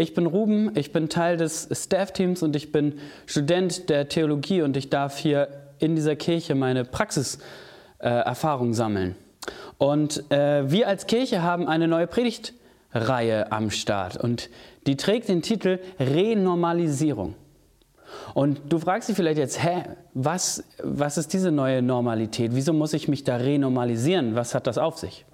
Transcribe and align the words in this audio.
Ich 0.00 0.14
bin 0.14 0.24
Ruben, 0.24 0.72
ich 0.76 0.92
bin 0.92 1.10
Teil 1.10 1.36
des 1.36 1.68
Staff-Teams 1.70 2.42
und 2.42 2.56
ich 2.56 2.72
bin 2.72 2.98
Student 3.26 3.90
der 3.90 4.08
Theologie 4.08 4.62
und 4.62 4.74
ich 4.78 4.88
darf 4.88 5.18
hier 5.18 5.48
in 5.78 5.94
dieser 5.94 6.16
Kirche 6.16 6.54
meine 6.54 6.86
Praxiserfahrung 6.86 8.70
äh, 8.70 8.72
sammeln. 8.72 9.14
Und 9.76 10.24
äh, 10.32 10.70
wir 10.70 10.88
als 10.88 11.06
Kirche 11.06 11.42
haben 11.42 11.68
eine 11.68 11.86
neue 11.86 12.06
Predigtreihe 12.06 13.52
am 13.52 13.70
Start 13.70 14.16
und 14.16 14.48
die 14.86 14.96
trägt 14.96 15.28
den 15.28 15.42
Titel 15.42 15.80
Renormalisierung. 15.98 17.34
Und 18.32 18.72
du 18.72 18.78
fragst 18.78 19.10
dich 19.10 19.16
vielleicht 19.16 19.36
jetzt, 19.36 19.62
hä, 19.62 19.82
was, 20.14 20.64
was 20.82 21.18
ist 21.18 21.34
diese 21.34 21.50
neue 21.50 21.82
Normalität? 21.82 22.52
Wieso 22.54 22.72
muss 22.72 22.94
ich 22.94 23.06
mich 23.06 23.22
da 23.24 23.36
renormalisieren? 23.36 24.34
Was 24.34 24.54
hat 24.54 24.66
das 24.66 24.78
auf 24.78 24.96
sich? 24.96 25.26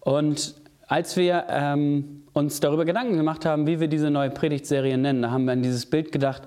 Und 0.00 0.56
als 0.88 1.16
wir 1.16 1.44
ähm, 1.48 2.23
uns 2.34 2.60
darüber 2.60 2.84
Gedanken 2.84 3.16
gemacht 3.16 3.46
haben, 3.46 3.66
wie 3.66 3.80
wir 3.80 3.88
diese 3.88 4.10
neue 4.10 4.30
Predigtserie 4.30 4.98
nennen, 4.98 5.22
da 5.22 5.30
haben 5.30 5.46
wir 5.46 5.52
an 5.52 5.62
dieses 5.62 5.86
Bild 5.86 6.12
gedacht 6.12 6.42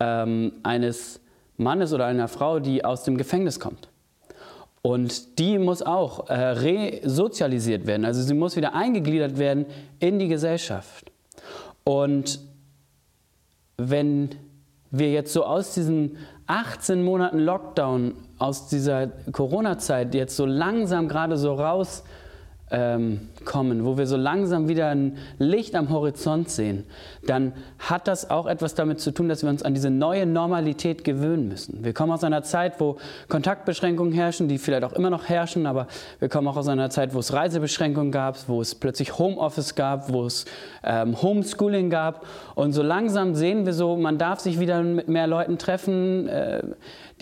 ähm, 0.00 0.52
eines 0.62 1.20
Mannes 1.56 1.92
oder 1.92 2.06
einer 2.06 2.28
Frau, 2.28 2.58
die 2.58 2.84
aus 2.84 3.04
dem 3.04 3.16
Gefängnis 3.16 3.60
kommt. 3.60 3.88
Und 4.82 5.38
die 5.38 5.58
muss 5.58 5.80
auch 5.80 6.28
äh, 6.28 6.34
resozialisiert 6.34 7.86
werden, 7.86 8.04
also 8.04 8.20
sie 8.20 8.34
muss 8.34 8.56
wieder 8.56 8.74
eingegliedert 8.74 9.38
werden 9.38 9.66
in 10.00 10.18
die 10.18 10.26
Gesellschaft. 10.26 11.12
Und 11.84 12.40
wenn 13.76 14.30
wir 14.90 15.12
jetzt 15.12 15.32
so 15.32 15.44
aus 15.44 15.74
diesen 15.74 16.16
18 16.48 17.04
Monaten 17.04 17.38
Lockdown, 17.38 18.14
aus 18.38 18.68
dieser 18.68 19.06
Corona-Zeit 19.30 20.14
jetzt 20.14 20.36
so 20.36 20.46
langsam 20.46 21.06
gerade 21.06 21.36
so 21.36 21.54
raus 21.54 22.02
ähm, 22.72 23.28
kommen, 23.44 23.84
wo 23.84 23.98
wir 23.98 24.06
so 24.06 24.16
langsam 24.16 24.68
wieder 24.68 24.88
ein 24.88 25.16
Licht 25.38 25.74
am 25.74 25.90
Horizont 25.90 26.48
sehen, 26.50 26.84
dann 27.26 27.52
hat 27.78 28.08
das 28.08 28.30
auch 28.30 28.46
etwas 28.46 28.74
damit 28.74 29.00
zu 29.00 29.10
tun, 29.12 29.28
dass 29.28 29.42
wir 29.42 29.50
uns 29.50 29.62
an 29.62 29.74
diese 29.74 29.90
neue 29.90 30.26
Normalität 30.26 31.04
gewöhnen 31.04 31.48
müssen. 31.48 31.84
Wir 31.84 31.92
kommen 31.92 32.12
aus 32.12 32.24
einer 32.24 32.42
Zeit, 32.42 32.80
wo 32.80 32.96
Kontaktbeschränkungen 33.28 34.12
herrschen, 34.12 34.48
die 34.48 34.58
vielleicht 34.58 34.84
auch 34.84 34.92
immer 34.92 35.10
noch 35.10 35.28
herrschen, 35.28 35.66
aber 35.66 35.86
wir 36.18 36.28
kommen 36.28 36.48
auch 36.48 36.56
aus 36.56 36.68
einer 36.68 36.90
Zeit, 36.90 37.14
wo 37.14 37.18
es 37.18 37.32
Reisebeschränkungen 37.32 38.12
gab, 38.12 38.48
wo 38.48 38.60
es 38.60 38.74
plötzlich 38.74 39.18
Homeoffice 39.18 39.74
gab, 39.74 40.12
wo 40.12 40.26
es 40.26 40.44
ähm, 40.82 41.20
Homeschooling 41.20 41.90
gab. 41.90 42.26
Und 42.54 42.72
so 42.72 42.82
langsam 42.82 43.34
sehen 43.34 43.66
wir 43.66 43.72
so, 43.72 43.96
man 43.96 44.18
darf 44.18 44.40
sich 44.40 44.58
wieder 44.60 44.82
mit 44.82 45.08
mehr 45.08 45.26
Leuten 45.26 45.58
treffen. 45.58 46.28
Äh, 46.28 46.62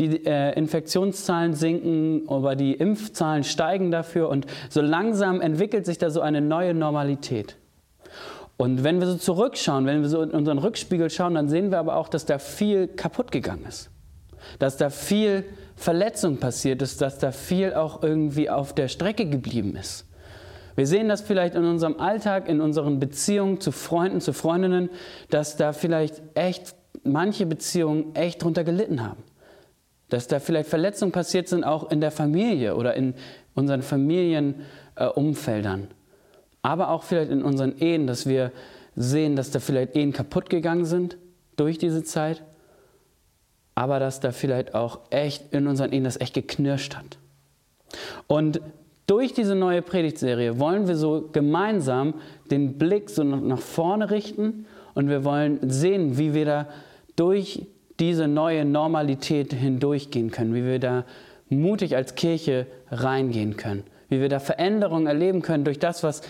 die 0.00 0.24
äh, 0.24 0.52
Infektionszahlen 0.58 1.54
sinken, 1.54 2.22
aber 2.28 2.56
die 2.56 2.72
Impfzahlen 2.72 3.44
steigen 3.44 3.90
dafür 3.90 4.30
und 4.30 4.46
so 4.70 4.80
langsam 4.80 5.40
entwickelt 5.40 5.84
sich 5.84 5.98
da 6.10 6.14
so 6.14 6.20
eine 6.20 6.40
neue 6.40 6.74
Normalität. 6.74 7.56
Und 8.56 8.84
wenn 8.84 9.00
wir 9.00 9.06
so 9.06 9.16
zurückschauen, 9.16 9.86
wenn 9.86 10.02
wir 10.02 10.08
so 10.08 10.22
in 10.22 10.32
unseren 10.32 10.58
Rückspiegel 10.58 11.08
schauen, 11.08 11.34
dann 11.34 11.48
sehen 11.48 11.70
wir 11.70 11.78
aber 11.78 11.96
auch, 11.96 12.08
dass 12.08 12.26
da 12.26 12.38
viel 12.38 12.88
kaputt 12.88 13.32
gegangen 13.32 13.64
ist. 13.66 13.90
Dass 14.58 14.76
da 14.76 14.90
viel 14.90 15.44
Verletzung 15.76 16.38
passiert 16.38 16.82
ist, 16.82 17.00
dass 17.00 17.18
da 17.18 17.32
viel 17.32 17.72
auch 17.72 18.02
irgendwie 18.02 18.50
auf 18.50 18.74
der 18.74 18.88
Strecke 18.88 19.26
geblieben 19.26 19.76
ist. 19.76 20.06
Wir 20.76 20.86
sehen 20.86 21.08
das 21.08 21.22
vielleicht 21.22 21.54
in 21.54 21.64
unserem 21.64 21.98
Alltag, 21.98 22.48
in 22.48 22.60
unseren 22.60 23.00
Beziehungen 23.00 23.60
zu 23.60 23.72
Freunden, 23.72 24.20
zu 24.20 24.32
Freundinnen, 24.32 24.90
dass 25.30 25.56
da 25.56 25.72
vielleicht 25.72 26.22
echt 26.34 26.74
manche 27.02 27.46
Beziehungen 27.46 28.14
echt 28.14 28.42
drunter 28.42 28.64
gelitten 28.64 29.02
haben 29.02 29.22
dass 30.10 30.26
da 30.26 30.40
vielleicht 30.40 30.68
Verletzungen 30.68 31.12
passiert 31.12 31.48
sind, 31.48 31.64
auch 31.64 31.90
in 31.90 32.02
der 32.02 32.10
Familie 32.10 32.76
oder 32.76 32.94
in 32.94 33.14
unseren 33.54 33.80
Familienumfeldern. 33.82 35.82
Äh, 35.82 35.86
aber 36.62 36.90
auch 36.90 37.02
vielleicht 37.02 37.30
in 37.30 37.42
unseren 37.42 37.78
Ehen, 37.78 38.06
dass 38.06 38.26
wir 38.26 38.52
sehen, 38.96 39.36
dass 39.36 39.50
da 39.50 39.60
vielleicht 39.60 39.96
Ehen 39.96 40.12
kaputt 40.12 40.50
gegangen 40.50 40.84
sind 40.84 41.16
durch 41.56 41.78
diese 41.78 42.04
Zeit, 42.04 42.42
aber 43.74 43.98
dass 43.98 44.20
da 44.20 44.32
vielleicht 44.32 44.74
auch 44.74 45.00
echt 45.10 45.52
in 45.52 45.66
unseren 45.66 45.92
Ehen 45.92 46.04
das 46.04 46.20
echt 46.20 46.34
geknirscht 46.34 46.96
hat. 46.96 47.18
Und 48.26 48.60
durch 49.06 49.32
diese 49.32 49.54
neue 49.54 49.82
Predigtserie 49.82 50.60
wollen 50.60 50.86
wir 50.86 50.96
so 50.96 51.28
gemeinsam 51.32 52.14
den 52.50 52.78
Blick 52.78 53.10
so 53.10 53.24
nach 53.24 53.58
vorne 53.58 54.10
richten 54.10 54.66
und 54.94 55.08
wir 55.08 55.24
wollen 55.24 55.58
sehen, 55.68 56.18
wie 56.18 56.34
wir 56.34 56.44
da 56.44 56.68
durch 57.16 57.66
diese 57.98 58.28
neue 58.28 58.64
Normalität 58.64 59.52
hindurchgehen 59.52 60.30
können, 60.30 60.54
wie 60.54 60.64
wir 60.64 60.78
da 60.78 61.04
mutig 61.48 61.96
als 61.96 62.14
Kirche 62.14 62.66
reingehen 62.90 63.56
können, 63.56 63.82
wie 64.08 64.20
wir 64.20 64.28
da 64.28 64.38
Veränderungen 64.38 65.06
erleben 65.06 65.42
können 65.42 65.64
durch 65.64 65.78
das, 65.78 66.02
was 66.02 66.22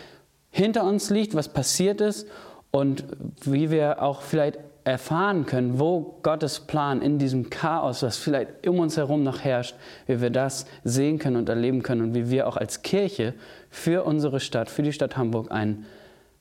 hinter 0.50 0.84
uns 0.84 1.11
liegt, 1.11 1.34
was 1.34 1.49
passiert 1.49 2.00
ist 2.00 2.27
und 2.71 3.05
wie 3.43 3.71
wir 3.71 4.03
auch 4.03 4.22
vielleicht 4.22 4.59
erfahren 4.84 5.47
können, 5.47 5.78
wo 5.78 6.19
Gottes 6.22 6.61
Plan 6.61 7.03
in 7.03 7.19
diesem 7.19 7.50
Chaos, 7.50 8.03
was 8.03 8.16
vielleicht 8.16 8.66
um 8.66 8.78
uns 8.78 8.97
herum 8.97 9.22
noch 9.22 9.41
herrscht, 9.41 9.75
wie 10.06 10.21
wir 10.21 10.31
das 10.31 10.66
sehen 10.84 11.19
können 11.19 11.37
und 11.37 11.49
erleben 11.49 11.83
können 11.83 12.03
und 12.03 12.15
wie 12.15 12.31
wir 12.31 12.49
auch 12.49 12.56
als 12.56 12.83
Kirche 12.83 13.34
für 13.69 14.05
unsere 14.05 14.41
Stadt, 14.41 14.71
für 14.71 14.83
die 14.83 14.93
Stadt 14.93 15.16
Hamburg 15.16 15.50
ein, 15.50 15.84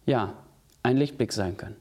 ja, 0.05 0.33
ein 0.83 0.97
Lichtblick 0.97 1.33
sein 1.33 1.57
können. 1.57 1.75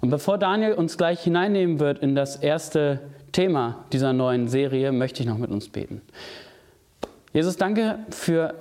Und 0.00 0.10
bevor 0.10 0.38
Daniel 0.38 0.74
uns 0.74 0.98
gleich 0.98 1.20
hineinnehmen 1.22 1.80
wird 1.80 1.98
in 2.00 2.14
das 2.14 2.36
erste 2.36 3.00
Thema 3.32 3.84
dieser 3.92 4.12
neuen 4.12 4.48
Serie, 4.48 4.92
möchte 4.92 5.22
ich 5.22 5.28
noch 5.28 5.38
mit 5.38 5.50
uns 5.50 5.68
beten. 5.68 6.02
Jesus, 7.32 7.56
danke 7.56 7.98
für 8.10 8.54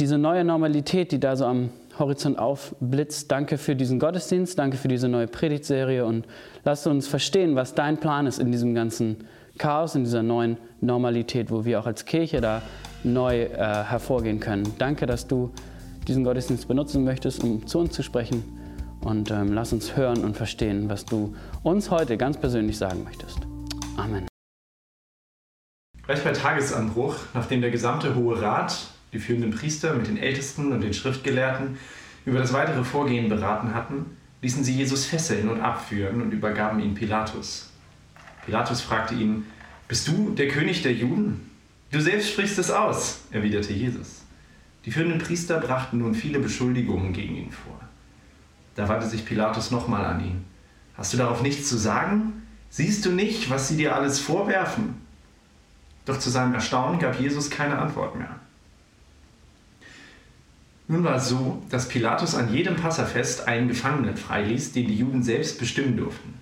diese 0.00 0.18
neue 0.18 0.44
Normalität, 0.44 1.12
die 1.12 1.20
da 1.20 1.36
so 1.36 1.46
am 1.46 1.70
Horizont 1.98 2.38
aufblitzt. 2.38 3.30
Danke 3.30 3.58
für 3.58 3.76
diesen 3.76 3.98
Gottesdienst, 3.98 4.58
danke 4.58 4.76
für 4.76 4.88
diese 4.88 5.08
neue 5.08 5.26
Predigtserie 5.26 6.04
und 6.04 6.26
lass 6.64 6.86
uns 6.86 7.08
verstehen, 7.08 7.56
was 7.56 7.74
dein 7.74 7.98
Plan 7.98 8.26
ist 8.26 8.38
in 8.38 8.52
diesem 8.52 8.74
ganzen 8.74 9.24
Chaos, 9.58 9.94
in 9.94 10.04
dieser 10.04 10.22
neuen 10.22 10.56
Normalität, 10.80 11.50
wo 11.50 11.64
wir 11.64 11.80
auch 11.80 11.86
als 11.86 12.04
Kirche 12.04 12.40
da 12.40 12.62
neu 13.04 13.42
äh, 13.42 13.84
hervorgehen 13.84 14.40
können. 14.40 14.72
Danke, 14.78 15.06
dass 15.06 15.26
du 15.26 15.52
diesen 16.06 16.24
Gottesdienst 16.24 16.68
benutzen 16.68 17.04
möchtest, 17.04 17.42
um 17.42 17.66
zu 17.66 17.78
uns 17.80 17.92
zu 17.92 18.02
sprechen. 18.02 18.42
Und 19.00 19.30
ähm, 19.30 19.52
lass 19.52 19.72
uns 19.72 19.96
hören 19.96 20.24
und 20.24 20.36
verstehen, 20.36 20.88
was 20.88 21.04
du 21.04 21.34
uns 21.62 21.90
heute 21.90 22.16
ganz 22.16 22.36
persönlich 22.36 22.78
sagen 22.78 23.04
möchtest. 23.04 23.38
Amen. 23.96 24.26
Gleich 26.02 26.24
bei 26.24 26.32
Tagesanbruch, 26.32 27.14
nachdem 27.34 27.60
der 27.60 27.70
gesamte 27.70 28.14
Hohe 28.14 28.40
Rat, 28.40 28.88
die 29.12 29.18
führenden 29.18 29.50
Priester 29.50 29.94
mit 29.94 30.06
den 30.06 30.18
Ältesten 30.18 30.72
und 30.72 30.80
den 30.80 30.94
Schriftgelehrten 30.94 31.78
über 32.26 32.38
das 32.38 32.52
weitere 32.52 32.84
Vorgehen 32.84 33.28
beraten 33.28 33.74
hatten, 33.74 34.16
ließen 34.42 34.62
sie 34.62 34.74
Jesus 34.74 35.06
fesseln 35.06 35.48
und 35.48 35.60
abführen 35.60 36.20
und 36.22 36.32
übergaben 36.32 36.80
ihn 36.80 36.94
Pilatus. 36.94 37.70
Pilatus 38.44 38.80
fragte 38.80 39.14
ihn, 39.14 39.46
Bist 39.88 40.08
du 40.08 40.30
der 40.34 40.48
König 40.48 40.82
der 40.82 40.92
Juden? 40.92 41.50
Du 41.90 42.00
selbst 42.00 42.30
sprichst 42.30 42.58
es 42.58 42.70
aus, 42.70 43.22
erwiderte 43.30 43.72
Jesus. 43.72 44.22
Die 44.84 44.90
führenden 44.90 45.18
Priester 45.18 45.58
brachten 45.58 45.98
nun 45.98 46.14
viele 46.14 46.38
Beschuldigungen 46.38 47.12
gegen 47.12 47.36
ihn 47.36 47.50
vor. 47.50 47.80
Da 48.74 48.88
wandte 48.88 49.08
sich 49.08 49.24
Pilatus 49.24 49.70
nochmal 49.70 50.04
an 50.04 50.20
ihn. 50.24 50.44
Hast 50.96 51.12
du 51.12 51.16
darauf 51.16 51.42
nichts 51.42 51.68
zu 51.68 51.76
sagen? 51.76 52.42
Siehst 52.70 53.04
du 53.04 53.10
nicht, 53.10 53.50
was 53.50 53.68
sie 53.68 53.76
dir 53.76 53.94
alles 53.94 54.20
vorwerfen? 54.20 54.94
Doch 56.04 56.18
zu 56.18 56.30
seinem 56.30 56.54
Erstaunen 56.54 56.98
gab 56.98 57.18
Jesus 57.18 57.50
keine 57.50 57.78
Antwort 57.78 58.16
mehr. 58.16 58.38
Nun 60.90 61.04
war 61.04 61.16
es 61.16 61.28
so, 61.28 61.62
dass 61.68 61.88
Pilatus 61.88 62.34
an 62.34 62.52
jedem 62.52 62.76
Passafest 62.76 63.46
einen 63.46 63.68
Gefangenen 63.68 64.16
freiließ, 64.16 64.72
den 64.72 64.88
die 64.88 64.96
Juden 64.96 65.22
selbst 65.22 65.58
bestimmen 65.58 65.98
durften. 65.98 66.34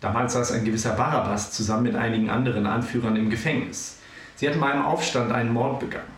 Damals 0.00 0.32
saß 0.32 0.52
ein 0.52 0.64
gewisser 0.64 0.94
Barabbas 0.94 1.52
zusammen 1.52 1.84
mit 1.84 1.94
einigen 1.94 2.30
anderen 2.30 2.66
Anführern 2.66 3.16
im 3.16 3.28
Gefängnis. 3.28 3.98
Sie 4.36 4.48
hatten 4.48 4.60
bei 4.60 4.72
einem 4.72 4.86
Aufstand 4.86 5.32
einen 5.32 5.52
Mord 5.52 5.80
begangen. 5.80 6.14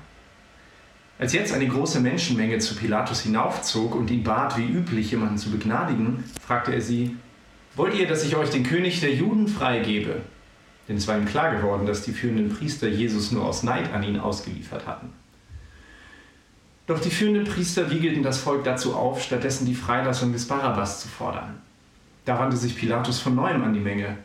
Als 1.18 1.32
jetzt 1.32 1.52
eine 1.52 1.66
große 1.66 2.00
Menschenmenge 2.00 2.58
zu 2.58 2.76
Pilatus 2.76 3.22
hinaufzog 3.22 3.94
und 3.96 4.10
ihn 4.10 4.22
bat, 4.22 4.56
wie 4.56 4.66
üblich 4.66 5.10
jemanden 5.10 5.38
zu 5.38 5.50
begnadigen, 5.50 6.22
fragte 6.40 6.72
er 6.72 6.80
sie, 6.80 7.16
Wollt 7.74 7.94
ihr, 7.94 8.06
dass 8.06 8.24
ich 8.24 8.36
euch 8.36 8.50
den 8.50 8.62
König 8.62 9.00
der 9.00 9.12
Juden 9.12 9.48
freigebe? 9.48 10.22
Denn 10.88 10.96
es 10.96 11.08
war 11.08 11.18
ihm 11.18 11.26
klar 11.26 11.54
geworden, 11.54 11.86
dass 11.86 12.02
die 12.02 12.12
führenden 12.12 12.48
Priester 12.48 12.88
Jesus 12.88 13.32
nur 13.32 13.44
aus 13.44 13.64
Neid 13.64 13.92
an 13.92 14.02
ihn 14.02 14.20
ausgeliefert 14.20 14.86
hatten. 14.86 15.12
Doch 16.86 17.00
die 17.00 17.10
führenden 17.10 17.44
Priester 17.44 17.90
wiegelten 17.90 18.22
das 18.22 18.38
Volk 18.38 18.62
dazu 18.64 18.94
auf, 18.94 19.22
stattdessen 19.22 19.66
die 19.66 19.74
Freilassung 19.74 20.32
des 20.32 20.46
Barabbas 20.46 21.02
zu 21.02 21.08
fordern. 21.08 21.60
Da 22.24 22.38
wandte 22.38 22.56
sich 22.56 22.76
Pilatus 22.76 23.18
von 23.18 23.34
neuem 23.34 23.64
an 23.64 23.74
die 23.74 23.80
Menge. 23.80 24.18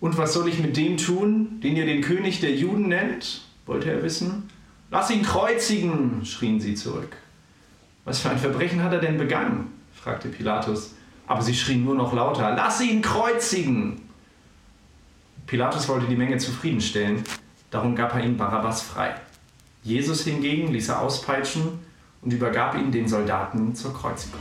Und 0.00 0.16
was 0.16 0.32
soll 0.32 0.48
ich 0.48 0.58
mit 0.58 0.76
dem 0.76 0.96
tun, 0.96 1.60
den 1.62 1.76
ihr 1.76 1.86
den 1.86 2.02
König 2.02 2.40
der 2.40 2.54
Juden 2.54 2.88
nennt? 2.88 3.42
wollte 3.66 3.90
er 3.90 4.02
wissen. 4.02 4.48
Lass 4.90 5.10
ihn 5.10 5.22
kreuzigen, 5.22 6.24
schrien 6.24 6.60
sie 6.60 6.74
zurück. 6.74 7.16
Was 8.04 8.20
für 8.20 8.30
ein 8.30 8.38
Verbrechen 8.38 8.82
hat 8.82 8.92
er 8.92 9.00
denn 9.00 9.18
begangen? 9.18 9.72
fragte 9.92 10.28
Pilatus. 10.28 10.94
Aber 11.26 11.42
sie 11.42 11.54
schrien 11.54 11.84
nur 11.84 11.96
noch 11.96 12.12
lauter, 12.12 12.54
lass 12.54 12.80
ihn 12.80 13.02
kreuzigen! 13.02 14.00
Pilatus 15.46 15.88
wollte 15.88 16.06
die 16.06 16.16
Menge 16.16 16.38
zufriedenstellen, 16.38 17.24
darum 17.70 17.96
gab 17.96 18.14
er 18.14 18.24
ihm 18.24 18.36
Barabbas 18.36 18.82
frei. 18.82 19.14
Jesus 19.82 20.22
hingegen 20.24 20.72
ließ 20.72 20.88
er 20.90 21.00
auspeitschen 21.00 21.80
und 22.22 22.32
übergab 22.32 22.74
ihn 22.76 22.90
den 22.90 23.08
Soldaten 23.08 23.74
zur 23.74 23.94
Kreuzigung. 23.94 24.40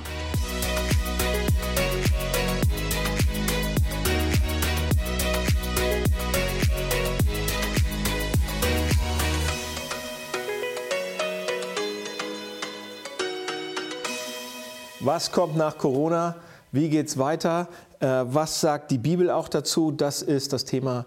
Was 15.06 15.32
kommt 15.32 15.56
nach 15.56 15.78
Corona? 15.78 16.36
Wie 16.72 16.90
geht 16.90 17.08
es 17.08 17.20
weiter? 17.20 17.68
Äh, 18.00 18.08
was 18.26 18.60
sagt 18.60 18.90
die 18.90 18.98
Bibel 18.98 19.30
auch 19.30 19.48
dazu? 19.48 19.92
Das 19.92 20.24
ist 20.24 20.52
das 20.52 20.66
Thema 20.66 21.06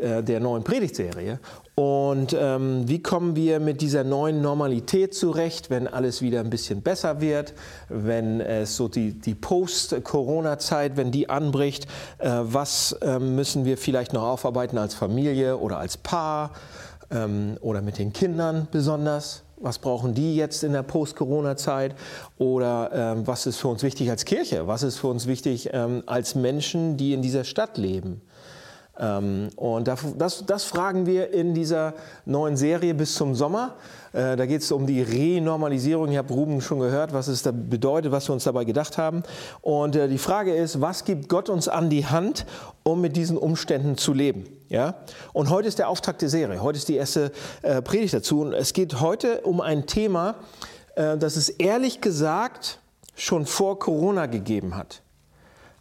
äh, 0.00 0.22
der 0.22 0.38
neuen 0.38 0.62
Predigtserie. 0.62 1.40
Und 1.78 2.34
ähm, 2.40 2.88
wie 2.88 3.02
kommen 3.02 3.36
wir 3.36 3.60
mit 3.60 3.82
dieser 3.82 4.02
neuen 4.02 4.40
Normalität 4.40 5.12
zurecht, 5.14 5.68
wenn 5.68 5.86
alles 5.86 6.22
wieder 6.22 6.40
ein 6.40 6.48
bisschen 6.48 6.80
besser 6.80 7.20
wird, 7.20 7.52
wenn 7.90 8.40
es 8.40 8.76
so 8.76 8.88
die, 8.88 9.12
die 9.12 9.34
Post-Corona-Zeit, 9.34 10.96
wenn 10.96 11.10
die 11.10 11.28
anbricht, 11.28 11.86
äh, 12.16 12.30
was 12.30 12.92
äh, 13.02 13.18
müssen 13.18 13.66
wir 13.66 13.76
vielleicht 13.76 14.14
noch 14.14 14.22
aufarbeiten 14.22 14.78
als 14.78 14.94
Familie 14.94 15.58
oder 15.58 15.76
als 15.76 15.98
Paar 15.98 16.52
ähm, 17.10 17.58
oder 17.60 17.82
mit 17.82 17.98
den 17.98 18.14
Kindern 18.14 18.68
besonders? 18.70 19.42
Was 19.58 19.78
brauchen 19.78 20.14
die 20.14 20.34
jetzt 20.34 20.64
in 20.64 20.72
der 20.72 20.82
Post-Corona-Zeit? 20.82 21.94
Oder 22.38 22.90
ähm, 22.94 23.26
was 23.26 23.44
ist 23.44 23.58
für 23.58 23.68
uns 23.68 23.82
wichtig 23.82 24.08
als 24.08 24.24
Kirche? 24.24 24.66
Was 24.66 24.82
ist 24.82 24.96
für 24.96 25.08
uns 25.08 25.26
wichtig 25.26 25.68
ähm, 25.74 26.02
als 26.06 26.36
Menschen, 26.36 26.96
die 26.96 27.12
in 27.12 27.20
dieser 27.20 27.44
Stadt 27.44 27.76
leben? 27.76 28.22
Ähm, 28.98 29.50
und 29.56 29.88
das, 29.88 30.44
das, 30.46 30.64
fragen 30.64 31.06
wir 31.06 31.32
in 31.32 31.54
dieser 31.54 31.94
neuen 32.24 32.56
Serie 32.56 32.94
bis 32.94 33.14
zum 33.14 33.34
Sommer. 33.34 33.74
Äh, 34.12 34.36
da 34.36 34.46
geht 34.46 34.62
es 34.62 34.72
um 34.72 34.86
die 34.86 35.02
Renormalisierung. 35.02 36.10
Ich 36.10 36.16
habe 36.16 36.32
Ruben 36.32 36.60
schon 36.60 36.80
gehört, 36.80 37.12
was 37.12 37.28
es 37.28 37.42
da 37.42 37.52
bedeutet, 37.52 38.10
was 38.12 38.28
wir 38.28 38.32
uns 38.32 38.44
dabei 38.44 38.64
gedacht 38.64 38.96
haben. 38.96 39.22
Und 39.60 39.96
äh, 39.96 40.08
die 40.08 40.18
Frage 40.18 40.54
ist, 40.54 40.80
was 40.80 41.04
gibt 41.04 41.28
Gott 41.28 41.50
uns 41.50 41.68
an 41.68 41.90
die 41.90 42.06
Hand, 42.06 42.46
um 42.84 43.00
mit 43.00 43.16
diesen 43.16 43.36
Umständen 43.36 43.98
zu 43.98 44.14
leben? 44.14 44.44
Ja? 44.68 44.94
Und 45.34 45.50
heute 45.50 45.68
ist 45.68 45.78
der 45.78 45.88
Auftakt 45.88 46.22
der 46.22 46.30
Serie. 46.30 46.62
Heute 46.62 46.78
ist 46.78 46.88
die 46.88 46.96
erste 46.96 47.32
äh, 47.62 47.82
Predigt 47.82 48.14
dazu. 48.14 48.40
Und 48.40 48.54
es 48.54 48.72
geht 48.72 49.00
heute 49.00 49.42
um 49.42 49.60
ein 49.60 49.86
Thema, 49.86 50.36
das 50.94 51.36
es 51.36 51.50
ehrlich 51.50 52.00
gesagt 52.00 52.80
schon 53.14 53.44
vor 53.44 53.78
Corona 53.78 54.24
gegeben 54.24 54.74
hat. 54.76 55.02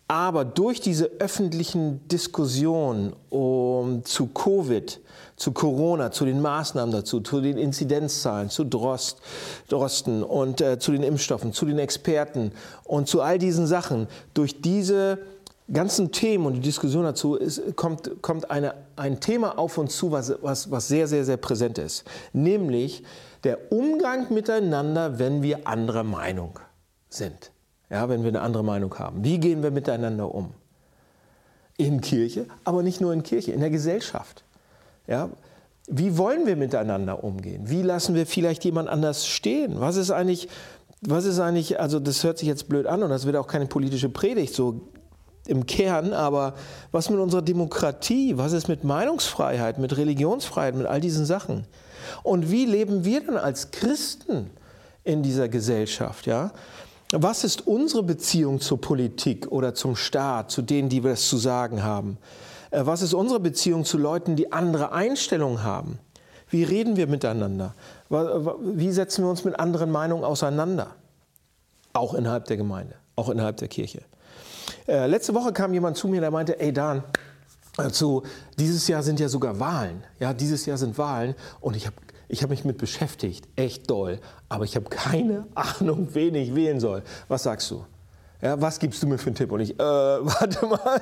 Aber 0.08 0.46
durch 0.46 0.82
diese 0.82 1.06
öffentlichen 1.20 2.08
Diskussionen 2.08 3.14
um, 3.32 4.06
zu 4.06 4.28
Covid, 4.28 5.02
zu 5.36 5.52
Corona, 5.52 6.12
zu 6.12 6.26
den 6.26 6.42
Maßnahmen 6.42 6.94
dazu, 6.94 7.22
zu 7.22 7.42
den 7.42 7.58
Inzidenzzahlen, 7.58 8.52
zu 8.52 8.66
Drost, 8.66 9.20
Drosten 9.68 10.22
und 10.22 10.62
äh, 10.62 10.78
zu 10.78 10.92
den 10.92 11.02
Impfstoffen, 11.02 11.54
zu 11.54 11.66
den 11.66 11.80
Experten 11.80 12.52
und 12.84 13.08
zu 13.08 13.22
all 13.22 13.40
diesen 13.40 13.66
Sachen, 13.66 14.08
durch 14.36 14.62
diese 14.62 15.18
ganzen 15.74 16.12
Themen 16.12 16.46
und 16.46 16.54
die 16.54 16.60
Diskussion 16.60 17.04
dazu 17.04 17.34
ist, 17.34 17.76
kommt, 17.76 18.22
kommt 18.22 18.52
eine, 18.52 18.76
ein 18.96 19.20
Thema 19.20 19.58
auf 19.58 19.80
uns 19.80 19.98
zu, 19.98 20.12
was, 20.12 20.36
was, 20.44 20.70
was 20.70 20.88
sehr, 20.88 21.08
sehr, 21.08 21.26
sehr 21.26 21.38
präsent 21.38 21.80
ist. 21.80 22.04
Nämlich 22.32 23.04
der 23.44 23.72
Umgang 23.72 24.32
miteinander, 24.32 25.18
wenn 25.18 25.42
wir 25.42 25.68
anderer 25.68 26.04
Meinung 26.04 26.60
sind 27.10 27.52
ja, 27.96 28.10
wenn 28.10 28.24
wir 28.24 28.30
eine 28.30 28.42
andere 28.42 28.64
Meinung 28.64 28.94
haben. 29.00 29.24
Wie 29.24 29.40
gehen 29.40 29.64
wir 29.64 29.72
miteinander 29.72 30.36
um? 30.36 30.50
In 31.78 32.02
Kirche, 32.02 32.46
aber 32.66 32.84
nicht 32.84 33.00
nur 33.00 33.14
in 33.14 33.24
Kirche, 33.24 33.54
in 33.54 33.62
der 33.62 33.70
Gesellschaft. 33.70 34.44
Ja, 35.08 35.30
wie 35.88 36.18
wollen 36.18 36.46
wir 36.46 36.58
miteinander 36.58 37.24
umgehen? 37.24 37.70
Wie 37.70 37.84
lassen 37.84 38.14
wir 38.14 38.26
vielleicht 38.26 38.66
jemand 38.66 38.90
anders 38.90 39.26
stehen? 39.26 39.80
Was 39.80 39.96
ist 39.96 40.12
eigentlich, 40.12 40.50
was 41.00 41.24
ist 41.24 41.40
eigentlich, 41.40 41.80
also 41.80 42.02
das 42.02 42.22
hört 42.26 42.38
sich 42.38 42.50
jetzt 42.50 42.68
blöd 42.68 42.86
an 42.86 43.02
und 43.02 43.12
das 43.12 43.26
wird 43.26 43.38
auch 43.38 43.48
keine 43.48 43.66
politische 43.66 44.10
Predigt 44.10 44.54
so 44.54 44.82
im 45.48 45.66
Kern, 45.66 46.12
aber 46.12 46.56
was 46.92 47.10
mit 47.10 47.20
unserer 47.20 47.44
Demokratie, 47.44 48.38
was 48.38 48.52
ist 48.52 48.68
mit 48.68 48.84
Meinungsfreiheit, 48.84 49.78
mit 49.78 49.96
Religionsfreiheit, 49.96 50.76
mit 50.76 50.86
all 50.86 51.00
diesen 51.00 51.26
Sachen? 51.26 51.66
Und 52.24 52.52
wie 52.52 52.66
leben 52.66 53.06
wir 53.06 53.26
dann 53.26 53.38
als 53.38 53.72
Christen 53.72 54.50
in 55.06 55.24
dieser 55.24 55.48
Gesellschaft? 55.48 56.26
Ja? 56.26 56.52
Was 57.12 57.44
ist 57.44 57.68
unsere 57.68 58.04
Beziehung 58.04 58.60
zur 58.60 58.82
Politik 58.82 59.52
oder 59.52 59.76
zum 59.76 59.96
Staat, 59.96 60.52
zu 60.52 60.62
denen, 60.62 60.90
die 60.90 61.04
wir 61.04 61.12
es 61.12 61.30
zu 61.30 61.38
sagen 61.38 61.84
haben? 61.84 62.18
Äh, 62.72 62.86
was 62.86 63.02
ist 63.02 63.14
unsere 63.14 63.40
Beziehung 63.40 63.86
zu 63.86 63.98
Leuten, 63.98 64.36
die 64.36 64.52
andere 64.52 64.92
Einstellungen 64.92 65.64
haben? 65.64 66.00
Wie 66.50 66.64
reden 66.64 66.96
wir 66.96 67.08
miteinander? 67.08 67.74
Wie 68.10 68.92
setzen 68.92 69.24
wir 69.24 69.30
uns 69.30 69.44
mit 69.44 69.60
anderen 69.60 69.92
Meinungen 69.92 70.24
auseinander? 70.24 70.96
Auch 71.94 72.14
innerhalb 72.14 72.46
der 72.46 72.58
Gemeinde, 72.58 72.96
auch 73.16 73.30
innerhalb 73.30 73.58
der 73.58 73.68
Kirche. 73.68 74.02
Äh, 74.88 75.08
letzte 75.08 75.34
Woche 75.34 75.54
kam 75.54 75.74
jemand 75.74 75.98
zu 75.98 76.08
mir, 76.08 76.22
der 76.22 76.32
meinte, 76.32 76.60
ey 76.60 76.72
Dan, 76.72 77.04
also 77.78 78.24
dieses 78.58 78.88
Jahr 78.88 79.04
sind 79.04 79.20
ja 79.20 79.28
sogar 79.28 79.60
Wahlen. 79.60 80.04
Ja, 80.20 80.34
dieses 80.34 80.66
Jahr 80.66 80.78
sind 80.78 80.98
Wahlen 80.98 81.36
und 81.62 81.76
ich 81.76 81.86
habe 81.86 81.96
ich 82.36 82.44
habe 82.44 82.52
mich 82.52 82.66
mit 82.66 82.78
beschäftigt, 82.78 83.48
echt 83.56 83.90
doll, 83.90 84.20
aber 84.50 84.66
ich 84.66 84.76
habe 84.76 84.90
keine 84.90 85.48
Ahnung, 85.56 86.10
wen 86.12 86.36
ich 86.36 86.54
wählen 86.54 86.82
soll. 86.82 87.02
Was 87.30 87.44
sagst 87.44 87.72
du? 87.72 87.86
Ja, 88.42 88.60
was 88.60 88.78
gibst 88.80 89.02
du 89.02 89.08
mir 89.08 89.18
für 89.18 89.28
einen 89.28 89.36
Tipp? 89.36 89.54
Und 89.54 89.62
ich, 89.62 89.72
äh, 89.72 89.78
warte 89.80 90.66
mal, 90.66 91.02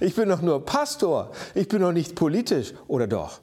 ich 0.00 0.14
bin 0.14 0.28
doch 0.28 0.42
nur 0.42 0.62
Pastor, 0.62 1.30
ich 1.54 1.68
bin 1.68 1.80
doch 1.80 1.92
nicht 1.92 2.14
politisch, 2.14 2.74
oder 2.86 3.06
doch? 3.06 3.40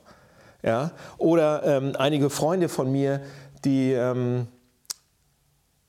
Ja? 0.62 0.92
Oder 1.18 1.64
ähm, 1.64 1.94
einige 1.98 2.30
Freunde 2.30 2.70
von 2.70 2.92
mir, 2.92 3.22
die 3.66 3.94
ähm, 3.94 4.46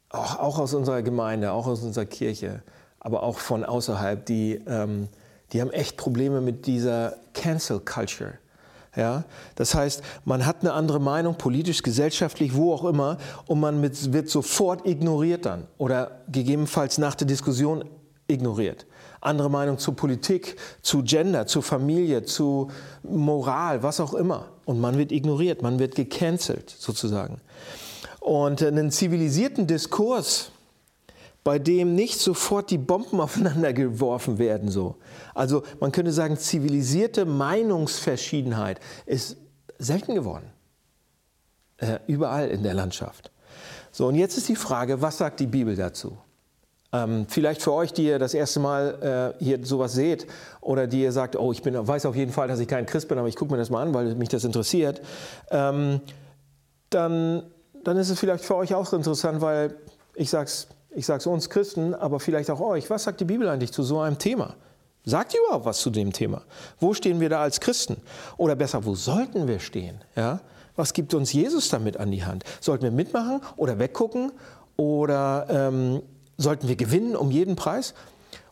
auch, 0.08 0.58
aus 0.58 0.72
unserer 0.72 1.02
Gemeinde, 1.02 1.52
auch 1.52 1.66
aus 1.66 1.82
unserer 1.82 2.06
Kirche, 2.06 2.62
aber 2.98 3.22
auch 3.22 3.38
von 3.38 3.62
außerhalb, 3.62 4.24
die, 4.24 4.58
ähm, 4.66 5.08
die 5.52 5.60
haben 5.60 5.70
echt 5.70 5.98
Probleme 5.98 6.40
mit 6.40 6.66
dieser 6.66 7.16
Cancel 7.34 7.80
Culture. 7.80 8.38
Ja? 8.96 9.24
Das 9.54 9.74
heißt, 9.74 10.02
man 10.24 10.46
hat 10.46 10.60
eine 10.60 10.72
andere 10.72 11.00
Meinung, 11.00 11.36
politisch, 11.36 11.82
gesellschaftlich, 11.82 12.54
wo 12.54 12.72
auch 12.72 12.84
immer, 12.84 13.18
und 13.46 13.60
man 13.60 13.80
mit, 13.80 14.12
wird 14.12 14.28
sofort 14.28 14.86
ignoriert 14.86 15.46
dann 15.46 15.66
oder 15.78 16.22
gegebenenfalls 16.30 16.98
nach 16.98 17.14
der 17.14 17.26
Diskussion 17.26 17.84
ignoriert. 18.28 18.86
Andere 19.20 19.50
Meinung 19.50 19.78
zur 19.78 19.94
Politik, 19.94 20.56
zu 20.82 21.02
Gender, 21.02 21.46
zu 21.46 21.62
Familie, 21.62 22.24
zu 22.24 22.70
Moral, 23.02 23.82
was 23.82 24.00
auch 24.00 24.14
immer. 24.14 24.48
Und 24.64 24.80
man 24.80 24.98
wird 24.98 25.12
ignoriert, 25.12 25.62
man 25.62 25.78
wird 25.78 25.94
gecancelt 25.94 26.70
sozusagen. 26.70 27.40
Und 28.20 28.62
einen 28.62 28.90
zivilisierten 28.90 29.66
Diskurs, 29.66 30.51
bei 31.44 31.58
dem 31.58 31.94
nicht 31.94 32.20
sofort 32.20 32.70
die 32.70 32.78
Bomben 32.78 33.20
aufeinander 33.20 33.72
geworfen 33.72 34.38
werden. 34.38 34.68
So. 34.68 34.96
Also 35.34 35.62
man 35.80 35.92
könnte 35.92 36.12
sagen, 36.12 36.36
zivilisierte 36.36 37.24
Meinungsverschiedenheit 37.24 38.80
ist 39.06 39.36
selten 39.78 40.14
geworden. 40.14 40.52
Äh, 41.78 41.98
überall 42.06 42.48
in 42.48 42.62
der 42.62 42.74
Landschaft. 42.74 43.30
So, 43.90 44.06
und 44.06 44.14
jetzt 44.14 44.38
ist 44.38 44.48
die 44.48 44.56
Frage, 44.56 45.02
was 45.02 45.18
sagt 45.18 45.40
die 45.40 45.46
Bibel 45.46 45.76
dazu? 45.76 46.16
Ähm, 46.92 47.26
vielleicht 47.28 47.62
für 47.62 47.72
euch, 47.72 47.92
die 47.92 48.04
ihr 48.04 48.18
das 48.18 48.34
erste 48.34 48.60
Mal 48.60 49.34
äh, 49.40 49.44
hier 49.44 49.64
sowas 49.64 49.94
seht 49.94 50.26
oder 50.60 50.86
die 50.86 51.02
ihr 51.02 51.12
sagt, 51.12 51.36
oh, 51.36 51.50
ich 51.50 51.62
bin, 51.62 51.74
weiß 51.74 52.06
auf 52.06 52.14
jeden 52.14 52.32
Fall, 52.32 52.48
dass 52.48 52.60
ich 52.60 52.68
kein 52.68 52.86
Christ 52.86 53.08
bin, 53.08 53.18
aber 53.18 53.28
ich 53.28 53.36
gucke 53.36 53.50
mir 53.50 53.58
das 53.58 53.70
mal 53.70 53.82
an, 53.82 53.94
weil 53.94 54.14
mich 54.14 54.28
das 54.28 54.44
interessiert, 54.44 55.00
ähm, 55.50 56.00
dann, 56.90 57.44
dann 57.82 57.96
ist 57.96 58.10
es 58.10 58.20
vielleicht 58.20 58.44
für 58.44 58.56
euch 58.56 58.74
auch 58.74 58.92
interessant, 58.92 59.40
weil 59.40 59.74
ich 60.14 60.28
sage 60.28 60.44
es 60.44 60.68
ich 60.94 61.06
sage 61.06 61.18
es 61.18 61.26
uns 61.26 61.50
Christen, 61.50 61.94
aber 61.94 62.20
vielleicht 62.20 62.50
auch 62.50 62.60
euch, 62.60 62.90
was 62.90 63.04
sagt 63.04 63.20
die 63.20 63.24
Bibel 63.24 63.48
eigentlich 63.48 63.72
zu 63.72 63.82
so 63.82 64.00
einem 64.00 64.18
Thema? 64.18 64.54
Sagt 65.04 65.34
ihr 65.34 65.40
überhaupt 65.40 65.64
was 65.64 65.80
zu 65.80 65.90
dem 65.90 66.12
Thema? 66.12 66.42
Wo 66.78 66.94
stehen 66.94 67.20
wir 67.20 67.28
da 67.28 67.42
als 67.42 67.60
Christen? 67.60 67.96
Oder 68.36 68.54
besser, 68.54 68.84
wo 68.84 68.94
sollten 68.94 69.48
wir 69.48 69.58
stehen? 69.58 70.00
Ja? 70.14 70.40
Was 70.76 70.92
gibt 70.92 71.12
uns 71.14 71.32
Jesus 71.32 71.68
damit 71.68 71.96
an 71.96 72.10
die 72.10 72.24
Hand? 72.24 72.44
Sollten 72.60 72.84
wir 72.84 72.92
mitmachen 72.92 73.40
oder 73.56 73.78
weggucken? 73.78 74.32
Oder 74.76 75.46
ähm, 75.50 76.02
sollten 76.38 76.68
wir 76.68 76.76
gewinnen 76.76 77.16
um 77.16 77.30
jeden 77.30 77.56
Preis? 77.56 77.94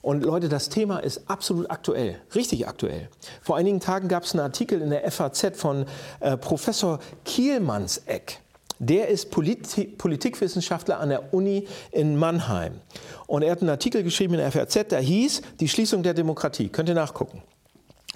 Und 0.02 0.24
Leute, 0.24 0.48
das 0.48 0.70
Thema 0.70 0.98
ist 0.98 1.28
absolut 1.28 1.70
aktuell, 1.70 2.20
richtig 2.34 2.66
aktuell. 2.66 3.08
Vor 3.42 3.56
einigen 3.56 3.80
Tagen 3.80 4.08
gab 4.08 4.24
es 4.24 4.32
einen 4.32 4.40
Artikel 4.40 4.80
in 4.80 4.90
der 4.90 5.08
FAZ 5.10 5.56
von 5.56 5.84
äh, 6.20 6.36
Professor 6.36 7.00
Kielmannseck. 7.24 8.40
Der 8.80 9.08
ist 9.08 9.30
Polit 9.30 9.98
Politikwissenschaftler 9.98 10.98
an 11.00 11.10
der 11.10 11.34
Uni 11.34 11.68
in 11.92 12.16
Mannheim. 12.16 12.80
Und 13.26 13.42
er 13.42 13.52
hat 13.52 13.60
einen 13.60 13.68
Artikel 13.68 14.02
geschrieben 14.02 14.34
in 14.34 14.40
der 14.40 14.50
FAZ, 14.50 14.88
der 14.88 15.00
hieß 15.00 15.42
Die 15.60 15.68
Schließung 15.68 16.02
der 16.02 16.14
Demokratie. 16.14 16.68
Könnt 16.70 16.88
ihr 16.88 16.94
nachgucken. 16.94 17.42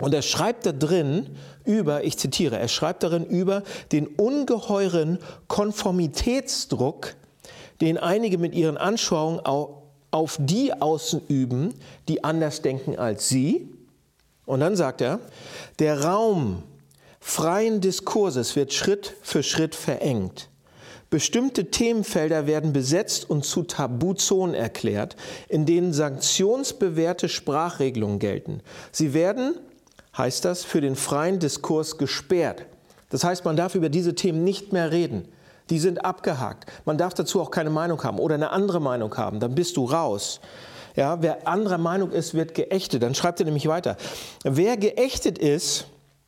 Und 0.00 0.14
er 0.14 0.22
schreibt 0.22 0.64
da 0.64 0.72
drin 0.72 1.36
über, 1.64 2.02
ich 2.02 2.18
zitiere, 2.18 2.58
er 2.58 2.68
schreibt 2.68 3.02
darin 3.02 3.26
über 3.26 3.62
den 3.92 4.06
ungeheuren 4.06 5.18
Konformitätsdruck, 5.48 7.14
den 7.82 7.98
einige 7.98 8.38
mit 8.38 8.54
ihren 8.54 8.78
Anschauungen 8.78 9.40
auf 10.10 10.36
die 10.40 10.72
ausüben, 10.72 11.74
die 12.08 12.24
anders 12.24 12.62
denken 12.62 12.98
als 12.98 13.28
sie. 13.28 13.68
Und 14.46 14.60
dann 14.60 14.76
sagt 14.76 15.02
er, 15.02 15.20
der 15.78 16.04
Raum 16.04 16.62
freien 17.20 17.82
Diskurses 17.82 18.56
wird 18.56 18.72
Schritt 18.72 19.14
für 19.22 19.42
Schritt 19.42 19.74
verengt. 19.74 20.48
Bestimmte 21.14 21.70
Themenfelder 21.70 22.48
werden 22.48 22.72
besetzt 22.72 23.30
und 23.30 23.44
zu 23.44 23.62
Tabuzonen 23.62 24.52
erklärt, 24.52 25.14
in 25.48 25.64
denen 25.64 25.92
sanktionsbewährte 25.92 27.28
Sprachregelungen 27.28 28.18
gelten. 28.18 28.62
Sie 28.90 29.14
werden, 29.14 29.54
heißt 30.18 30.44
das, 30.44 30.64
für 30.64 30.80
den 30.80 30.96
freien 30.96 31.38
Diskurs 31.38 31.98
gesperrt. 31.98 32.66
Das 33.10 33.22
heißt, 33.22 33.44
man 33.44 33.54
darf 33.54 33.76
über 33.76 33.90
diese 33.90 34.16
Themen 34.16 34.42
nicht 34.42 34.72
mehr 34.72 34.90
reden. 34.90 35.28
Die 35.70 35.78
sind 35.78 36.04
abgehakt. 36.04 36.68
Man 36.84 36.98
darf 36.98 37.14
dazu 37.14 37.40
auch 37.40 37.52
keine 37.52 37.70
Meinung 37.70 38.02
haben 38.02 38.18
oder 38.18 38.34
eine 38.34 38.50
andere 38.50 38.80
Meinung 38.80 39.16
haben. 39.16 39.38
Dann 39.38 39.54
bist 39.54 39.76
du 39.76 39.84
raus. 39.84 40.40
Ja, 40.96 41.22
wer 41.22 41.46
anderer 41.46 41.78
Meinung 41.78 42.10
ist, 42.10 42.34
wird 42.34 42.54
geächtet. 42.54 43.04
Dann 43.04 43.14
schreibt 43.14 43.38
er 43.38 43.46
nämlich 43.46 43.68
weiter. 43.68 43.96
Wer 44.42 44.76
geächtet 44.76 45.38
ist, 45.38 45.86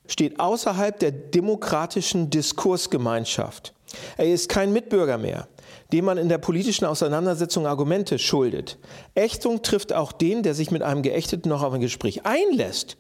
steht 0.09 0.41
außerhalb 0.41 0.99
der 0.99 1.11
demokratischen 1.11 2.31
Diskursgemeinschaft. 2.31 3.73
Er 4.17 4.27
ist 4.27 4.49
kein 4.49 4.73
Mitbürger 4.73 5.19
mehr, 5.19 5.49
dem 5.93 6.05
man 6.05 6.19
in 6.19 6.29
der 6.29 6.39
politischen 6.39 6.85
Auseinandersetzung 6.85 7.67
Argumente 7.67 8.19
schuldet. 8.19 8.79
Ächtung 9.15 9.63
trifft 9.63 9.93
auch 9.93 10.13
den, 10.13 10.43
der 10.43 10.55
sich 10.55 10.71
mit 10.71 10.83
einem 10.83 11.03
Geächteten 11.03 11.49
noch 11.49 11.63
auf 11.63 11.73
ein 11.73 11.81
Gespräch 11.81 12.27
einlässt. 12.27 12.97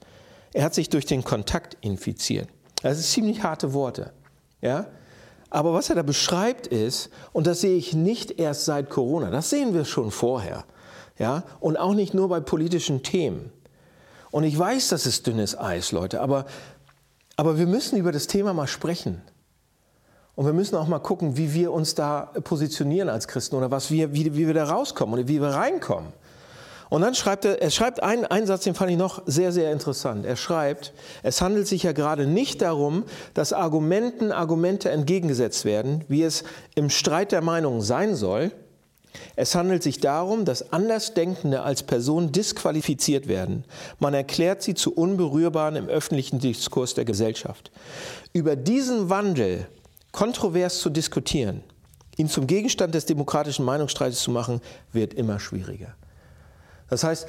Er 0.52 0.64
hat 0.64 0.74
sich 0.74 0.88
durch 0.88 1.06
den 1.06 1.24
Kontakt 1.24 1.76
infiziert. 1.80 2.48
Das 2.82 2.96
sind 2.96 3.06
ziemlich 3.06 3.42
harte 3.42 3.72
Worte. 3.72 4.12
Ja? 4.62 4.86
Aber 5.50 5.72
was 5.74 5.90
er 5.90 5.96
da 5.96 6.02
beschreibt 6.02 6.66
ist, 6.66 7.10
und 7.32 7.46
das 7.46 7.60
sehe 7.60 7.76
ich 7.76 7.94
nicht 7.94 8.38
erst 8.38 8.64
seit 8.64 8.90
Corona, 8.90 9.30
das 9.30 9.50
sehen 9.50 9.74
wir 9.74 9.84
schon 9.84 10.10
vorher. 10.10 10.64
Ja? 11.18 11.44
Und 11.60 11.76
auch 11.76 11.94
nicht 11.94 12.14
nur 12.14 12.28
bei 12.28 12.40
politischen 12.40 13.02
Themen. 13.02 13.52
Und 14.30 14.44
ich 14.44 14.58
weiß, 14.58 14.88
das 14.88 15.06
ist 15.06 15.26
dünnes 15.26 15.58
Eis, 15.58 15.92
Leute, 15.92 16.20
aber, 16.20 16.46
aber 17.36 17.58
wir 17.58 17.66
müssen 17.66 17.98
über 17.98 18.12
das 18.12 18.26
Thema 18.26 18.52
mal 18.54 18.66
sprechen. 18.66 19.22
Und 20.34 20.44
wir 20.44 20.52
müssen 20.52 20.76
auch 20.76 20.86
mal 20.86 20.98
gucken, 20.98 21.36
wie 21.36 21.54
wir 21.54 21.72
uns 21.72 21.94
da 21.94 22.30
positionieren 22.44 23.08
als 23.08 23.26
Christen 23.26 23.56
oder 23.56 23.70
was 23.70 23.90
wir, 23.90 24.12
wie, 24.12 24.34
wie 24.34 24.46
wir 24.46 24.54
da 24.54 24.64
rauskommen 24.64 25.14
oder 25.14 25.28
wie 25.28 25.40
wir 25.40 25.48
reinkommen. 25.48 26.12
Und 26.88 27.00
dann 27.00 27.14
schreibt 27.14 27.44
er, 27.44 27.60
er 27.60 27.70
schreibt 27.70 28.02
einen, 28.02 28.26
einen 28.26 28.46
Satz, 28.46 28.64
den 28.64 28.74
fand 28.74 28.90
ich 28.90 28.96
noch 28.96 29.22
sehr, 29.26 29.50
sehr 29.50 29.72
interessant. 29.72 30.24
Er 30.24 30.36
schreibt, 30.36 30.92
es 31.22 31.40
handelt 31.40 31.66
sich 31.66 31.82
ja 31.82 31.92
gerade 31.92 32.26
nicht 32.26 32.62
darum, 32.62 33.04
dass 33.34 33.52
Argumenten 33.52 34.30
Argumente 34.30 34.90
entgegengesetzt 34.90 35.64
werden, 35.64 36.04
wie 36.08 36.22
es 36.22 36.44
im 36.74 36.90
Streit 36.90 37.32
der 37.32 37.42
Meinungen 37.42 37.80
sein 37.80 38.14
soll, 38.14 38.52
es 39.36 39.54
handelt 39.54 39.82
sich 39.82 40.00
darum, 40.00 40.44
dass 40.44 40.72
Andersdenkende 40.72 41.62
als 41.62 41.82
Person 41.82 42.32
disqualifiziert 42.32 43.28
werden. 43.28 43.64
Man 43.98 44.14
erklärt 44.14 44.62
sie 44.62 44.74
zu 44.74 44.94
Unberührbaren 44.94 45.76
im 45.76 45.88
öffentlichen 45.88 46.38
Diskurs 46.38 46.94
der 46.94 47.04
Gesellschaft. 47.04 47.70
Über 48.32 48.56
diesen 48.56 49.10
Wandel 49.10 49.66
kontrovers 50.12 50.80
zu 50.80 50.90
diskutieren, 50.90 51.62
ihn 52.16 52.28
zum 52.28 52.46
Gegenstand 52.46 52.94
des 52.94 53.04
demokratischen 53.06 53.64
Meinungsstreites 53.64 54.20
zu 54.20 54.30
machen, 54.30 54.60
wird 54.92 55.14
immer 55.14 55.38
schwieriger. 55.38 55.94
Das 56.88 57.04
heißt, 57.04 57.26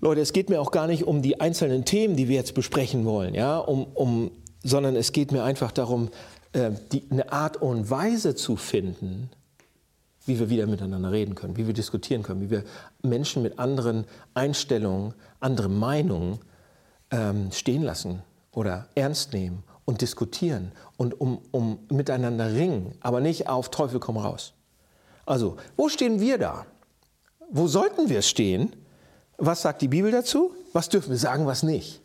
Leute, 0.00 0.20
es 0.20 0.32
geht 0.32 0.48
mir 0.48 0.60
auch 0.60 0.70
gar 0.70 0.86
nicht 0.86 1.04
um 1.04 1.22
die 1.22 1.40
einzelnen 1.40 1.84
Themen, 1.84 2.16
die 2.16 2.28
wir 2.28 2.36
jetzt 2.36 2.54
besprechen 2.54 3.04
wollen, 3.04 3.34
ja, 3.34 3.58
um, 3.58 3.84
um, 3.94 4.30
sondern 4.62 4.96
es 4.96 5.12
geht 5.12 5.30
mir 5.30 5.44
einfach 5.44 5.72
darum, 5.72 6.08
äh, 6.52 6.70
die, 6.90 7.04
eine 7.10 7.30
Art 7.32 7.58
und 7.58 7.90
Weise 7.90 8.34
zu 8.34 8.56
finden, 8.56 9.30
wie 10.26 10.38
wir 10.38 10.50
wieder 10.50 10.66
miteinander 10.66 11.12
reden 11.12 11.34
können, 11.34 11.56
wie 11.56 11.66
wir 11.66 11.74
diskutieren 11.74 12.22
können, 12.22 12.40
wie 12.40 12.50
wir 12.50 12.64
Menschen 13.02 13.42
mit 13.42 13.58
anderen 13.58 14.04
Einstellungen, 14.34 15.14
anderen 15.40 15.78
Meinungen 15.78 16.38
ähm, 17.10 17.50
stehen 17.52 17.82
lassen 17.82 18.22
oder 18.52 18.86
ernst 18.94 19.32
nehmen 19.32 19.62
und 19.84 20.00
diskutieren 20.02 20.72
und 20.96 21.20
um, 21.20 21.40
um 21.50 21.80
miteinander 21.90 22.52
ringen, 22.52 22.94
aber 23.00 23.20
nicht 23.20 23.48
auf 23.48 23.70
Teufel 23.70 23.98
komm 23.98 24.16
raus. 24.16 24.52
Also, 25.26 25.56
wo 25.76 25.88
stehen 25.88 26.20
wir 26.20 26.38
da? 26.38 26.66
Wo 27.50 27.66
sollten 27.66 28.08
wir 28.08 28.22
stehen? 28.22 28.74
Was 29.38 29.62
sagt 29.62 29.82
die 29.82 29.88
Bibel 29.88 30.10
dazu? 30.10 30.52
Was 30.72 30.88
dürfen 30.88 31.10
wir 31.10 31.18
sagen, 31.18 31.46
was 31.46 31.62
nicht? 31.62 32.02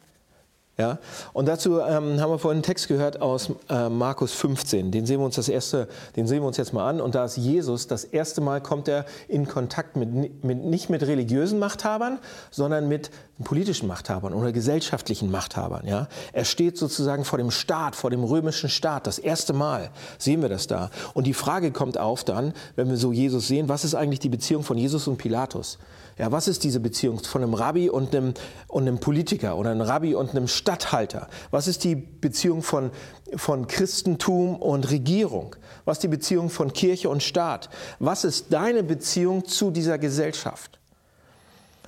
Ja? 0.77 0.99
Und 1.31 1.47
dazu 1.47 1.79
ähm, 1.79 2.19
haben 2.19 2.31
wir 2.31 2.39
vorhin 2.39 2.57
einen 2.57 2.63
Text 2.63 2.89
gehört 2.89 3.21
aus 3.21 3.49
äh, 3.69 3.87
Markus 3.87 4.33
15. 4.33 4.91
Den 4.91 5.05
sehen 5.05 5.19
wir 5.19 5.25
uns 5.25 5.35
das 5.35 5.47
erste, 5.47 5.87
den 6.15 6.27
sehen 6.27 6.41
wir 6.41 6.47
uns 6.47 6.57
jetzt 6.57 6.73
mal 6.73 6.89
an. 6.89 6.99
Und 6.99 7.15
da 7.15 7.25
ist 7.25 7.37
Jesus, 7.37 7.87
das 7.87 8.03
erste 8.03 8.41
Mal 8.41 8.61
kommt 8.61 8.87
er 8.89 9.05
in 9.29 9.47
Kontakt 9.47 9.95
mit, 9.95 10.43
mit, 10.43 10.65
nicht 10.65 10.89
mit 10.89 11.03
religiösen 11.03 11.59
Machthabern, 11.59 12.19
sondern 12.51 12.89
mit 12.89 13.09
politischen 13.43 13.87
Machthabern 13.87 14.33
oder 14.33 14.51
gesellschaftlichen 14.51 15.31
Machthabern. 15.31 15.87
Ja? 15.87 16.07
Er 16.33 16.45
steht 16.45 16.77
sozusagen 16.77 17.23
vor 17.23 17.37
dem 17.37 17.51
Staat, 17.51 17.95
vor 17.95 18.09
dem 18.09 18.23
römischen 18.23 18.69
Staat. 18.69 19.07
Das 19.07 19.17
erste 19.17 19.53
Mal 19.53 19.91
sehen 20.17 20.41
wir 20.41 20.49
das 20.49 20.67
da. 20.67 20.89
Und 21.13 21.25
die 21.25 21.33
Frage 21.33 21.71
kommt 21.71 21.97
auf 21.97 22.25
dann, 22.25 22.53
wenn 22.75 22.89
wir 22.89 22.97
so 22.97 23.13
Jesus 23.13 23.47
sehen, 23.47 23.69
was 23.69 23.85
ist 23.85 23.95
eigentlich 23.95 24.19
die 24.19 24.29
Beziehung 24.29 24.63
von 24.63 24.77
Jesus 24.77 25.07
und 25.07 25.17
Pilatus? 25.17 25.77
Ja, 26.17 26.31
was 26.31 26.47
ist 26.47 26.63
diese 26.63 26.79
Beziehung 26.79 27.19
von 27.19 27.43
einem 27.43 27.53
Rabbi 27.53 27.89
und 27.89 28.15
einem, 28.15 28.33
und 28.69 28.83
einem 28.83 28.99
Politiker 28.99 29.57
oder 29.57 29.71
einem 29.71 29.81
Rabbi 29.81 30.15
und 30.15 30.29
einem 30.29 30.47
Statthalter? 30.65 31.27
Was 31.51 31.67
ist 31.67 31.83
die 31.83 31.93
Beziehung 31.93 32.63
von, 32.63 32.89
von 33.35 33.67
Christentum 33.67 34.55
und 34.55 34.89
Regierung? 34.89 35.55
Was 35.85 35.97
ist 35.97 36.03
die 36.03 36.07
Beziehung 36.07 36.49
von 36.49 36.73
Kirche 36.73 37.07
und 37.07 37.21
Staat? 37.21 37.69
Was 37.99 38.23
ist 38.23 38.47
deine 38.51 38.81
Beziehung 38.81 39.45
zu 39.45 39.69
dieser 39.69 39.99
Gesellschaft? 39.99 40.79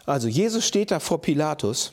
Also 0.05 0.27
Jesus 0.27 0.63
steht 0.63 0.91
da 0.91 0.99
vor 0.99 1.19
Pilatus 1.19 1.91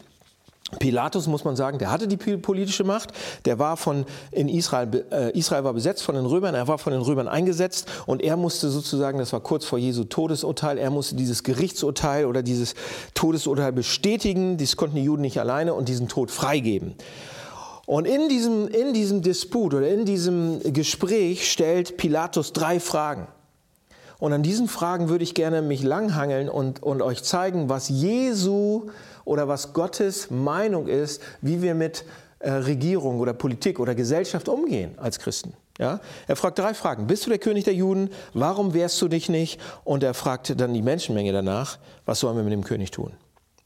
Pilatus, 0.79 1.27
muss 1.27 1.45
man 1.45 1.57
sagen, 1.57 1.79
der 1.79 1.91
hatte 1.91 2.09
die 2.09 2.17
politische 2.17 2.85
Macht, 2.85 3.11
der 3.45 3.59
war 3.59 3.77
von 3.77 4.07
in 4.31 4.49
Israel, 4.49 5.05
äh, 5.11 5.39
Israel 5.39 5.63
war 5.63 5.75
besetzt 5.75 6.03
von 6.03 6.15
den 6.15 6.25
Römern, 6.25 6.55
er 6.55 6.67
war 6.69 6.79
von 6.79 6.93
den 6.93 7.03
Römern 7.03 7.29
eingesetzt 7.29 7.87
und 8.07 8.23
er 8.23 8.37
musste 8.37 8.71
sozusagen, 8.71 9.19
das 9.19 9.33
war 9.33 9.41
kurz 9.41 9.67
vor 9.67 9.79
Jesu 9.79 10.05
Todesurteil, 10.05 10.79
er 10.79 10.91
musste 10.91 11.17
dieses 11.17 11.43
Gerichtsurteil 11.43 12.25
oder 12.25 12.43
dieses 12.43 12.75
Todesurteil 13.13 13.73
bestätigen, 13.73 14.57
dies 14.57 14.77
konnten 14.77 14.97
die 14.97 15.05
Juden 15.05 15.23
nicht 15.23 15.39
alleine 15.39 15.75
und 15.75 15.89
diesen 15.89 16.09
Tod 16.09 16.31
freigeben. 16.31 16.95
Und 17.87 18.07
in 18.07 18.31
diesem, 18.31 18.67
in 18.69 18.95
diesem 18.95 19.21
Disput 19.21 19.75
oder 19.75 19.89
in 19.89 20.07
diesem 20.07 20.61
Gespräch 20.73 21.51
stellt 21.51 21.99
Pilatus 21.99 22.55
drei 22.55 22.81
Fragen. 22.81 23.27
Und 24.19 24.33
an 24.33 24.43
diesen 24.43 24.69
Fragen 24.69 25.11
würde 25.11 25.25
ich 25.25 25.35
gerne 25.35 25.61
mich 25.61 25.83
langhangeln 25.83 26.49
und, 26.49 26.83
und 26.83 27.03
euch 27.03 27.23
zeigen, 27.23 27.69
was 27.69 27.91
Jesu 27.91 28.89
oder 29.25 29.49
was 29.49 29.73
Gottes 29.73 30.31
Meinung 30.31 30.87
ist, 30.87 31.23
wie 31.41 31.63
wir 31.63 31.75
mit 31.75 32.05
äh, 32.41 32.51
Regierung 32.51 33.21
oder 33.21 33.33
Politik 33.33 33.81
oder 33.81 33.95
Gesellschaft 33.95 34.49
umgehen 34.49 34.99
als 34.99 35.19
Christen. 35.19 35.55
Ja? 35.79 36.01
Er 36.27 36.37
fragt 36.37 36.59
drei 36.59 36.75
Fragen. 36.75 37.07
Bist 37.07 37.27
du 37.27 37.31
der 37.31 37.39
König 37.39 37.65
der 37.65 37.75
Juden? 37.75 38.11
Warum 38.33 38.75
wehrst 38.75 39.01
du 39.01 39.09
dich 39.09 39.29
nicht? 39.29 39.61
Und 39.85 40.03
er 40.03 40.15
fragt 40.15 40.61
dann 40.61 40.75
die 40.75 40.83
Menschenmenge 40.83 41.33
danach, 41.33 41.79
was 42.05 42.21
sollen 42.21 42.37
wir 42.37 42.45
mit 42.45 42.53
dem 42.53 42.65
König 42.65 42.91
tun? 42.91 43.13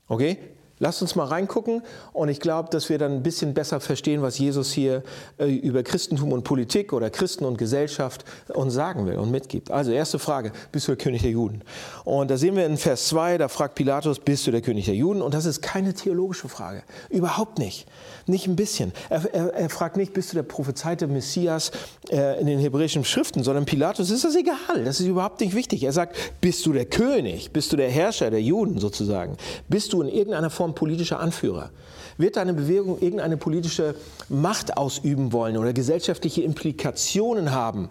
Okay? 0.06 0.38
Lasst 0.78 1.02
uns 1.02 1.14
mal 1.14 1.24
reingucken 1.24 1.82
und 2.12 2.28
ich 2.28 2.40
glaube, 2.40 2.68
dass 2.70 2.88
wir 2.88 2.98
dann 2.98 3.12
ein 3.12 3.22
bisschen 3.22 3.54
besser 3.54 3.80
verstehen, 3.80 4.22
was 4.22 4.38
Jesus 4.38 4.72
hier 4.72 5.02
äh, 5.38 5.52
über 5.52 5.82
Christentum 5.82 6.32
und 6.32 6.44
Politik 6.44 6.92
oder 6.92 7.10
Christen 7.10 7.44
und 7.44 7.58
Gesellschaft 7.58 8.24
uns 8.48 8.74
sagen 8.74 9.06
will 9.06 9.16
und 9.16 9.30
mitgibt. 9.30 9.70
Also 9.70 9.90
erste 9.90 10.18
Frage, 10.18 10.52
bist 10.72 10.86
du 10.88 10.92
der 10.92 10.98
König 10.98 11.22
der 11.22 11.32
Juden? 11.32 11.62
Und 12.04 12.30
da 12.30 12.36
sehen 12.36 12.56
wir 12.56 12.66
in 12.66 12.76
Vers 12.76 13.08
2, 13.08 13.38
da 13.38 13.48
fragt 13.48 13.74
Pilatus, 13.74 14.20
bist 14.20 14.46
du 14.46 14.50
der 14.50 14.60
König 14.60 14.86
der 14.86 14.94
Juden? 14.94 15.22
Und 15.22 15.34
das 15.34 15.44
ist 15.44 15.62
keine 15.62 15.94
theologische 15.94 16.48
Frage, 16.48 16.82
überhaupt 17.10 17.58
nicht. 17.58 17.86
Nicht 18.26 18.46
ein 18.46 18.56
bisschen. 18.56 18.92
Er, 19.08 19.24
er, 19.32 19.54
er 19.54 19.70
fragt 19.70 19.96
nicht, 19.96 20.12
bist 20.12 20.32
du 20.32 20.36
der 20.36 20.42
prophezeite 20.42 21.06
Messias 21.06 21.72
äh, 22.10 22.40
in 22.40 22.46
den 22.46 22.58
hebräischen 22.58 23.04
Schriften, 23.04 23.42
sondern 23.42 23.64
Pilatus 23.64 24.10
ist 24.10 24.24
das 24.24 24.36
egal, 24.36 24.84
das 24.84 25.00
ist 25.00 25.06
überhaupt 25.06 25.40
nicht 25.40 25.54
wichtig. 25.54 25.82
Er 25.82 25.92
sagt, 25.92 26.16
bist 26.40 26.64
du 26.66 26.72
der 26.72 26.84
König? 26.84 27.52
Bist 27.52 27.72
du 27.72 27.76
der 27.76 27.90
Herrscher 27.90 28.30
der 28.30 28.42
Juden 28.42 28.78
sozusagen? 28.78 29.36
Bist 29.68 29.92
du 29.92 30.02
in 30.02 30.08
irgendeiner 30.08 30.50
Form 30.50 30.67
politischer 30.74 31.20
Anführer? 31.20 31.70
Wird 32.16 32.36
deine 32.36 32.54
Bewegung 32.54 33.00
irgendeine 33.00 33.36
politische 33.36 33.94
Macht 34.28 34.76
ausüben 34.76 35.32
wollen 35.32 35.56
oder 35.56 35.72
gesellschaftliche 35.72 36.42
Implikationen 36.42 37.52
haben? 37.52 37.88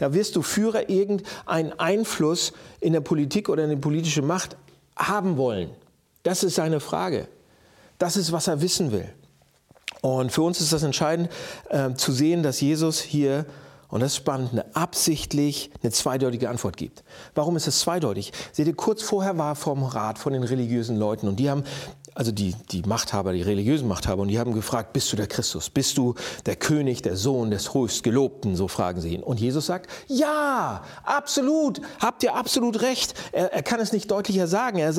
Ja, 0.00 0.12
wirst 0.12 0.36
du 0.36 0.42
Führer 0.42 0.88
irgendeinen 0.88 1.78
Einfluss 1.78 2.52
in 2.80 2.92
der 2.92 3.00
Politik 3.00 3.48
oder 3.48 3.64
in 3.64 3.70
die 3.70 3.76
politische 3.76 4.22
Macht 4.22 4.56
haben 4.96 5.36
wollen? 5.36 5.70
Das 6.22 6.42
ist 6.42 6.56
seine 6.56 6.80
Frage. 6.80 7.28
Das 7.98 8.16
ist, 8.16 8.32
was 8.32 8.48
er 8.48 8.60
wissen 8.60 8.92
will. 8.92 9.08
Und 10.00 10.32
für 10.32 10.42
uns 10.42 10.60
ist 10.60 10.72
das 10.72 10.82
entscheidend 10.82 11.30
äh, 11.70 11.94
zu 11.94 12.12
sehen, 12.12 12.42
dass 12.42 12.60
Jesus 12.60 13.00
hier, 13.00 13.46
und 13.88 14.00
das 14.00 14.12
ist 14.12 14.16
spannend, 14.16 14.52
eine 14.52 14.76
absichtlich 14.76 15.70
eine 15.82 15.92
zweideutige 15.92 16.50
Antwort 16.50 16.76
gibt. 16.76 17.04
Warum 17.34 17.56
ist 17.56 17.66
es 17.68 17.80
zweideutig? 17.80 18.32
Seht 18.52 18.66
ihr, 18.66 18.74
kurz 18.74 19.02
vorher 19.02 19.38
war 19.38 19.54
vom 19.54 19.82
Rat 19.82 20.18
von 20.18 20.32
den 20.32 20.42
religiösen 20.42 20.96
Leuten 20.96 21.28
und 21.28 21.36
die 21.36 21.48
haben 21.48 21.64
also 22.14 22.30
die, 22.30 22.54
die 22.70 22.82
Machthaber, 22.82 23.32
die 23.32 23.42
religiösen 23.42 23.88
Machthaber, 23.88 24.22
und 24.22 24.28
die 24.28 24.38
haben 24.38 24.54
gefragt, 24.54 24.92
bist 24.92 25.12
du 25.12 25.16
der 25.16 25.26
Christus? 25.26 25.68
Bist 25.68 25.98
du 25.98 26.14
der 26.46 26.54
König, 26.54 27.02
der 27.02 27.16
Sohn 27.16 27.50
des 27.50 27.74
Höchstgelobten? 27.74 28.54
So 28.54 28.68
fragen 28.68 29.00
sie 29.00 29.14
ihn. 29.14 29.22
Und 29.22 29.40
Jesus 29.40 29.66
sagt, 29.66 29.90
ja, 30.06 30.84
absolut, 31.02 31.80
habt 31.98 32.22
ihr 32.22 32.36
absolut 32.36 32.82
recht. 32.82 33.14
Er, 33.32 33.52
er 33.52 33.62
kann 33.62 33.80
es 33.80 33.92
nicht 33.92 34.10
deutlicher 34.10 34.46
sagen. 34.46 34.78
Er, 34.78 34.92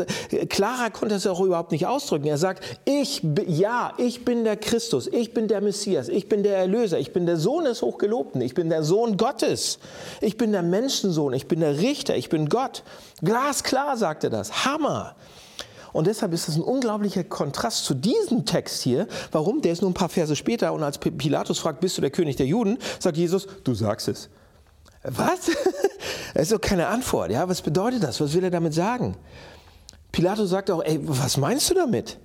klarer 0.48 0.90
konnte 0.90 1.16
es 1.16 1.26
auch 1.26 1.40
überhaupt 1.40 1.72
nicht 1.72 1.88
ausdrücken. 1.88 2.28
Er 2.28 2.38
sagt, 2.38 2.80
ich, 2.84 3.22
ja, 3.48 3.94
ich 3.98 4.26
bin 4.26 4.44
der 4.44 4.58
Christus, 4.58 5.08
ich 5.08 5.34
bin 5.34 5.48
der 5.48 5.62
Messias, 5.62 6.10
ich 6.10 6.28
bin 6.28 6.44
der 6.44 6.58
Erlöser, 6.58 7.00
ich 7.00 7.14
bin 7.14 7.26
der 7.26 7.38
Sohn 7.38 7.64
des 7.64 7.82
Hochgelobten, 7.82 8.42
ich 8.42 8.54
bin 8.54 8.70
der 8.70 8.84
Sohn 8.84 9.16
Gottes, 9.16 9.80
ich 10.20 10.38
bin 10.38 10.52
der 10.52 10.64
Menschensohn, 10.64 11.34
ich 11.34 11.48
bin 11.48 11.62
der 11.62 11.78
Richter, 11.78 12.18
ich 12.18 12.28
bin 12.28 12.50
Gott. 12.50 12.84
Glasklar 13.22 13.96
sagt 13.96 14.26
er 14.26 14.30
das. 14.30 14.66
Hammer. 14.66 15.16
Und 15.96 16.08
deshalb 16.08 16.34
ist 16.34 16.50
das 16.50 16.58
ein 16.58 16.62
unglaublicher 16.62 17.24
Kontrast 17.24 17.86
zu 17.86 17.94
diesem 17.94 18.46
Text 18.46 18.82
hier. 18.82 19.08
Warum? 19.32 19.62
Der 19.62 19.72
ist 19.72 19.82
nur 19.82 19.90
ein 19.90 19.94
paar 19.94 20.10
Verse 20.10 20.36
später 20.36 20.74
und 20.74 20.84
als 20.84 20.98
Pilatus 20.98 21.58
fragt, 21.58 21.80
bist 21.80 21.98
du 21.98 22.02
der 22.02 22.10
König 22.10 22.36
der 22.36 22.46
Juden, 22.46 22.78
sagt 23.00 23.16
Jesus, 23.16 23.48
du 23.64 23.74
sagst 23.74 24.10
es. 24.10 24.30
Was? 25.04 25.52
Das 26.34 26.44
ist 26.44 26.52
doch 26.52 26.60
keine 26.60 26.88
Antwort. 26.88 27.32
Ja, 27.32 27.48
was 27.48 27.62
bedeutet 27.62 28.04
das? 28.04 28.20
Was 28.20 28.34
will 28.34 28.44
er 28.44 28.52
damit 28.52 28.74
sagen? 28.74 29.16
Pilatus 30.12 30.50
sagt 30.50 30.70
auch, 30.70 30.84
ey, 30.84 31.00
was 31.02 31.38
meinst 31.38 31.70
du 31.70 31.74
damit? 31.74 32.18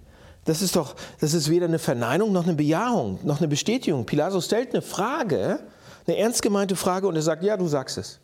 Das 0.45 0.63
ist 0.63 0.75
doch, 0.75 0.97
das 1.21 1.33
ist 1.33 1.49
weder 1.49 1.67
eine 1.67 1.79
Verneinung 1.79 2.33
noch 2.33 2.43
eine 2.43 2.55
Bejahung, 2.55 3.21
noch 3.23 3.39
eine 3.39 3.47
Bestätigung. 3.47 4.05
Pilatus 4.05 4.47
stellt 4.47 4.75
eine 4.75 4.83
Frage, 4.83 5.61
eine 6.09 6.17
ernst 6.17 6.43
gemeinte 6.43 6.75
Frage 6.75 7.07
und 7.07 7.15
er 7.15 7.23
sagt, 7.23 7.45
ja, 7.45 7.57
du 7.57 7.69
sagst 7.69 7.99
es. 7.99 8.19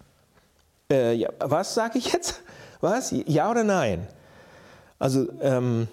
Äh, 0.90 1.14
ja, 1.14 1.28
was 1.38 1.74
sage 1.74 1.98
ich 1.98 2.12
jetzt? 2.12 2.42
Was? 2.80 3.14
Ja 3.26 3.48
oder 3.48 3.62
nein? 3.62 4.08
Also 4.98 5.28
ähm, 5.40 5.88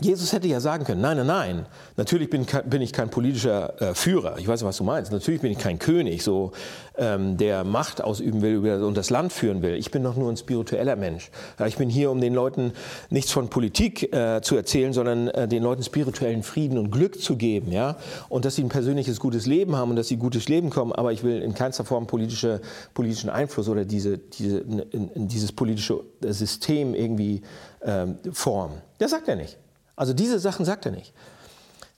Jesus 0.00 0.32
hätte 0.32 0.46
ja 0.48 0.60
sagen 0.60 0.84
können, 0.84 1.00
nein, 1.00 1.16
nein, 1.16 1.26
nein, 1.26 1.66
natürlich 1.96 2.30
bin, 2.30 2.46
bin 2.66 2.82
ich 2.82 2.92
kein 2.92 3.10
politischer 3.10 3.80
äh, 3.82 3.94
Führer, 3.94 4.38
ich 4.38 4.46
weiß, 4.46 4.64
was 4.64 4.76
du 4.76 4.84
meinst, 4.84 5.12
natürlich 5.12 5.40
bin 5.40 5.50
ich 5.50 5.58
kein 5.58 5.78
König, 5.78 6.22
so, 6.22 6.52
ähm, 6.98 7.36
der 7.36 7.64
Macht 7.64 8.02
ausüben 8.02 8.42
will 8.42 8.82
und 8.82 8.96
das 8.96 9.10
Land 9.10 9.32
führen 9.32 9.62
will. 9.62 9.74
Ich 9.74 9.90
bin 9.90 10.02
doch 10.02 10.16
nur 10.16 10.30
ein 10.30 10.36
spiritueller 10.36 10.96
Mensch. 10.96 11.30
Ich 11.66 11.76
bin 11.76 11.88
hier, 11.88 12.10
um 12.10 12.20
den 12.20 12.34
Leuten 12.34 12.72
nichts 13.08 13.30
von 13.30 13.48
Politik 13.48 14.12
äh, 14.12 14.40
zu 14.42 14.56
erzählen, 14.56 14.92
sondern 14.92 15.28
äh, 15.28 15.48
den 15.48 15.62
Leuten 15.62 15.82
spirituellen 15.82 16.42
Frieden 16.42 16.76
und 16.76 16.90
Glück 16.90 17.20
zu 17.20 17.36
geben. 17.36 17.72
Ja? 17.72 17.96
Und 18.28 18.44
dass 18.44 18.56
sie 18.56 18.64
ein 18.64 18.68
persönliches 18.68 19.20
gutes 19.20 19.46
Leben 19.46 19.76
haben 19.76 19.90
und 19.90 19.96
dass 19.96 20.08
sie 20.08 20.16
gutes 20.16 20.48
Leben 20.48 20.70
kommen, 20.70 20.92
aber 20.92 21.12
ich 21.12 21.22
will 21.22 21.40
in 21.40 21.54
keinster 21.54 21.84
Form 21.84 22.06
politische, 22.06 22.60
politischen 22.94 23.30
Einfluss 23.30 23.68
oder 23.68 23.84
diese, 23.84 24.18
diese, 24.18 24.58
in, 24.58 25.08
in 25.14 25.28
dieses 25.28 25.52
politische 25.52 26.00
System 26.20 26.94
irgendwie 26.94 27.42
ähm, 27.82 28.18
formen. 28.32 28.82
Das 28.98 29.12
sagt 29.12 29.28
er 29.28 29.36
nicht. 29.36 29.56
Also 29.98 30.12
diese 30.12 30.38
Sachen 30.38 30.64
sagt 30.64 30.86
er 30.86 30.92
nicht. 30.92 31.12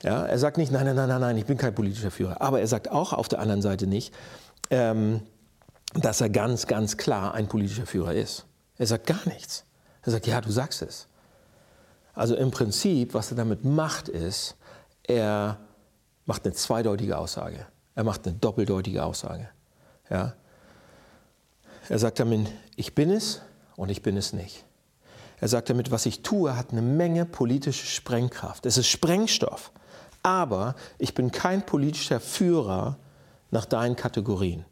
Ja, 0.02 0.24
er 0.24 0.38
sagt 0.38 0.56
nicht, 0.56 0.72
nein, 0.72 0.86
nein, 0.86 0.96
nein, 0.96 1.08
nein, 1.08 1.20
nein, 1.20 1.36
ich 1.36 1.44
bin 1.44 1.58
kein 1.58 1.74
politischer 1.74 2.10
Führer. 2.10 2.40
Aber 2.40 2.60
er 2.60 2.66
sagt 2.66 2.90
auch 2.90 3.12
auf 3.12 3.28
der 3.28 3.40
anderen 3.40 3.60
Seite 3.60 3.86
nicht, 3.86 4.14
ähm, 4.70 5.20
dass 5.92 6.22
er 6.22 6.30
ganz, 6.30 6.66
ganz 6.66 6.96
klar 6.96 7.34
ein 7.34 7.46
politischer 7.46 7.84
Führer 7.84 8.14
ist. 8.14 8.46
Er 8.78 8.86
sagt 8.86 9.06
gar 9.06 9.20
nichts. 9.26 9.64
Er 10.02 10.12
sagt, 10.12 10.26
ja, 10.26 10.40
du 10.40 10.50
sagst 10.50 10.80
es. 10.80 11.08
Also 12.14 12.34
im 12.36 12.50
Prinzip, 12.50 13.12
was 13.12 13.30
er 13.30 13.36
damit 13.36 13.66
macht, 13.66 14.08
ist, 14.08 14.56
er 15.02 15.58
macht 16.24 16.46
eine 16.46 16.54
zweideutige 16.54 17.18
Aussage. 17.18 17.66
Er 17.94 18.04
macht 18.04 18.26
eine 18.26 18.34
doppeldeutige 18.36 19.04
Aussage. 19.04 19.50
Ja? 20.08 20.32
Er 21.90 21.98
sagt 21.98 22.18
damit, 22.18 22.50
ich 22.76 22.94
bin 22.94 23.10
es 23.10 23.42
und 23.76 23.90
ich 23.90 24.00
bin 24.00 24.16
es 24.16 24.32
nicht. 24.32 24.64
Er 25.40 25.48
sagt 25.48 25.70
damit, 25.70 25.90
was 25.90 26.06
ich 26.06 26.22
tue, 26.22 26.56
hat 26.56 26.72
eine 26.72 26.82
Menge 26.82 27.24
politische 27.24 27.86
Sprengkraft. 27.86 28.66
Es 28.66 28.76
ist 28.76 28.88
Sprengstoff. 28.88 29.72
Aber 30.22 30.74
ich 30.98 31.14
bin 31.14 31.32
kein 31.32 31.64
politischer 31.64 32.20
Führer 32.20 32.98
nach 33.50 33.64
deinen 33.64 33.96
Kategorien. 33.96 34.64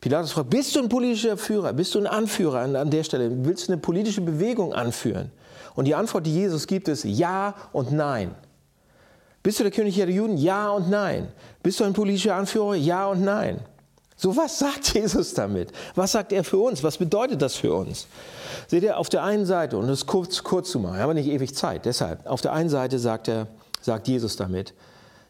Pilatus 0.00 0.32
fragt, 0.32 0.50
bist 0.50 0.74
du 0.74 0.80
ein 0.80 0.88
politischer 0.88 1.36
Führer? 1.36 1.72
Bist 1.72 1.94
du 1.94 2.00
ein 2.00 2.06
Anführer 2.06 2.60
an, 2.60 2.74
an 2.74 2.90
der 2.90 3.04
Stelle? 3.04 3.44
Willst 3.44 3.68
du 3.68 3.72
eine 3.72 3.80
politische 3.80 4.22
Bewegung 4.22 4.72
anführen? 4.72 5.30
Und 5.76 5.84
die 5.84 5.94
Antwort, 5.94 6.26
die 6.26 6.34
Jesus 6.34 6.66
gibt, 6.66 6.88
ist 6.88 7.04
Ja 7.04 7.54
und 7.72 7.92
Nein. 7.92 8.34
Bist 9.42 9.58
du 9.58 9.62
der 9.62 9.72
König 9.72 9.94
der 9.96 10.10
Juden? 10.10 10.36
Ja 10.36 10.70
und 10.70 10.90
nein. 10.90 11.28
Bist 11.62 11.80
du 11.80 11.84
ein 11.84 11.94
politischer 11.94 12.34
Anführer? 12.34 12.74
Ja 12.74 13.06
und 13.06 13.22
nein. 13.22 13.60
So 14.20 14.36
was 14.36 14.58
sagt 14.58 14.92
Jesus 14.94 15.32
damit? 15.32 15.72
Was 15.94 16.12
sagt 16.12 16.32
er 16.32 16.44
für 16.44 16.58
uns? 16.58 16.82
Was 16.82 16.98
bedeutet 16.98 17.40
das 17.40 17.56
für 17.56 17.72
uns? 17.72 18.06
Seht 18.66 18.82
ihr, 18.82 18.98
auf 18.98 19.08
der 19.08 19.22
einen 19.24 19.46
Seite, 19.46 19.78
und 19.78 19.88
das 19.88 20.04
kurz, 20.04 20.44
kurz 20.44 20.70
zu 20.70 20.78
machen, 20.78 20.96
wir 20.96 21.02
haben 21.04 21.14
nicht 21.14 21.28
ewig 21.28 21.54
Zeit, 21.54 21.86
deshalb, 21.86 22.26
auf 22.26 22.42
der 22.42 22.52
einen 22.52 22.68
Seite 22.68 22.98
sagt, 22.98 23.28
er, 23.28 23.46
sagt 23.80 24.08
Jesus 24.08 24.36
damit, 24.36 24.74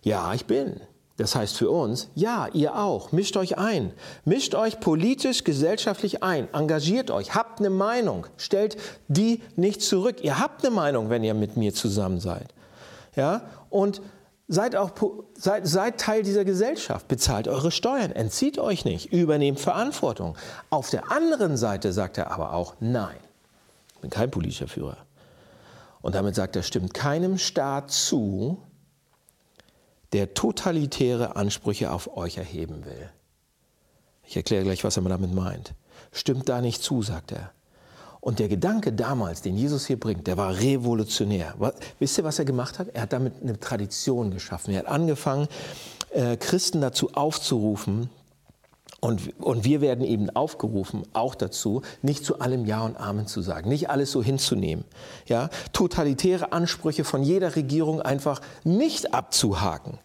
ja, 0.03 0.35
ich 0.35 0.45
bin. 0.47 0.81
Das 1.19 1.37
heißt 1.37 1.57
für 1.57 1.71
uns, 1.71 2.09
ja, 2.17 2.49
ihr 2.53 2.75
auch, 2.77 3.13
mischt 3.13 3.37
euch 3.37 3.59
ein, 3.59 3.93
mischt 4.25 4.57
euch 4.57 4.81
politisch, 4.81 5.45
gesellschaftlich 5.45 6.25
ein, 6.25 6.53
engagiert 6.53 7.13
euch, 7.13 7.35
habt 7.35 7.61
eine 7.61 7.71
Meinung, 7.71 8.27
stellt 8.39 8.77
die 9.07 9.41
nicht 9.55 9.83
zurück. 9.83 10.17
Ihr 10.23 10.41
habt 10.41 10.65
eine 10.65 10.75
Meinung, 10.75 11.11
wenn 11.11 11.23
ihr 11.23 11.35
mit 11.35 11.57
mir 11.57 11.73
zusammen 11.73 12.19
seid. 12.19 12.49
Ja? 13.15 13.43
Und 13.69 14.01
Seid, 14.53 14.75
auch, 14.75 14.91
seid, 15.39 15.69
seid 15.69 16.01
Teil 16.01 16.25
dieser 16.25 16.45
Gesellschaft, 16.45 17.07
bezahlt 17.07 17.47
eure 17.47 17.71
Steuern, 17.71 18.11
entzieht 18.11 18.59
euch 18.59 18.85
nicht, 18.85 19.13
übernehmt 19.13 19.61
Verantwortung. 19.61 20.37
Auf 20.71 20.91
der 20.91 21.13
anderen 21.13 21.57
Seite 21.57 21.93
sagt 21.93 22.19
er 22.19 22.33
aber 22.33 22.53
auch, 22.53 22.75
nein, 22.81 23.17
ich 23.95 24.01
bin 24.01 24.11
kein 24.11 24.29
politischer 24.29 24.67
Führer. 24.67 24.97
Und 26.03 26.17
damit 26.17 26.35
sagt 26.35 26.57
er, 26.57 26.65
stimmt 26.65 26.95
keinem 26.95 27.39
Staat 27.39 27.93
zu, 27.93 28.61
der 30.13 30.35
totalitäre 30.35 31.37
Ansprüche 31.37 31.93
auf 31.93 32.17
euch 32.17 32.37
erheben 32.37 32.85
will. 32.85 33.09
Ich 34.25 34.37
erkläre 34.37 34.65
gleich, 34.65 34.83
was 34.83 34.97
er 34.97 35.05
damit 35.05 35.33
meint. 35.33 35.75
Stimmt 36.11 36.49
da 36.49 36.61
nicht 36.61 36.83
zu, 36.83 37.03
sagt 37.03 37.31
er. 37.31 37.53
Und 38.21 38.39
der 38.39 38.49
Gedanke 38.49 38.93
damals, 38.93 39.41
den 39.41 39.57
Jesus 39.57 39.87
hier 39.87 39.99
bringt, 39.99 40.27
der 40.27 40.37
war 40.37 40.59
revolutionär. 40.59 41.55
Wisst 41.99 42.19
ihr, 42.19 42.25
was 42.25 42.39
er 42.39 42.45
gemacht 42.45 42.79
hat? 42.79 42.89
Er 42.89 43.03
hat 43.03 43.13
damit 43.13 43.35
eine 43.43 43.59
Tradition 43.59 44.31
geschaffen. 44.31 44.75
Er 44.75 44.81
hat 44.81 44.89
angefangen, 44.89 45.49
äh, 46.11 46.37
Christen 46.37 46.81
dazu 46.81 47.13
aufzurufen, 47.15 48.11
und, 49.01 49.41
und 49.41 49.65
wir 49.65 49.81
werden 49.81 50.05
eben 50.05 50.29
aufgerufen, 50.31 51.05
auch 51.15 51.35
dazu, 51.35 51.81
nicht 52.03 52.25
zu 52.25 52.39
allem 52.39 52.67
Ja 52.67 52.83
und 52.83 52.99
Amen 52.99 53.27
zu 53.27 53.41
sagen, 53.41 53.71
nicht 53.71 53.89
alles 53.89 54.13
so 54.13 54.23
hinzunehmen. 54.23 54.85
Ja? 55.27 55.49
Totalitäre 55.73 56.53
Ansprüche 56.53 57.05
von 57.05 57.23
jeder 57.23 57.57
Regierung 57.57 58.03
einfach 58.03 58.43
nicht 58.63 59.15
abzuhaken. 59.15 59.99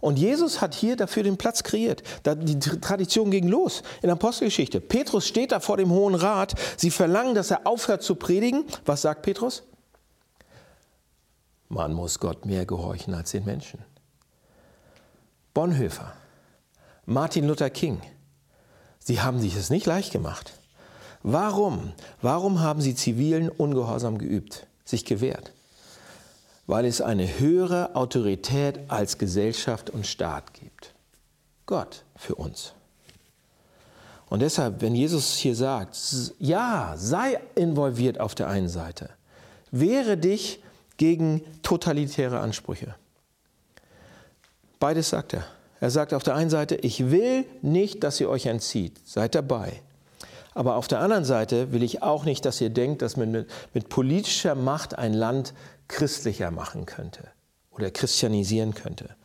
Und 0.00 0.18
Jesus 0.18 0.60
hat 0.60 0.74
hier 0.74 0.96
dafür 0.96 1.22
den 1.22 1.36
Platz 1.36 1.62
kreiert. 1.62 2.02
Die 2.24 2.58
Tradition 2.58 3.30
ging 3.30 3.48
los 3.48 3.82
in 3.96 4.08
der 4.08 4.12
Apostelgeschichte. 4.12 4.80
Petrus 4.80 5.26
steht 5.26 5.52
da 5.52 5.60
vor 5.60 5.76
dem 5.76 5.90
Hohen 5.90 6.14
Rat. 6.14 6.54
Sie 6.76 6.90
verlangen, 6.90 7.34
dass 7.34 7.50
er 7.50 7.66
aufhört 7.66 8.02
zu 8.02 8.14
predigen. 8.14 8.64
Was 8.84 9.02
sagt 9.02 9.22
Petrus? 9.22 9.64
Man 11.68 11.92
muss 11.92 12.18
Gott 12.18 12.46
mehr 12.46 12.64
gehorchen 12.64 13.12
als 13.14 13.32
den 13.32 13.44
Menschen. 13.44 13.84
Bonhoeffer, 15.52 16.12
Martin 17.04 17.46
Luther 17.46 17.68
King, 17.68 18.00
sie 19.00 19.20
haben 19.20 19.40
sich 19.40 19.56
es 19.56 19.70
nicht 19.70 19.86
leicht 19.86 20.12
gemacht. 20.12 20.52
Warum? 21.22 21.92
Warum 22.22 22.60
haben 22.60 22.80
sie 22.80 22.94
zivilen 22.94 23.48
Ungehorsam 23.48 24.18
geübt, 24.18 24.68
sich 24.84 25.04
gewehrt? 25.04 25.52
Weil 26.68 26.84
es 26.84 27.00
eine 27.00 27.40
höhere 27.40 27.96
Autorität 27.96 28.78
als 28.88 29.16
Gesellschaft 29.16 29.88
und 29.88 30.06
Staat 30.06 30.52
gibt. 30.52 30.92
Gott 31.66 32.04
für 32.14 32.34
uns. 32.34 32.74
Und 34.28 34.40
deshalb, 34.40 34.82
wenn 34.82 34.94
Jesus 34.94 35.36
hier 35.36 35.56
sagt, 35.56 35.96
ja, 36.38 36.94
sei 36.98 37.40
involviert 37.54 38.20
auf 38.20 38.34
der 38.34 38.48
einen 38.48 38.68
Seite, 38.68 39.08
wehre 39.70 40.18
dich 40.18 40.62
gegen 40.98 41.42
totalitäre 41.62 42.38
Ansprüche. 42.38 42.94
Beides 44.78 45.08
sagt 45.08 45.32
er. 45.32 45.44
Er 45.80 45.90
sagt 45.90 46.12
auf 46.12 46.22
der 46.22 46.34
einen 46.34 46.50
Seite, 46.50 46.74
ich 46.76 47.10
will 47.10 47.46
nicht, 47.62 48.04
dass 48.04 48.20
ihr 48.20 48.28
euch 48.28 48.44
entzieht, 48.44 49.00
seid 49.06 49.34
dabei. 49.34 49.80
Aber 50.52 50.74
auf 50.74 50.88
der 50.88 51.00
anderen 51.00 51.24
Seite 51.24 51.72
will 51.72 51.82
ich 51.82 52.02
auch 52.02 52.24
nicht, 52.24 52.44
dass 52.44 52.60
ihr 52.60 52.70
denkt, 52.70 53.00
dass 53.00 53.16
man 53.16 53.30
mit, 53.30 53.50
mit 53.72 53.88
politischer 53.88 54.54
Macht 54.54 54.98
ein 54.98 55.14
Land 55.14 55.54
christlicher 55.88 56.50
machen 56.50 56.86
könnte 56.86 57.24
oder 57.70 57.90
christianisieren 57.90 58.74
könnte. 58.74 59.16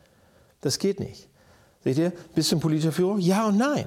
Das 0.60 0.78
geht 0.78 0.98
nicht. 0.98 1.28
Seht 1.84 1.98
ihr, 1.98 2.12
ein 2.36 2.60
politischer 2.60 2.92
Führer? 2.92 3.18
Ja 3.18 3.46
und 3.48 3.58
nein. 3.58 3.86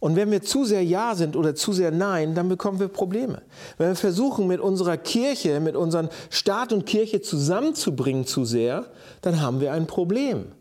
Und 0.00 0.16
wenn 0.16 0.30
wir 0.30 0.42
zu 0.42 0.66
sehr 0.66 0.84
Ja 0.84 1.14
sind 1.14 1.34
oder 1.34 1.54
zu 1.54 1.72
sehr 1.72 1.90
Nein, 1.90 2.34
dann 2.34 2.50
bekommen 2.50 2.78
wir 2.78 2.88
Probleme. 2.88 3.40
Wenn 3.78 3.88
wir 3.88 3.96
versuchen, 3.96 4.46
mit 4.46 4.60
unserer 4.60 4.98
Kirche, 4.98 5.60
mit 5.60 5.76
unserem 5.76 6.10
Staat 6.28 6.74
und 6.74 6.84
Kirche 6.84 7.22
zusammenzubringen 7.22 8.26
zu 8.26 8.44
sehr, 8.44 8.84
dann 9.22 9.40
haben 9.40 9.60
wir 9.60 9.72
ein 9.72 9.86
Problem. 9.86 10.52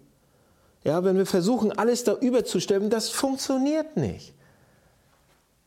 Ja, 0.86 1.04
wenn 1.04 1.18
wir 1.18 1.26
versuchen, 1.26 1.74
alles 1.74 2.06
da 2.06 2.14
überzustellen, 2.14 2.90
das 2.90 3.10
funktioniert 3.10 3.98
nicht. 3.98 4.34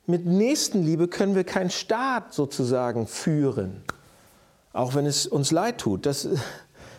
Mit 0.07 0.25
Nächstenliebe 0.25 1.09
können 1.09 1.35
wir 1.35 1.45
keinen 1.45 1.69
Staat 1.69 2.33
sozusagen 2.33 3.07
führen 3.07 3.83
auch 4.77 4.95
wenn 4.95 5.07
es 5.07 5.27
uns 5.27 5.51
leid 5.51 5.79
tut. 5.79 6.07
Das, 6.07 6.29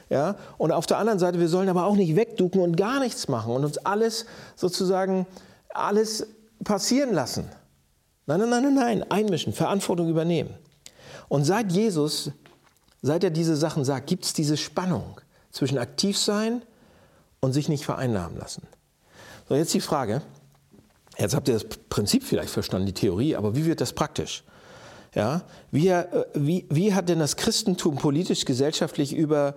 ja? 0.10 0.36
Und 0.58 0.72
auf 0.72 0.86
der 0.86 0.98
anderen 0.98 1.20
Seite, 1.20 1.40
wir 1.40 1.48
sollen 1.48 1.70
aber 1.70 1.86
auch 1.86 1.96
nicht 1.96 2.16
wegducken 2.16 2.62
und 2.62 2.76
gar 2.76 3.00
nichts 3.00 3.28
machen 3.28 3.54
und 3.54 3.64
uns 3.64 3.78
alles 3.78 4.26
sozusagen, 4.56 5.28
alles 5.70 6.28
passieren 6.64 7.14
lassen. 7.14 7.50
Nein, 8.26 8.40
nein, 8.40 8.50
nein, 8.50 8.64
nein, 8.64 8.74
nein, 8.76 9.12
einmischen, 9.12 9.54
Verantwortung 9.54 10.10
übernehmen. 10.10 10.54
Und 11.30 11.46
seit 11.46 11.72
Jesus, 11.72 12.32
seit 13.02 13.24
er 13.24 13.30
diese 13.30 13.56
Sachen 13.56 13.86
sagt, 13.86 14.08
gibt 14.08 14.26
es 14.26 14.34
diese 14.34 14.58
Spannung 14.58 15.22
zwischen 15.52 15.78
aktiv 15.78 16.18
sein 16.18 16.62
und 17.40 17.54
sich 17.54 17.70
nicht 17.70 17.86
vereinnahmen 17.86 18.38
lassen. 18.38 18.68
So, 19.48 19.56
jetzt 19.56 19.74
die 19.74 19.82
Frage, 19.82 20.22
jetzt 21.18 21.36
habt 21.36 21.48
ihr 21.48 21.54
das 21.54 21.66
Prinzip 21.90 22.24
vielleicht 22.24 22.50
verstanden, 22.50 22.88
die 22.88 22.94
Theorie, 22.94 23.36
aber 23.36 23.56
wie 23.56 23.66
wird 23.66 23.80
das 23.80 23.94
praktisch? 23.94 24.44
Ja? 25.16 25.42
Wie, 25.72 25.88
äh, 25.88 26.06
wie, 26.34 26.66
wie 26.70 26.94
hat 26.94 27.10
denn 27.10 27.20
das 27.20 27.36
Christentum 27.36 27.96
politisch, 27.96 28.46
gesellschaftlich 28.46 29.14
über 29.14 29.56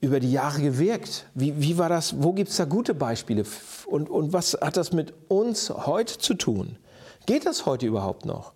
über 0.00 0.18
die 0.18 0.32
Jahre 0.32 0.62
gewirkt? 0.62 1.26
Wie, 1.34 1.60
wie 1.60 1.78
war 1.78 1.88
das? 1.88 2.22
Wo 2.22 2.32
gibt 2.32 2.50
es 2.50 2.56
da 2.56 2.64
gute 2.64 2.94
Beispiele? 2.94 3.44
Und, 3.86 4.08
und 4.08 4.32
was 4.32 4.56
hat 4.60 4.76
das 4.76 4.92
mit 4.92 5.12
uns 5.28 5.70
heute 5.70 6.18
zu 6.18 6.34
tun? 6.34 6.76
Geht 7.26 7.46
das 7.46 7.66
heute 7.66 7.86
überhaupt 7.86 8.24
noch? 8.24 8.52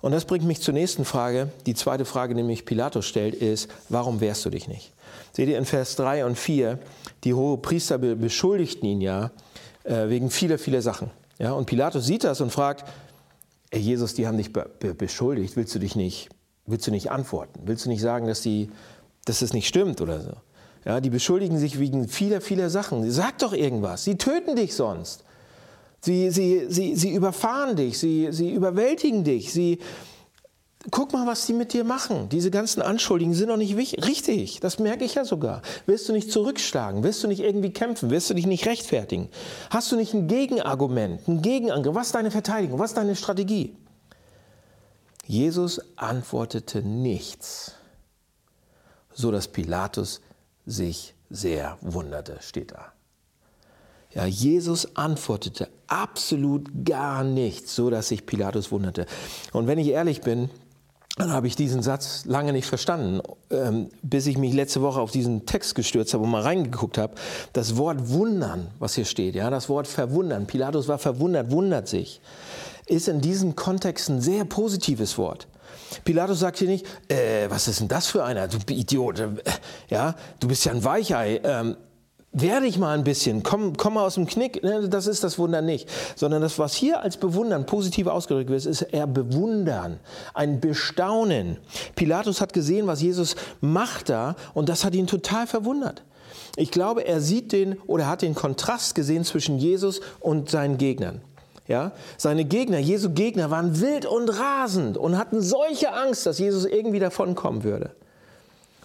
Und 0.00 0.12
das 0.12 0.24
bringt 0.24 0.44
mich 0.44 0.60
zur 0.60 0.74
nächsten 0.74 1.04
Frage. 1.04 1.50
Die 1.66 1.74
zweite 1.74 2.04
Frage, 2.04 2.34
die 2.34 2.42
mich 2.42 2.64
Pilatus 2.64 3.06
stellt, 3.06 3.34
ist, 3.34 3.68
warum 3.88 4.20
wehrst 4.20 4.44
du 4.44 4.50
dich 4.50 4.66
nicht? 4.66 4.92
Seht 5.32 5.48
ihr 5.48 5.58
in 5.58 5.66
Vers 5.66 5.94
3 5.96 6.24
und 6.24 6.38
4, 6.38 6.78
die 7.22 7.34
hohe 7.34 7.58
Priester 7.58 7.98
beschuldigten 7.98 8.88
ihn 8.88 9.00
ja 9.00 9.30
äh, 9.84 10.08
wegen 10.08 10.30
vieler, 10.30 10.58
vieler 10.58 10.82
Sachen. 10.82 11.10
Ja, 11.38 11.52
und 11.52 11.66
Pilatus 11.66 12.06
sieht 12.06 12.24
das 12.24 12.40
und 12.40 12.50
fragt, 12.50 12.84
Jesus, 13.74 14.14
die 14.14 14.26
haben 14.26 14.36
dich 14.36 14.52
be 14.52 14.68
beschuldigt, 14.94 15.56
willst 15.56 15.74
du 15.74 15.78
dich 15.78 15.94
nicht, 15.94 16.28
willst 16.66 16.86
du 16.86 16.90
nicht 16.90 17.10
antworten? 17.10 17.60
Willst 17.64 17.84
du 17.84 17.88
nicht 17.88 18.00
sagen, 18.00 18.26
dass, 18.26 18.40
die, 18.40 18.70
dass 19.24 19.40
das 19.40 19.52
nicht 19.52 19.68
stimmt 19.68 20.00
oder 20.00 20.20
so? 20.20 20.32
Ja, 20.84 21.00
die 21.00 21.10
beschuldigen 21.10 21.58
sich 21.58 21.78
wegen 21.78 22.08
vieler, 22.08 22.40
vieler 22.40 22.70
Sachen. 22.70 23.08
Sag 23.10 23.38
doch 23.38 23.52
irgendwas, 23.52 24.04
sie 24.04 24.16
töten 24.16 24.56
dich 24.56 24.74
sonst. 24.74 25.24
Sie, 26.00 26.30
sie, 26.30 26.66
sie, 26.68 26.96
sie 26.96 27.14
überfahren 27.14 27.76
dich, 27.76 27.98
sie, 27.98 28.28
sie 28.30 28.50
überwältigen 28.52 29.22
dich, 29.22 29.52
sie, 29.52 29.78
Guck 30.90 31.12
mal, 31.12 31.26
was 31.26 31.44
die 31.44 31.52
mit 31.52 31.74
dir 31.74 31.84
machen. 31.84 32.30
Diese 32.30 32.50
ganzen 32.50 32.80
Anschuldigungen 32.80 33.36
sind 33.36 33.48
doch 33.48 33.58
nicht 33.58 33.76
richtig. 33.76 34.60
Das 34.60 34.78
merke 34.78 35.04
ich 35.04 35.14
ja 35.14 35.26
sogar. 35.26 35.60
Wirst 35.84 36.08
du 36.08 36.14
nicht 36.14 36.32
zurückschlagen? 36.32 37.02
Wirst 37.02 37.22
du 37.22 37.28
nicht 37.28 37.40
irgendwie 37.40 37.70
kämpfen? 37.70 38.08
Wirst 38.08 38.30
du 38.30 38.34
dich 38.34 38.46
nicht 38.46 38.64
rechtfertigen? 38.64 39.28
Hast 39.68 39.92
du 39.92 39.96
nicht 39.96 40.14
ein 40.14 40.26
Gegenargument, 40.26 41.28
ein 41.28 41.42
Gegenangriff? 41.42 41.94
Was 41.94 42.06
ist 42.06 42.14
deine 42.14 42.30
Verteidigung? 42.30 42.78
Was 42.78 42.92
ist 42.92 42.96
deine 42.96 43.14
Strategie? 43.14 43.76
Jesus 45.26 45.82
antwortete 45.96 46.82
nichts, 46.82 47.74
so 49.12 49.30
dass 49.30 49.48
Pilatus 49.48 50.22
sich 50.64 51.14
sehr 51.28 51.76
wunderte, 51.82 52.38
steht 52.40 52.72
da. 52.72 52.92
Ja, 54.12 54.24
Jesus 54.24 54.96
antwortete 54.96 55.68
absolut 55.86 56.68
gar 56.84 57.22
nichts, 57.22 57.76
so 57.76 57.90
dass 57.90 58.08
sich 58.08 58.26
Pilatus 58.26 58.72
wunderte. 58.72 59.06
Und 59.52 59.66
wenn 59.66 59.78
ich 59.78 59.88
ehrlich 59.88 60.22
bin, 60.22 60.50
dann 61.20 61.32
habe 61.32 61.46
ich 61.46 61.56
diesen 61.56 61.82
Satz 61.82 62.24
lange 62.24 62.52
nicht 62.52 62.66
verstanden, 62.66 63.20
ähm, 63.50 63.90
bis 64.02 64.26
ich 64.26 64.38
mich 64.38 64.54
letzte 64.54 64.82
Woche 64.82 65.00
auf 65.00 65.10
diesen 65.10 65.46
Text 65.46 65.74
gestürzt 65.74 66.14
habe 66.14 66.24
und 66.24 66.30
mal 66.30 66.42
reingeguckt 66.42 66.98
habe. 66.98 67.14
Das 67.52 67.76
Wort 67.76 68.08
wundern, 68.08 68.68
was 68.78 68.94
hier 68.94 69.04
steht, 69.04 69.34
ja, 69.34 69.50
das 69.50 69.68
Wort 69.68 69.86
verwundern, 69.86 70.46
Pilatus 70.46 70.88
war 70.88 70.98
verwundert, 70.98 71.50
wundert 71.50 71.88
sich, 71.88 72.20
ist 72.86 73.08
in 73.08 73.20
diesem 73.20 73.54
Kontext 73.54 74.08
ein 74.08 74.20
sehr 74.20 74.44
positives 74.44 75.18
Wort. 75.18 75.46
Pilatus 76.04 76.40
sagt 76.40 76.58
hier 76.58 76.68
nicht, 76.68 76.86
äh, 77.08 77.48
was 77.50 77.68
ist 77.68 77.80
denn 77.80 77.88
das 77.88 78.06
für 78.06 78.24
einer, 78.24 78.48
du 78.48 78.58
Idiot, 78.72 79.20
äh, 79.20 79.28
ja, 79.88 80.14
du 80.38 80.48
bist 80.48 80.64
ja 80.64 80.72
ein 80.72 80.84
Weichei. 80.84 81.40
Ähm, 81.44 81.76
Wehr 82.32 82.60
dich 82.60 82.78
mal 82.78 82.96
ein 82.96 83.02
bisschen, 83.02 83.42
komm, 83.42 83.76
komm 83.76 83.94
mal 83.94 84.04
aus 84.04 84.14
dem 84.14 84.26
Knick. 84.26 84.62
Ne, 84.62 84.88
das 84.88 85.08
ist 85.08 85.24
das 85.24 85.38
Wunder 85.38 85.62
nicht. 85.62 85.88
Sondern 86.14 86.40
das, 86.40 86.60
was 86.60 86.74
hier 86.74 87.02
als 87.02 87.16
Bewundern 87.16 87.66
positiv 87.66 88.06
ausgedrückt 88.06 88.50
wird, 88.50 88.66
ist 88.66 88.82
eher 88.82 89.08
Bewundern, 89.08 89.98
ein 90.32 90.60
Bestaunen. 90.60 91.56
Pilatus 91.96 92.40
hat 92.40 92.52
gesehen, 92.52 92.86
was 92.86 93.02
Jesus 93.02 93.34
macht 93.60 94.10
da 94.10 94.36
und 94.54 94.68
das 94.68 94.84
hat 94.84 94.94
ihn 94.94 95.08
total 95.08 95.48
verwundert. 95.48 96.04
Ich 96.54 96.70
glaube, 96.70 97.04
er 97.04 97.20
sieht 97.20 97.50
den 97.50 97.78
oder 97.86 98.06
hat 98.06 98.22
den 98.22 98.36
Kontrast 98.36 98.94
gesehen 98.94 99.24
zwischen 99.24 99.58
Jesus 99.58 100.00
und 100.20 100.50
seinen 100.50 100.78
Gegnern. 100.78 101.22
Ja, 101.66 101.92
seine 102.16 102.44
Gegner, 102.44 102.78
Jesu 102.78 103.10
Gegner 103.10 103.50
waren 103.50 103.80
wild 103.80 104.04
und 104.04 104.28
rasend 104.28 104.96
und 104.96 105.16
hatten 105.16 105.40
solche 105.40 105.92
Angst, 105.92 106.26
dass 106.26 106.38
Jesus 106.38 106.64
irgendwie 106.64 106.98
davonkommen 106.98 107.62
würde. 107.62 107.94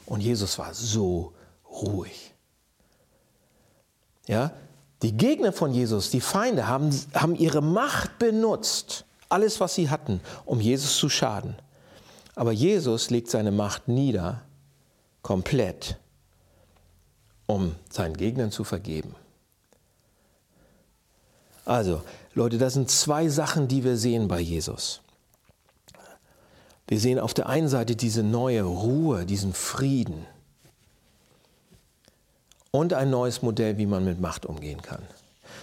Und 0.05 0.21
Jesus 0.21 0.59
war 0.59 0.73
so 0.73 1.33
ruhig. 1.67 2.34
Ja? 4.27 4.51
Die 5.01 5.15
Gegner 5.15 5.51
von 5.51 5.71
Jesus, 5.71 6.09
die 6.09 6.21
Feinde, 6.21 6.67
haben, 6.67 6.89
haben 7.13 7.35
ihre 7.35 7.61
Macht 7.61 8.17
benutzt, 8.17 9.05
alles, 9.29 9.59
was 9.59 9.75
sie 9.75 9.89
hatten, 9.89 10.21
um 10.45 10.59
Jesus 10.59 10.97
zu 10.97 11.09
schaden. 11.09 11.55
Aber 12.35 12.51
Jesus 12.51 13.09
legt 13.09 13.29
seine 13.29 13.51
Macht 13.51 13.87
nieder, 13.87 14.41
komplett, 15.21 15.97
um 17.45 17.75
seinen 17.89 18.17
Gegnern 18.17 18.51
zu 18.51 18.63
vergeben. 18.63 19.15
Also, 21.65 22.01
Leute, 22.33 22.57
das 22.57 22.73
sind 22.73 22.89
zwei 22.91 23.27
Sachen, 23.29 23.67
die 23.67 23.83
wir 23.83 23.97
sehen 23.97 24.27
bei 24.27 24.39
Jesus. 24.39 25.01
Wir 26.87 26.99
sehen 26.99 27.19
auf 27.19 27.33
der 27.33 27.49
einen 27.49 27.67
Seite 27.67 27.95
diese 27.95 28.21
neue 28.21 28.63
Ruhe, 28.63 29.25
diesen 29.25 29.53
Frieden 29.53 30.27
und 32.75 32.91
ein 32.91 33.09
neues 33.09 33.41
Modell, 33.41 33.77
wie 33.77 33.85
man 33.85 34.03
mit 34.03 34.19
Macht 34.19 34.45
umgehen 34.45 34.81
kann. 34.81 35.01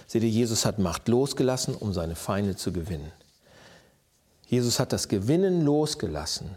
Seht 0.07 0.23
ihr, 0.23 0.29
Jesus 0.29 0.65
hat 0.65 0.79
Macht 0.79 1.07
losgelassen, 1.07 1.75
um 1.75 1.93
seine 1.93 2.15
Feinde 2.15 2.55
zu 2.55 2.73
gewinnen. 2.73 3.11
Jesus 4.47 4.79
hat 4.79 4.91
das 4.91 5.07
Gewinnen 5.07 5.61
losgelassen, 5.61 6.49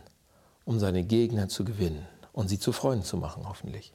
um 0.65 0.79
seine 0.79 1.05
Gegner 1.05 1.49
zu 1.49 1.65
gewinnen 1.65 2.07
und 2.33 2.49
sie 2.49 2.59
zu 2.59 2.73
Freunden 2.73 3.05
zu 3.05 3.19
machen, 3.19 3.47
hoffentlich. 3.47 3.93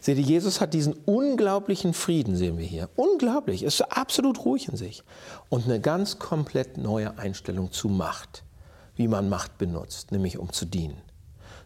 Seht 0.00 0.16
ihr, 0.16 0.24
Jesus 0.24 0.62
hat 0.62 0.72
diesen 0.72 0.94
unglaublichen 1.04 1.92
Frieden, 1.92 2.34
sehen 2.34 2.56
wir 2.56 2.66
hier. 2.66 2.88
Unglaublich, 2.96 3.62
ist 3.62 3.82
absolut 3.82 4.44
ruhig 4.46 4.68
in 4.68 4.76
sich. 4.76 5.04
Und 5.50 5.66
eine 5.66 5.80
ganz 5.80 6.18
komplett 6.18 6.78
neue 6.78 7.18
Einstellung 7.18 7.72
zu 7.72 7.88
Macht, 7.88 8.42
wie 8.96 9.06
man 9.06 9.28
Macht 9.28 9.58
benutzt, 9.58 10.12
nämlich 10.12 10.38
um 10.38 10.50
zu 10.50 10.64
dienen. 10.64 11.02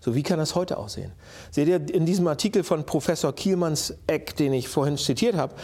So, 0.05 0.17
wie 0.17 0.25
kann 0.25 0.41
das 0.41 0.57
heute 0.57 0.79
aussehen? 0.79 1.13
Seht 1.53 1.69
ihr, 1.69 1.77
in 1.77 2.07
diesem 2.07 2.27
Artikel 2.27 2.65
von 2.65 2.85
Professor 2.85 3.33
Kielmanns 3.33 3.95
Eck, 4.09 4.35
den 4.35 4.53
ich 4.53 4.69
vorhin 4.69 4.99
zitiert 4.99 5.37
habe, 5.37 5.55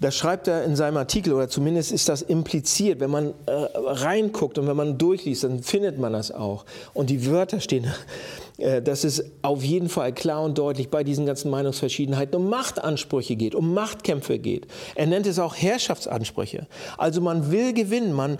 da 0.00 0.10
schreibt 0.10 0.48
er 0.48 0.64
in 0.64 0.76
seinem 0.76 0.96
Artikel, 0.96 1.34
oder 1.34 1.50
zumindest 1.50 1.92
ist 1.92 2.08
das 2.08 2.22
impliziert, 2.22 3.00
wenn 3.00 3.10
man 3.10 3.34
äh, 3.44 3.52
reinguckt 3.76 4.56
und 4.56 4.66
wenn 4.66 4.76
man 4.76 4.96
durchliest, 4.96 5.44
dann 5.44 5.62
findet 5.62 5.98
man 5.98 6.14
das 6.14 6.32
auch. 6.32 6.64
Und 6.94 7.10
die 7.10 7.26
Wörter 7.26 7.60
stehen, 7.60 7.92
dass 8.58 9.04
es 9.04 9.24
auf 9.42 9.62
jeden 9.62 9.88
Fall 9.88 10.12
klar 10.12 10.42
und 10.42 10.58
deutlich 10.58 10.90
bei 10.90 11.04
diesen 11.04 11.26
ganzen 11.26 11.50
Meinungsverschiedenheiten 11.50 12.36
um 12.36 12.48
Machtansprüche 12.48 13.36
geht, 13.36 13.54
um 13.54 13.74
Machtkämpfe 13.74 14.38
geht. 14.38 14.66
Er 14.94 15.06
nennt 15.06 15.26
es 15.26 15.38
auch 15.38 15.56
Herrschaftsansprüche. 15.56 16.66
Also 16.98 17.20
man 17.20 17.50
will 17.50 17.72
gewinnen, 17.72 18.12
man, 18.12 18.38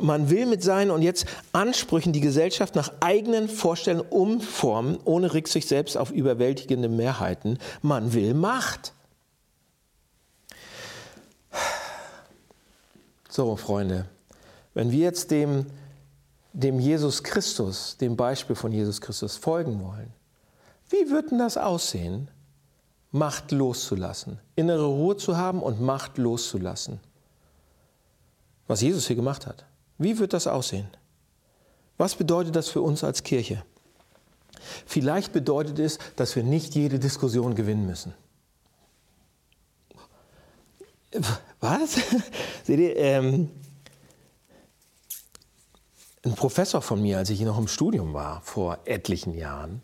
man 0.00 0.30
will 0.30 0.46
mit 0.46 0.62
seinen 0.62 0.90
und 0.90 1.02
jetzt 1.02 1.26
Ansprüchen 1.52 2.12
die 2.12 2.20
Gesellschaft 2.20 2.74
nach 2.74 2.92
eigenen 3.00 3.48
Vorstellungen 3.48 4.08
umformen, 4.10 4.98
ohne 5.04 5.32
Rücksicht 5.32 5.68
selbst 5.68 5.96
auf 5.96 6.10
überwältigende 6.10 6.88
Mehrheiten. 6.88 7.58
Man 7.82 8.12
will 8.12 8.34
Macht. 8.34 8.92
So, 13.28 13.56
Freunde, 13.56 14.06
wenn 14.74 14.92
wir 14.92 15.00
jetzt 15.00 15.30
dem, 15.30 15.66
dem 16.54 16.78
Jesus 16.78 17.22
Christus, 17.22 17.96
dem 17.98 18.16
Beispiel 18.16 18.56
von 18.56 18.72
Jesus 18.72 19.00
Christus 19.00 19.36
folgen 19.36 19.82
wollen, 19.82 20.12
wie 20.88 21.10
wird 21.10 21.30
denn 21.30 21.38
das 21.38 21.58
aussehen, 21.58 22.30
Macht 23.10 23.52
loszulassen, 23.52 24.40
innere 24.56 24.86
Ruhe 24.86 25.16
zu 25.16 25.36
haben 25.36 25.62
und 25.62 25.80
Macht 25.80 26.18
loszulassen? 26.18 27.00
Was 28.66 28.80
Jesus 28.80 29.06
hier 29.06 29.16
gemacht 29.16 29.46
hat. 29.46 29.66
Wie 29.98 30.18
wird 30.18 30.32
das 30.32 30.46
aussehen? 30.46 30.88
Was 31.96 32.14
bedeutet 32.14 32.56
das 32.56 32.68
für 32.68 32.80
uns 32.80 33.04
als 33.04 33.22
Kirche? 33.22 33.62
Vielleicht 34.86 35.32
bedeutet 35.32 35.78
es, 35.78 35.98
dass 36.16 36.34
wir 36.34 36.42
nicht 36.42 36.74
jede 36.74 36.98
Diskussion 36.98 37.54
gewinnen 37.54 37.86
müssen. 37.86 38.14
Was? 41.60 41.96
Seht 42.64 42.80
ihr, 42.80 42.96
ähm, 42.96 43.50
ein 46.24 46.34
Professor 46.34 46.80
von 46.82 47.02
mir, 47.02 47.18
als 47.18 47.30
ich 47.30 47.40
noch 47.40 47.58
im 47.58 47.68
Studium 47.68 48.14
war, 48.14 48.40
vor 48.42 48.78
etlichen 48.84 49.34
Jahren, 49.34 49.82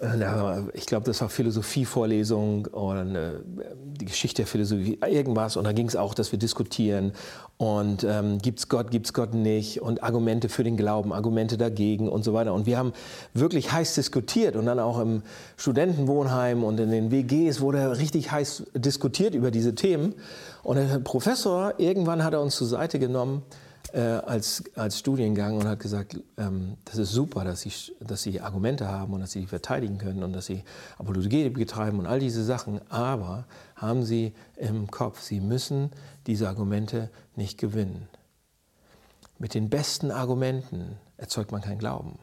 äh, 0.00 0.60
ich 0.72 0.86
glaube, 0.86 1.06
das 1.06 1.20
war 1.20 1.28
Philosophievorlesung 1.28 2.66
oder 2.66 3.04
die 3.04 4.04
Geschichte 4.04 4.42
der 4.42 4.46
Philosophie, 4.46 4.98
irgendwas. 5.06 5.56
Und 5.56 5.64
da 5.64 5.72
ging 5.72 5.86
es 5.86 5.96
auch, 5.96 6.14
dass 6.14 6.32
wir 6.32 6.38
diskutieren 6.38 7.12
und 7.56 8.04
ähm, 8.04 8.38
gibt 8.38 8.58
es 8.58 8.68
Gott, 8.68 8.90
gibt 8.90 9.06
es 9.06 9.12
Gott 9.12 9.34
nicht 9.34 9.80
und 9.80 10.02
Argumente 10.02 10.48
für 10.48 10.64
den 10.64 10.76
Glauben, 10.76 11.12
Argumente 11.12 11.56
dagegen 11.56 12.08
und 12.08 12.24
so 12.24 12.34
weiter. 12.34 12.52
Und 12.54 12.66
wir 12.66 12.76
haben 12.76 12.92
wirklich 13.32 13.72
heiß 13.72 13.94
diskutiert 13.94 14.56
und 14.56 14.66
dann 14.66 14.80
auch 14.80 14.98
im 14.98 15.22
Studentenwohnheim 15.56 16.64
und 16.64 16.80
in 16.80 16.90
den 16.90 17.10
WGs 17.10 17.60
wurde 17.60 17.98
richtig 17.98 18.32
heiß 18.32 18.64
diskutiert 18.74 19.34
über 19.34 19.50
diese 19.50 19.74
Themen. 19.74 20.14
Und 20.62 20.76
der 20.76 20.98
Professor, 20.98 21.74
irgendwann 21.78 22.24
hat 22.24 22.32
er 22.32 22.40
uns 22.40 22.56
zur 22.56 22.66
Seite 22.66 22.98
genommen 22.98 23.42
äh, 23.92 24.00
als, 24.00 24.64
als 24.74 24.98
Studiengang 24.98 25.56
und 25.56 25.66
hat 25.66 25.78
gesagt, 25.78 26.18
ähm, 26.36 26.76
das 26.84 26.96
ist 26.96 27.12
super, 27.12 27.44
dass 27.44 27.60
sie, 27.60 27.72
dass 28.00 28.22
sie 28.22 28.40
Argumente 28.40 28.88
haben 28.88 29.12
und 29.12 29.20
dass 29.20 29.32
sie 29.32 29.40
die 29.40 29.46
verteidigen 29.46 29.98
können 29.98 30.22
und 30.22 30.32
dass 30.32 30.46
sie 30.46 30.64
Apologie 30.98 31.48
betreiben 31.50 31.98
und 31.98 32.06
all 32.06 32.18
diese 32.18 32.44
Sachen. 32.44 32.80
Aber 32.90 33.46
haben 33.76 34.04
sie 34.04 34.32
im 34.56 34.90
Kopf, 34.90 35.20
sie 35.20 35.40
müssen 35.40 35.90
diese 36.26 36.48
Argumente 36.48 37.10
nicht 37.36 37.58
gewinnen. 37.58 38.08
Mit 39.38 39.54
den 39.54 39.68
besten 39.68 40.10
Argumenten 40.10 40.96
erzeugt 41.16 41.52
man 41.52 41.60
keinen 41.60 41.78
Glauben. 41.78 42.18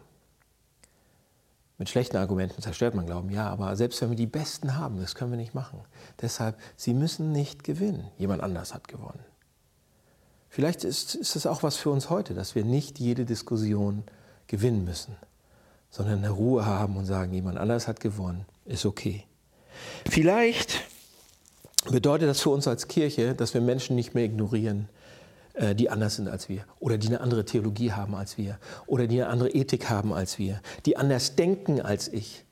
Mit 1.78 1.90
schlechten 1.90 2.18
Argumenten 2.18 2.62
zerstört 2.62 2.94
man 2.94 3.08
Glauben, 3.08 3.32
ja, 3.32 3.50
aber 3.50 3.76
selbst 3.76 4.02
wenn 4.02 4.12
wir 4.12 4.16
die 4.16 4.28
besten 4.28 4.78
haben, 4.78 5.00
das 5.00 5.16
können 5.16 5.32
wir 5.32 5.38
nicht 5.38 5.56
machen. 5.56 5.80
Deshalb, 6.22 6.60
sie 6.76 6.94
müssen 6.94 7.32
nicht 7.32 7.64
gewinnen. 7.64 8.08
Jemand 8.18 8.44
anders 8.44 8.74
hat 8.74 8.88
gewonnen. 8.88 9.24
Vielleicht 10.54 10.84
ist, 10.84 11.16
ist 11.16 11.38
es 11.38 11.48
auch 11.48 11.64
was 11.64 11.78
für 11.78 11.92
uns 11.92 12.10
heute, 12.10 12.34
dass 12.34 12.56
wir 12.56 12.66
nicht 12.66 13.00
jede 13.00 13.24
Diskussion 13.24 14.04
gewinnen 14.48 14.84
müssen, 14.84 15.16
sondern 15.90 16.18
eine 16.18 16.30
Ruhe 16.30 16.66
haben 16.66 16.98
und 16.98 17.06
sagen, 17.06 17.34
jemand 17.34 17.58
anders 17.58 17.88
hat 17.88 18.02
gewonnen, 18.02 18.46
ist 18.66 18.86
okay. 18.86 19.24
Vielleicht 20.10 20.82
bedeutet 21.90 22.28
das 22.28 22.42
für 22.42 22.50
uns 22.50 22.68
als 22.68 22.90
Kirche, 22.90 23.34
dass 23.34 23.54
wir 23.54 23.62
Menschen 23.62 23.96
nicht 23.96 24.14
mehr 24.14 24.26
ignorieren, 24.26 24.90
äh, 25.54 25.74
die 25.74 25.90
anders 25.90 26.18
sind 26.18 26.28
als 26.28 26.50
wir 26.50 26.66
oder 26.82 26.98
die 26.98 27.08
eine 27.08 27.22
andere 27.22 27.46
Theologie 27.46 27.94
haben 27.94 28.14
als 28.14 28.38
wir 28.38 28.60
oder 28.88 29.08
die 29.08 29.22
eine 29.22 29.32
andere 29.32 29.52
Ethik 29.52 29.90
haben 29.90 30.12
als 30.12 30.38
wir, 30.38 30.60
die 30.86 30.98
anders 30.98 31.38
denken 31.38 31.80
als 31.80 32.10
ich. 32.10 32.44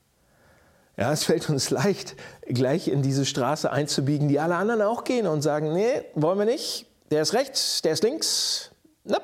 Ja, 0.96 1.12
es 1.12 1.24
fällt 1.24 1.50
uns 1.50 1.68
leicht, 1.68 2.16
gleich 2.46 2.88
in 2.88 3.02
diese 3.02 3.26
Straße 3.26 3.70
einzubiegen, 3.70 4.28
die 4.28 4.40
alle 4.40 4.56
anderen 4.56 4.80
auch 4.80 5.04
gehen 5.04 5.26
und 5.26 5.42
sagen, 5.42 5.74
nee, 5.74 6.02
wollen 6.14 6.38
wir 6.38 6.46
nicht, 6.46 6.86
der 7.10 7.22
ist 7.22 7.32
rechts, 7.32 7.82
der 7.82 7.92
ist 7.92 8.02
links, 8.02 8.70
na, 9.04 9.18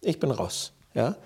ich 0.00 0.18
bin 0.18 0.30
raus. 0.30 0.72
Ja? 0.94 1.16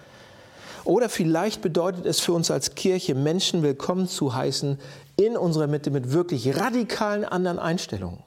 Oder 0.85 1.09
vielleicht 1.09 1.62
bedeutet 1.62 2.07
es 2.07 2.21
für 2.21 2.33
uns 2.33 2.51
als 2.51 2.75
Kirche, 2.75 3.14
Menschen 3.14 3.62
willkommen 3.62 4.07
zu 4.07 4.35
heißen 4.35 4.79
in 5.16 5.37
unserer 5.37 5.66
Mitte 5.66 5.90
mit 5.90 6.12
wirklich 6.12 6.57
radikalen 6.57 7.25
anderen 7.25 7.59
Einstellungen 7.59 8.23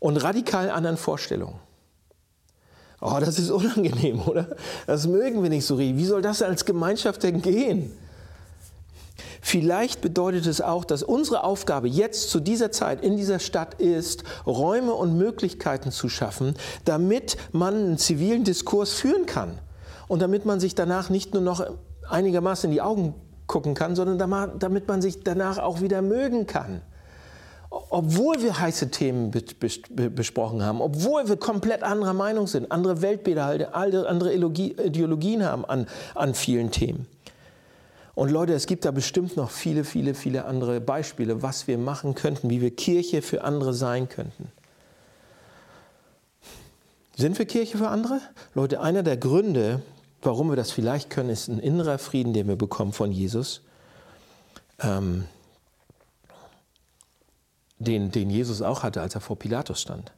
und 0.00 0.16
radikal 0.18 0.70
anderen 0.70 0.96
Vorstellungen. 0.96 1.60
Oh, 3.00 3.16
das 3.20 3.38
ist 3.38 3.50
unangenehm, 3.50 4.20
oder? 4.26 4.56
Das 4.86 5.06
mögen 5.06 5.42
wir 5.42 5.50
nicht 5.50 5.64
so 5.64 5.76
richtig. 5.76 5.96
Wie 5.96 6.04
soll 6.04 6.22
das 6.22 6.42
als 6.42 6.64
Gemeinschaft 6.64 7.22
denn 7.22 7.40
gehen? 7.40 7.96
Vielleicht 9.40 10.00
bedeutet 10.00 10.46
es 10.46 10.60
auch, 10.60 10.84
dass 10.84 11.02
unsere 11.02 11.44
Aufgabe 11.44 11.88
jetzt 11.88 12.30
zu 12.30 12.40
dieser 12.40 12.70
Zeit 12.70 13.02
in 13.02 13.16
dieser 13.16 13.38
Stadt 13.38 13.74
ist, 13.74 14.24
Räume 14.46 14.94
und 14.94 15.16
Möglichkeiten 15.16 15.90
zu 15.90 16.08
schaffen, 16.08 16.54
damit 16.84 17.36
man 17.52 17.74
einen 17.74 17.98
zivilen 17.98 18.44
Diskurs 18.44 18.92
führen 18.92 19.26
kann 19.26 19.58
und 20.06 20.22
damit 20.22 20.44
man 20.44 20.60
sich 20.60 20.74
danach 20.74 21.10
nicht 21.10 21.34
nur 21.34 21.42
noch 21.42 21.64
einigermaßen 22.08 22.70
in 22.70 22.74
die 22.74 22.82
Augen 22.82 23.14
gucken 23.46 23.74
kann, 23.74 23.96
sondern 23.96 24.18
damit 24.58 24.88
man 24.88 25.02
sich 25.02 25.22
danach 25.24 25.58
auch 25.58 25.80
wieder 25.80 26.02
mögen 26.02 26.46
kann 26.46 26.82
obwohl 27.70 28.42
wir 28.42 28.58
heiße 28.58 28.90
Themen 28.90 29.30
besprochen 29.30 30.62
haben, 30.62 30.80
obwohl 30.80 31.28
wir 31.28 31.36
komplett 31.36 31.82
anderer 31.82 32.14
Meinung 32.14 32.46
sind, 32.46 32.72
andere 32.72 33.02
Weltbilder, 33.02 33.74
andere 33.74 34.32
Ideologien 34.32 35.44
haben 35.44 35.64
an, 35.64 35.86
an 36.14 36.34
vielen 36.34 36.70
Themen. 36.70 37.06
Und 38.18 38.30
Leute, 38.30 38.52
es 38.52 38.66
gibt 38.66 38.84
da 38.84 38.90
bestimmt 38.90 39.36
noch 39.36 39.48
viele, 39.48 39.84
viele, 39.84 40.12
viele 40.12 40.44
andere 40.44 40.80
Beispiele, 40.80 41.40
was 41.40 41.68
wir 41.68 41.78
machen 41.78 42.16
könnten, 42.16 42.50
wie 42.50 42.60
wir 42.60 42.74
Kirche 42.74 43.22
für 43.22 43.44
andere 43.44 43.72
sein 43.72 44.08
könnten. 44.08 44.50
Sind 47.16 47.38
wir 47.38 47.46
Kirche 47.46 47.78
für 47.78 47.86
andere? 47.86 48.20
Leute, 48.54 48.80
einer 48.80 49.04
der 49.04 49.16
Gründe, 49.16 49.82
warum 50.20 50.48
wir 50.48 50.56
das 50.56 50.72
vielleicht 50.72 51.10
können, 51.10 51.30
ist 51.30 51.46
ein 51.46 51.60
innerer 51.60 51.96
Frieden, 51.98 52.32
den 52.32 52.48
wir 52.48 52.56
bekommen 52.56 52.92
von 52.92 53.12
Jesus. 53.12 53.60
Ähm, 54.80 55.26
den, 57.78 58.10
den 58.10 58.30
Jesus 58.30 58.62
auch 58.62 58.82
hatte, 58.82 59.00
als 59.00 59.14
er 59.14 59.20
vor 59.20 59.38
Pilatus 59.38 59.80
stand. 59.80 60.10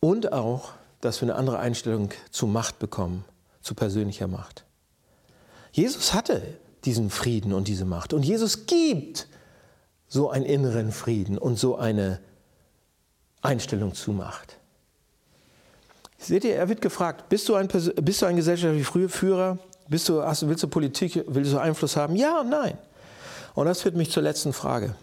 Und 0.00 0.32
auch, 0.32 0.72
dass 1.00 1.20
wir 1.20 1.28
eine 1.28 1.36
andere 1.36 1.60
Einstellung 1.60 2.10
zu 2.32 2.48
Macht 2.48 2.80
bekommen, 2.80 3.24
zu 3.60 3.76
persönlicher 3.76 4.26
Macht. 4.26 4.64
Jesus 5.72 6.14
hatte 6.14 6.42
diesen 6.84 7.10
Frieden 7.10 7.52
und 7.52 7.68
diese 7.68 7.84
Macht. 7.84 8.12
Und 8.12 8.24
Jesus 8.24 8.66
gibt 8.66 9.26
so 10.08 10.30
einen 10.30 10.44
inneren 10.44 10.92
Frieden 10.92 11.38
und 11.38 11.58
so 11.58 11.76
eine 11.76 12.20
Einstellung 13.42 13.94
zu 13.94 14.12
Macht. 14.12 14.56
Seht 16.18 16.44
ihr, 16.44 16.54
er 16.56 16.68
wird 16.68 16.82
gefragt, 16.82 17.28
bist 17.28 17.48
du 17.48 17.54
ein, 17.54 17.68
bist 17.68 18.20
du 18.20 18.26
ein 18.26 18.36
gesellschaftlicher 18.36 19.08
Führer? 19.08 19.58
Bist 19.88 20.08
du, 20.08 20.22
hast, 20.22 20.46
willst 20.46 20.62
du 20.62 20.68
Politik, 20.68 21.24
willst 21.26 21.52
du 21.52 21.58
Einfluss 21.58 21.96
haben? 21.96 22.14
Ja 22.14 22.40
und 22.40 22.50
nein. 22.50 22.76
Und 23.54 23.66
das 23.66 23.82
führt 23.82 23.96
mich 23.96 24.10
zur 24.10 24.22
letzten 24.22 24.52
Frage. 24.52 24.94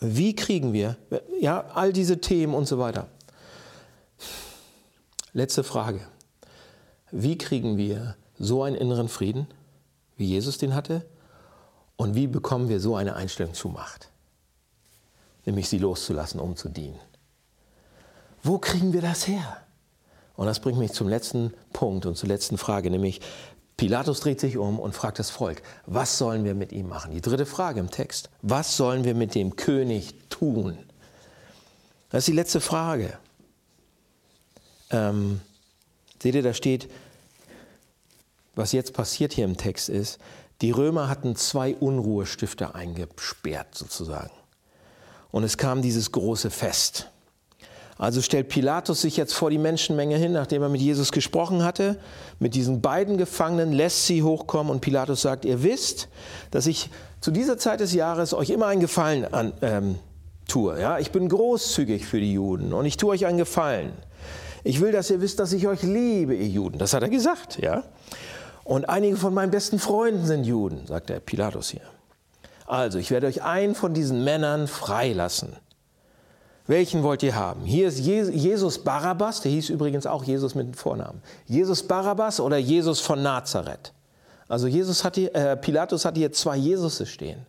Wie 0.00 0.34
kriegen 0.34 0.72
wir, 0.72 0.96
ja, 1.40 1.64
all 1.74 1.92
diese 1.92 2.20
Themen 2.20 2.54
und 2.54 2.66
so 2.66 2.78
weiter. 2.78 3.08
Letzte 5.32 5.64
Frage. 5.64 6.00
Wie 7.10 7.38
kriegen 7.38 7.76
wir 7.76 8.16
so 8.38 8.62
einen 8.62 8.76
inneren 8.76 9.08
Frieden, 9.08 9.46
wie 10.16 10.26
Jesus 10.26 10.58
den 10.58 10.74
hatte? 10.74 11.06
Und 11.96 12.14
wie 12.14 12.26
bekommen 12.26 12.68
wir 12.68 12.80
so 12.80 12.96
eine 12.96 13.16
Einstellung 13.16 13.54
zu 13.54 13.68
Macht? 13.68 14.10
Nämlich 15.44 15.68
sie 15.68 15.78
loszulassen, 15.78 16.40
um 16.40 16.56
zu 16.56 16.68
dienen. 16.68 16.98
Wo 18.42 18.58
kriegen 18.58 18.92
wir 18.92 19.00
das 19.00 19.26
her? 19.26 19.58
Und 20.36 20.46
das 20.46 20.60
bringt 20.60 20.78
mich 20.78 20.92
zum 20.92 21.08
letzten 21.08 21.54
Punkt 21.72 22.04
und 22.04 22.16
zur 22.16 22.28
letzten 22.28 22.58
Frage, 22.58 22.90
nämlich 22.90 23.20
Pilatus 23.76 24.20
dreht 24.20 24.40
sich 24.40 24.56
um 24.56 24.78
und 24.78 24.94
fragt 24.94 25.18
das 25.18 25.30
Volk, 25.30 25.62
was 25.86 26.16
sollen 26.18 26.44
wir 26.44 26.54
mit 26.54 26.72
ihm 26.72 26.88
machen? 26.88 27.12
Die 27.12 27.20
dritte 27.20 27.44
Frage 27.46 27.80
im 27.80 27.90
Text, 27.90 28.30
was 28.42 28.76
sollen 28.76 29.04
wir 29.04 29.14
mit 29.14 29.34
dem 29.34 29.56
König 29.56 30.14
tun? 30.30 30.78
Das 32.10 32.20
ist 32.20 32.28
die 32.28 32.32
letzte 32.32 32.60
Frage. 32.60 33.18
Ähm, 34.90 35.40
seht 36.22 36.34
ihr, 36.34 36.42
da 36.42 36.54
steht, 36.54 36.88
was 38.56 38.72
jetzt 38.72 38.92
passiert 38.92 39.32
hier 39.32 39.44
im 39.44 39.56
Text 39.56 39.88
ist, 39.88 40.18
die 40.62 40.70
Römer 40.70 41.08
hatten 41.08 41.36
zwei 41.36 41.76
Unruhestifter 41.76 42.74
eingesperrt 42.74 43.74
sozusagen. 43.74 44.30
Und 45.30 45.44
es 45.44 45.58
kam 45.58 45.82
dieses 45.82 46.12
große 46.12 46.50
Fest. 46.50 47.10
Also 47.98 48.20
stellt 48.20 48.48
Pilatus 48.48 49.00
sich 49.00 49.16
jetzt 49.16 49.32
vor 49.32 49.50
die 49.50 49.58
Menschenmenge 49.58 50.16
hin, 50.16 50.32
nachdem 50.32 50.62
er 50.62 50.68
mit 50.68 50.80
Jesus 50.80 51.12
gesprochen 51.12 51.64
hatte, 51.64 51.98
mit 52.38 52.54
diesen 52.54 52.82
beiden 52.82 53.16
Gefangenen, 53.16 53.72
lässt 53.72 54.06
sie 54.06 54.22
hochkommen 54.22 54.70
und 54.70 54.80
Pilatus 54.80 55.22
sagt, 55.22 55.44
ihr 55.46 55.62
wisst, 55.62 56.08
dass 56.50 56.66
ich 56.66 56.90
zu 57.20 57.30
dieser 57.30 57.56
Zeit 57.56 57.80
des 57.80 57.94
Jahres 57.94 58.34
euch 58.34 58.50
immer 58.50 58.66
einen 58.66 58.80
Gefallen 58.80 59.24
an, 59.32 59.52
ähm, 59.62 59.98
tue. 60.46 60.78
Ja? 60.80 60.98
Ich 60.98 61.10
bin 61.10 61.28
großzügig 61.28 62.06
für 62.06 62.20
die 62.20 62.34
Juden 62.34 62.72
und 62.74 62.84
ich 62.84 62.98
tue 62.98 63.10
euch 63.10 63.24
einen 63.24 63.38
Gefallen. 63.38 63.92
Ich 64.62 64.80
will, 64.80 64.92
dass 64.92 65.10
ihr 65.10 65.20
wisst, 65.20 65.38
dass 65.38 65.52
ich 65.52 65.66
euch 65.66 65.82
liebe, 65.82 66.34
ihr 66.34 66.48
Juden. 66.48 66.78
Das 66.78 66.92
hat 66.92 67.02
er 67.02 67.08
gesagt. 67.08 67.58
Ja? 67.62 67.84
Und 68.66 68.88
einige 68.88 69.16
von 69.16 69.32
meinen 69.32 69.52
besten 69.52 69.78
Freunden 69.78 70.26
sind 70.26 70.42
Juden, 70.42 70.88
sagt 70.88 71.08
der 71.08 71.20
Pilatus 71.20 71.70
hier. 71.70 71.82
Also, 72.66 72.98
ich 72.98 73.12
werde 73.12 73.28
euch 73.28 73.44
einen 73.44 73.76
von 73.76 73.94
diesen 73.94 74.24
Männern 74.24 74.66
freilassen. 74.66 75.54
Welchen 76.66 77.04
wollt 77.04 77.22
ihr 77.22 77.36
haben? 77.36 77.62
Hier 77.62 77.86
ist 77.86 78.00
Jesus 78.00 78.82
Barabbas, 78.82 79.40
der 79.40 79.52
hieß 79.52 79.68
übrigens 79.68 80.04
auch 80.04 80.24
Jesus 80.24 80.56
mit 80.56 80.66
dem 80.66 80.74
Vornamen. 80.74 81.22
Jesus 81.46 81.84
Barabbas 81.84 82.40
oder 82.40 82.56
Jesus 82.56 82.98
von 82.98 83.22
Nazareth. 83.22 83.92
Also 84.48 84.66
Jesus 84.66 85.04
hat 85.04 85.16
äh, 85.16 85.56
Pilatus 85.56 86.04
hatte 86.04 86.18
hier 86.18 86.32
zwei 86.32 86.56
Jesuses 86.56 87.08
stehen. 87.08 87.46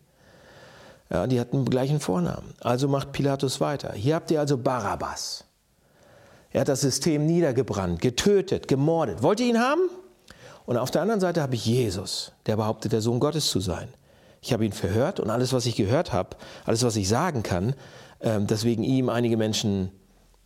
Ja, 1.10 1.26
die 1.26 1.40
hatten 1.40 1.64
den 1.64 1.70
gleichen 1.70 1.98
Vornamen. 1.98 2.54
Also 2.60 2.86
macht 2.86 3.10
Pilatus 3.10 3.60
weiter. 3.60 3.92
Hier 3.92 4.14
habt 4.14 4.30
ihr 4.30 4.38
also 4.38 4.56
Barabbas. 4.56 5.42
Er 6.52 6.60
hat 6.60 6.68
das 6.68 6.82
System 6.82 7.26
niedergebrannt, 7.26 8.00
getötet, 8.00 8.68
gemordet. 8.68 9.20
Wollt 9.20 9.40
ihr 9.40 9.46
ihn 9.46 9.58
haben? 9.58 9.80
Und 10.68 10.76
auf 10.76 10.90
der 10.90 11.00
anderen 11.00 11.18
Seite 11.18 11.40
habe 11.40 11.54
ich 11.54 11.64
Jesus, 11.64 12.32
der 12.44 12.56
behauptet, 12.56 12.92
der 12.92 13.00
Sohn 13.00 13.20
Gottes 13.20 13.48
zu 13.48 13.58
sein. 13.58 13.88
Ich 14.42 14.52
habe 14.52 14.66
ihn 14.66 14.72
verhört 14.72 15.18
und 15.18 15.30
alles, 15.30 15.54
was 15.54 15.64
ich 15.64 15.76
gehört 15.76 16.12
habe, 16.12 16.36
alles, 16.66 16.82
was 16.82 16.94
ich 16.96 17.08
sagen 17.08 17.42
kann, 17.42 17.74
ähm, 18.20 18.46
dass 18.46 18.64
wegen 18.64 18.84
ihm 18.84 19.08
einige 19.08 19.38
Menschen, 19.38 19.90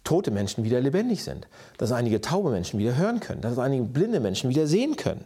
tote 0.04 0.30
Menschen 0.30 0.62
wieder 0.62 0.80
lebendig 0.80 1.24
sind, 1.24 1.48
dass 1.76 1.90
einige 1.90 2.20
taube 2.20 2.50
Menschen 2.50 2.78
wieder 2.78 2.96
hören 2.96 3.18
können, 3.18 3.40
dass 3.40 3.58
einige 3.58 3.82
blinde 3.82 4.20
Menschen 4.20 4.48
wieder 4.48 4.68
sehen 4.68 4.94
können. 4.94 5.24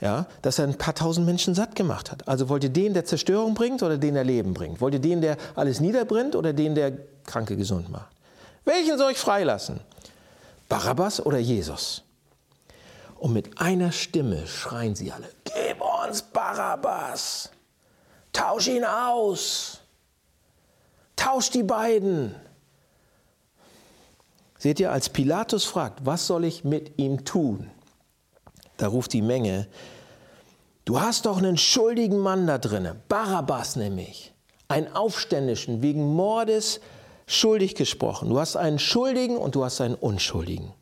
Ja, 0.00 0.26
dass 0.42 0.58
er 0.58 0.66
ein 0.66 0.78
paar 0.78 0.96
tausend 0.96 1.26
Menschen 1.26 1.54
satt 1.54 1.76
gemacht 1.76 2.10
hat. 2.10 2.26
Also 2.26 2.48
wollt 2.48 2.64
ihr 2.64 2.70
den, 2.70 2.92
der 2.92 3.04
Zerstörung 3.04 3.54
bringt 3.54 3.84
oder 3.84 3.98
den, 3.98 4.14
der 4.14 4.24
Leben 4.24 4.52
bringt? 4.52 4.80
Wollt 4.80 4.94
ihr 4.94 5.00
den, 5.00 5.20
der 5.20 5.36
alles 5.54 5.78
niederbrennt 5.78 6.34
oder 6.34 6.52
den, 6.52 6.74
der 6.74 6.90
Kranke 7.24 7.56
gesund 7.56 7.88
macht? 7.88 8.10
Welchen 8.64 8.98
soll 8.98 9.12
ich 9.12 9.18
freilassen? 9.18 9.78
Barabbas 10.68 11.24
oder 11.24 11.38
Jesus? 11.38 12.02
Und 13.18 13.32
mit 13.32 13.58
einer 13.58 13.92
Stimme 13.92 14.46
schreien 14.46 14.94
sie 14.94 15.12
alle, 15.12 15.30
gib 15.44 15.80
uns 15.80 16.22
Barabbas, 16.22 17.50
tausch 18.32 18.68
ihn 18.68 18.84
aus. 18.84 19.80
Tausch 21.16 21.50
die 21.50 21.62
beiden. 21.62 22.34
Seht 24.58 24.80
ihr, 24.80 24.92
als 24.92 25.08
Pilatus 25.08 25.64
fragt, 25.64 26.04
was 26.04 26.26
soll 26.26 26.44
ich 26.44 26.64
mit 26.64 26.98
ihm 26.98 27.24
tun? 27.24 27.70
Da 28.76 28.88
ruft 28.88 29.12
die 29.12 29.22
Menge, 29.22 29.68
du 30.84 31.00
hast 31.00 31.26
doch 31.26 31.38
einen 31.38 31.56
schuldigen 31.56 32.18
Mann 32.18 32.46
da 32.46 32.58
drinne, 32.58 32.96
Barabbas 33.08 33.76
nämlich, 33.76 34.32
einen 34.68 34.92
Aufständischen 34.94 35.82
wegen 35.82 36.14
Mordes 36.14 36.80
schuldig 37.26 37.74
gesprochen. 37.74 38.28
Du 38.28 38.38
hast 38.38 38.56
einen 38.56 38.78
Schuldigen 38.78 39.36
und 39.36 39.54
du 39.54 39.64
hast 39.64 39.80
einen 39.80 39.94
Unschuldigen. 39.94 40.72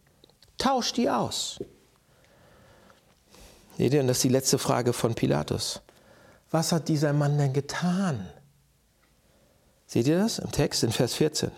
Tausch 0.58 0.92
die 0.92 1.10
aus. 1.10 1.58
Seht 3.78 3.94
ihr, 3.94 4.00
und 4.00 4.08
das 4.08 4.18
ist 4.18 4.24
die 4.24 4.28
letzte 4.28 4.58
Frage 4.58 4.92
von 4.92 5.14
Pilatus. 5.14 5.80
Was 6.50 6.72
hat 6.72 6.88
dieser 6.88 7.12
Mann 7.12 7.38
denn 7.38 7.52
getan? 7.52 8.28
Seht 9.86 10.06
ihr 10.06 10.18
das 10.18 10.38
im 10.38 10.52
Text 10.52 10.82
in 10.84 10.92
Vers 10.92 11.14
14? 11.14 11.50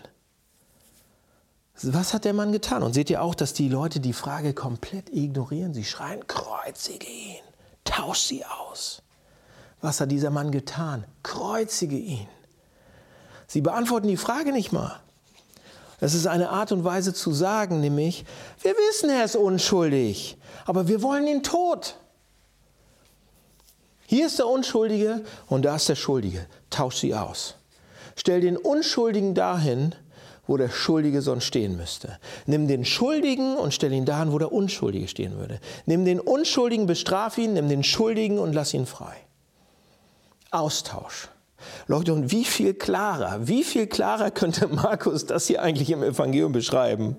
Was 1.81 2.13
hat 2.13 2.23
der 2.23 2.33
Mann 2.33 2.53
getan? 2.53 2.83
Und 2.83 2.93
seht 2.93 3.09
ihr 3.09 3.21
auch, 3.21 3.35
dass 3.35 3.53
die 3.53 3.67
Leute 3.67 3.99
die 3.99 4.13
Frage 4.13 4.53
komplett 4.53 5.09
ignorieren? 5.09 5.73
Sie 5.73 5.83
schreien, 5.83 6.25
kreuzige 6.25 7.05
ihn, 7.05 7.43
tausch 7.83 8.19
sie 8.19 8.45
aus. 8.45 9.01
Was 9.81 9.99
hat 9.99 10.09
dieser 10.09 10.29
Mann 10.29 10.51
getan? 10.51 11.03
Kreuzige 11.21 11.97
ihn. 11.97 12.27
Sie 13.47 13.61
beantworten 13.61 14.07
die 14.07 14.17
Frage 14.17 14.53
nicht 14.53 14.71
mal. 14.71 14.99
Das 15.99 16.13
ist 16.13 16.27
eine 16.27 16.49
Art 16.49 16.71
und 16.71 16.83
Weise 16.83 17.13
zu 17.13 17.33
sagen, 17.33 17.81
nämlich, 17.81 18.25
wir 18.61 18.73
wissen, 18.73 19.09
er 19.09 19.25
ist 19.25 19.35
unschuldig, 19.35 20.37
aber 20.65 20.87
wir 20.87 21.01
wollen 21.01 21.27
ihn 21.27 21.43
tot. 21.43 21.97
Hier 24.05 24.27
ist 24.27 24.39
der 24.39 24.47
Unschuldige 24.47 25.23
und 25.47 25.65
da 25.65 25.75
ist 25.75 25.89
der 25.89 25.95
Schuldige. 25.95 26.45
Tausch 26.69 26.97
sie 26.97 27.15
aus. 27.15 27.55
Stell 28.15 28.41
den 28.41 28.57
Unschuldigen 28.57 29.33
dahin, 29.33 29.95
wo 30.47 30.57
der 30.57 30.69
Schuldige 30.69 31.21
sonst 31.21 31.45
stehen 31.45 31.75
müsste. 31.75 32.19
Nimm 32.45 32.67
den 32.67 32.85
Schuldigen 32.85 33.57
und 33.57 33.73
stell 33.73 33.91
ihn 33.91 34.05
dahin, 34.05 34.31
wo 34.31 34.37
der 34.37 34.51
Unschuldige 34.51 35.07
stehen 35.07 35.37
würde. 35.37 35.59
Nimm 35.85 36.05
den 36.05 36.19
Unschuldigen, 36.19 36.85
bestraf 36.85 37.37
ihn, 37.37 37.53
nimm 37.53 37.67
den 37.67 37.83
Schuldigen 37.83 38.37
und 38.37 38.53
lass 38.53 38.73
ihn 38.73 38.85
frei. 38.85 39.15
Austausch. 40.51 41.29
Leute, 41.87 42.13
und 42.13 42.31
wie 42.31 42.45
viel 42.45 42.73
klarer, 42.73 43.47
wie 43.47 43.63
viel 43.63 43.87
klarer 43.87 44.31
könnte 44.31 44.67
Markus 44.71 45.25
das 45.25 45.47
hier 45.47 45.61
eigentlich 45.61 45.89
im 45.89 46.03
Evangelium 46.03 46.51
beschreiben? 46.51 47.15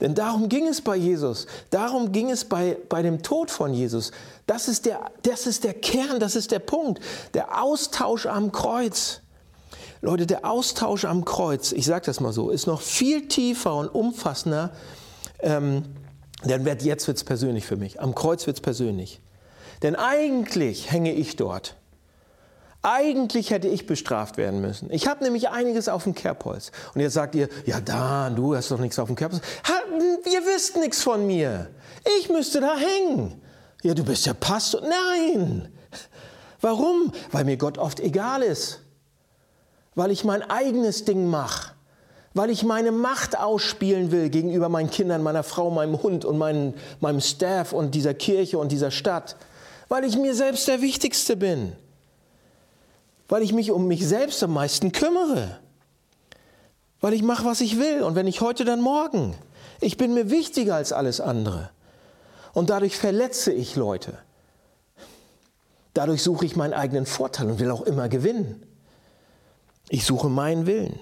Denn 0.00 0.14
darum 0.14 0.48
ging 0.48 0.66
es 0.66 0.80
bei 0.80 0.96
Jesus, 0.96 1.46
darum 1.70 2.12
ging 2.12 2.30
es 2.30 2.44
bei, 2.44 2.76
bei 2.88 3.02
dem 3.02 3.22
Tod 3.22 3.50
von 3.50 3.72
Jesus. 3.72 4.12
Das 4.46 4.68
ist, 4.68 4.86
der, 4.86 5.00
das 5.22 5.46
ist 5.46 5.64
der 5.64 5.74
Kern, 5.74 6.20
das 6.20 6.36
ist 6.36 6.50
der 6.50 6.58
Punkt, 6.58 7.00
der 7.34 7.62
Austausch 7.62 8.26
am 8.26 8.52
Kreuz. 8.52 9.22
Leute, 10.02 10.26
der 10.26 10.44
Austausch 10.44 11.04
am 11.04 11.24
Kreuz, 11.24 11.72
ich 11.72 11.84
sage 11.84 12.06
das 12.06 12.20
mal 12.20 12.32
so, 12.32 12.50
ist 12.50 12.66
noch 12.66 12.80
viel 12.80 13.28
tiefer 13.28 13.74
und 13.74 13.88
umfassender. 13.88 14.72
Ähm, 15.40 15.84
denn 16.44 16.66
jetzt 16.80 17.06
wird 17.06 17.18
es 17.18 17.24
persönlich 17.24 17.66
für 17.66 17.76
mich. 17.76 18.00
Am 18.00 18.14
Kreuz 18.14 18.46
wird 18.46 18.56
es 18.56 18.60
persönlich. 18.62 19.20
Denn 19.82 19.94
eigentlich 19.94 20.90
hänge 20.90 21.12
ich 21.12 21.36
dort. 21.36 21.76
Eigentlich 22.82 23.50
hätte 23.50 23.68
ich 23.68 23.86
bestraft 23.86 24.38
werden 24.38 24.62
müssen. 24.62 24.90
Ich 24.90 25.06
habe 25.06 25.22
nämlich 25.22 25.50
einiges 25.50 25.88
auf 25.88 26.04
dem 26.04 26.14
Kerbholz. 26.14 26.72
Und 26.94 27.02
jetzt 27.02 27.12
sagt 27.12 27.34
ihr, 27.34 27.48
ja 27.66 27.78
Dan, 27.80 28.36
du 28.36 28.56
hast 28.56 28.70
doch 28.70 28.78
nichts 28.78 28.98
auf 28.98 29.08
dem 29.08 29.16
Kerbholz. 29.16 29.42
Ihr 30.24 30.40
wisst 30.46 30.76
nichts 30.76 31.02
von 31.02 31.26
mir. 31.26 31.68
Ich 32.18 32.30
müsste 32.30 32.60
da 32.60 32.74
hängen. 32.76 33.42
Ja, 33.82 33.92
du 33.92 34.02
bist 34.02 34.24
ja 34.24 34.32
Pastor. 34.32 34.80
Nein. 34.80 35.68
Warum? 36.62 37.12
Weil 37.32 37.44
mir 37.44 37.58
Gott 37.58 37.76
oft 37.76 38.00
egal 38.00 38.42
ist. 38.42 38.80
Weil 39.94 40.10
ich 40.10 40.24
mein 40.24 40.42
eigenes 40.48 41.04
Ding 41.04 41.26
mache. 41.26 41.72
Weil 42.32 42.48
ich 42.48 42.62
meine 42.62 42.92
Macht 42.92 43.38
ausspielen 43.38 44.10
will 44.10 44.30
gegenüber 44.30 44.70
meinen 44.70 44.88
Kindern, 44.88 45.22
meiner 45.22 45.42
Frau, 45.42 45.70
meinem 45.70 46.02
Hund 46.02 46.24
und 46.24 46.38
meinen, 46.38 46.74
meinem 47.00 47.20
Staff 47.20 47.72
und 47.72 47.94
dieser 47.94 48.14
Kirche 48.14 48.56
und 48.56 48.72
dieser 48.72 48.90
Stadt. 48.90 49.36
Weil 49.88 50.04
ich 50.04 50.16
mir 50.16 50.34
selbst 50.34 50.66
der 50.68 50.80
Wichtigste 50.80 51.36
bin 51.36 51.72
weil 53.30 53.42
ich 53.42 53.52
mich 53.52 53.70
um 53.70 53.86
mich 53.86 54.06
selbst 54.06 54.42
am 54.42 54.52
meisten 54.52 54.92
kümmere. 54.92 55.58
Weil 57.00 57.14
ich 57.14 57.22
mache, 57.22 57.44
was 57.44 57.60
ich 57.62 57.78
will. 57.78 58.02
Und 58.02 58.16
wenn 58.16 58.26
ich 58.26 58.40
heute, 58.40 58.64
dann 58.64 58.82
morgen. 58.82 59.34
Ich 59.80 59.96
bin 59.96 60.12
mir 60.12 60.30
wichtiger 60.30 60.74
als 60.74 60.92
alles 60.92 61.20
andere. 61.20 61.70
Und 62.52 62.68
dadurch 62.70 62.98
verletze 62.98 63.52
ich 63.52 63.76
Leute. 63.76 64.18
Dadurch 65.94 66.22
suche 66.22 66.44
ich 66.44 66.56
meinen 66.56 66.74
eigenen 66.74 67.06
Vorteil 67.06 67.48
und 67.48 67.60
will 67.60 67.70
auch 67.70 67.82
immer 67.82 68.08
gewinnen. 68.08 68.66
Ich 69.88 70.04
suche 70.04 70.28
meinen 70.28 70.66
Willen. 70.66 70.98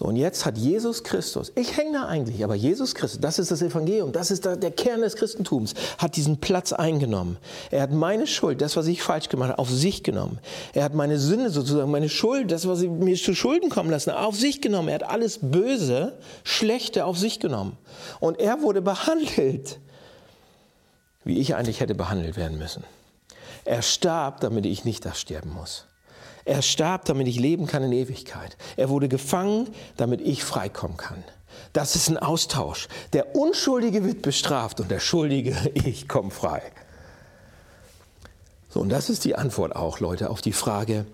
So, 0.00 0.06
und 0.06 0.16
jetzt 0.16 0.46
hat 0.46 0.56
Jesus 0.56 1.04
Christus, 1.04 1.52
ich 1.56 1.76
hänge 1.76 1.92
da 1.92 2.06
eigentlich, 2.06 2.42
aber 2.42 2.54
Jesus 2.54 2.94
Christus, 2.94 3.20
das 3.20 3.38
ist 3.38 3.50
das 3.50 3.60
Evangelium, 3.60 4.12
das 4.12 4.30
ist 4.30 4.46
der 4.46 4.70
Kern 4.70 5.02
des 5.02 5.14
Christentums, 5.14 5.74
hat 5.98 6.16
diesen 6.16 6.38
Platz 6.38 6.72
eingenommen. 6.72 7.36
Er 7.70 7.82
hat 7.82 7.92
meine 7.92 8.26
Schuld, 8.26 8.62
das, 8.62 8.78
was 8.78 8.86
ich 8.86 9.02
falsch 9.02 9.28
gemacht 9.28 9.50
habe, 9.50 9.58
auf 9.58 9.68
sich 9.68 10.02
genommen. 10.02 10.38
Er 10.72 10.84
hat 10.84 10.94
meine 10.94 11.18
Sünde 11.18 11.50
sozusagen, 11.50 11.90
meine 11.90 12.08
Schuld, 12.08 12.50
das, 12.50 12.66
was 12.66 12.80
ich 12.80 12.88
mir 12.88 13.14
zu 13.16 13.34
Schulden 13.34 13.68
kommen 13.68 13.90
lassen, 13.90 14.10
auf 14.10 14.34
sich 14.36 14.62
genommen. 14.62 14.88
Er 14.88 14.94
hat 14.94 15.02
alles 15.02 15.38
Böse, 15.42 16.18
Schlechte 16.44 17.04
auf 17.04 17.18
sich 17.18 17.38
genommen. 17.38 17.76
Und 18.20 18.40
er 18.40 18.62
wurde 18.62 18.80
behandelt, 18.80 19.80
wie 21.24 21.40
ich 21.40 21.56
eigentlich 21.56 21.80
hätte 21.80 21.94
behandelt 21.94 22.38
werden 22.38 22.56
müssen. 22.56 22.84
Er 23.66 23.82
starb, 23.82 24.40
damit 24.40 24.64
ich 24.64 24.86
nicht 24.86 25.04
das 25.04 25.20
sterben 25.20 25.52
muss. 25.52 25.84
Er 26.50 26.62
starb, 26.62 27.04
damit 27.04 27.28
ich 27.28 27.38
leben 27.38 27.68
kann 27.68 27.84
in 27.84 27.92
Ewigkeit. 27.92 28.56
Er 28.76 28.88
wurde 28.88 29.08
gefangen, 29.08 29.68
damit 29.96 30.20
ich 30.20 30.42
freikommen 30.42 30.96
kann. 30.96 31.22
Das 31.72 31.94
ist 31.94 32.08
ein 32.08 32.18
Austausch. 32.18 32.88
Der 33.12 33.36
Unschuldige 33.36 34.02
wird 34.02 34.20
bestraft 34.20 34.80
und 34.80 34.90
der 34.90 34.98
Schuldige, 34.98 35.54
ich 35.74 36.08
komme 36.08 36.32
frei. 36.32 36.60
So, 38.68 38.80
und 38.80 38.88
das 38.88 39.10
ist 39.10 39.24
die 39.24 39.36
Antwort 39.36 39.76
auch, 39.76 40.00
Leute, 40.00 40.28
auf 40.28 40.40
die 40.40 40.52
Frage, 40.52 41.06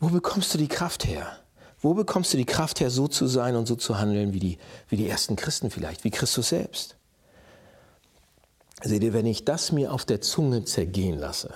wo 0.00 0.08
bekommst 0.08 0.54
du 0.54 0.58
die 0.58 0.68
Kraft 0.68 1.04
her? 1.04 1.36
Wo 1.82 1.92
bekommst 1.92 2.32
du 2.32 2.38
die 2.38 2.46
Kraft 2.46 2.80
her, 2.80 2.88
so 2.88 3.08
zu 3.08 3.26
sein 3.26 3.56
und 3.56 3.68
so 3.68 3.76
zu 3.76 3.98
handeln 3.98 4.32
wie 4.32 4.40
die, 4.40 4.58
wie 4.88 4.96
die 4.96 5.06
ersten 5.06 5.36
Christen 5.36 5.70
vielleicht, 5.70 6.04
wie 6.04 6.10
Christus 6.10 6.48
selbst? 6.48 6.96
Seht 8.82 9.02
ihr, 9.02 9.12
wenn 9.12 9.26
ich 9.26 9.44
das 9.44 9.70
mir 9.70 9.92
auf 9.92 10.06
der 10.06 10.22
Zunge 10.22 10.64
zergehen 10.64 11.18
lasse, 11.18 11.52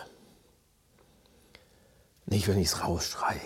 nicht, 2.26 2.48
wenn 2.48 2.58
ich 2.58 2.68
es 2.68 2.82
rausschreie, 2.82 3.40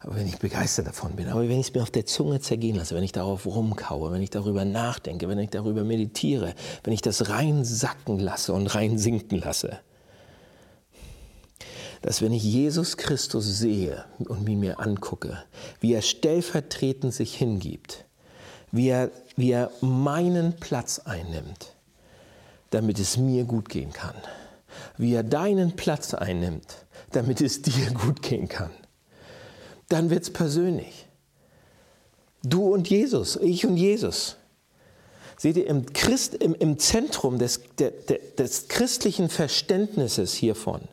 aber 0.00 0.16
wenn 0.16 0.26
ich 0.26 0.38
begeistert 0.38 0.86
davon 0.86 1.16
bin. 1.16 1.28
Aber 1.28 1.42
wenn 1.42 1.58
ich 1.58 1.68
es 1.68 1.74
mir 1.74 1.82
auf 1.82 1.90
der 1.90 2.06
Zunge 2.06 2.40
zergehen 2.40 2.76
lasse, 2.76 2.94
wenn 2.94 3.04
ich 3.04 3.12
darauf 3.12 3.46
rumkaue, 3.46 4.12
wenn 4.12 4.22
ich 4.22 4.30
darüber 4.30 4.64
nachdenke, 4.64 5.28
wenn 5.28 5.38
ich 5.38 5.50
darüber 5.50 5.84
meditiere, 5.84 6.54
wenn 6.84 6.92
ich 6.92 7.02
das 7.02 7.28
rein 7.28 7.64
sacken 7.64 8.18
lasse 8.18 8.52
und 8.52 8.66
rein 8.68 8.98
sinken 8.98 9.38
lasse, 9.38 9.80
dass 12.02 12.22
wenn 12.22 12.32
ich 12.32 12.44
Jesus 12.44 12.96
Christus 12.96 13.58
sehe 13.58 14.04
und 14.28 14.48
ihn 14.48 14.60
mir 14.60 14.78
angucke, 14.78 15.42
wie 15.80 15.94
er 15.94 16.02
stellvertretend 16.02 17.12
sich 17.12 17.34
hingibt, 17.34 18.04
wie 18.70 18.88
er, 18.88 19.10
wie 19.36 19.50
er 19.50 19.70
meinen 19.80 20.54
Platz 20.54 21.00
einnimmt, 21.00 21.74
damit 22.70 22.98
es 22.98 23.16
mir 23.16 23.44
gut 23.44 23.68
gehen 23.68 23.92
kann, 23.92 24.14
wie 24.98 25.14
er 25.14 25.22
deinen 25.22 25.74
Platz 25.74 26.14
einnimmt, 26.14 26.85
damit 27.12 27.40
es 27.40 27.62
dir 27.62 27.90
gut 27.92 28.22
gehen 28.22 28.48
kann. 28.48 28.70
Dann 29.88 30.10
wird 30.10 30.24
es 30.24 30.32
persönlich. 30.32 31.06
Du 32.42 32.72
und 32.72 32.88
Jesus, 32.88 33.36
ich 33.36 33.66
und 33.66 33.76
Jesus. 33.76 34.36
Seht 35.36 35.56
ihr, 35.56 35.66
im, 35.66 35.92
Christ, 35.92 36.34
im, 36.34 36.54
im 36.54 36.78
Zentrum 36.78 37.38
des, 37.38 37.60
der, 37.78 37.90
des 37.90 38.68
christlichen 38.68 39.28
Verständnisses 39.28 40.32
hiervon 40.34 40.88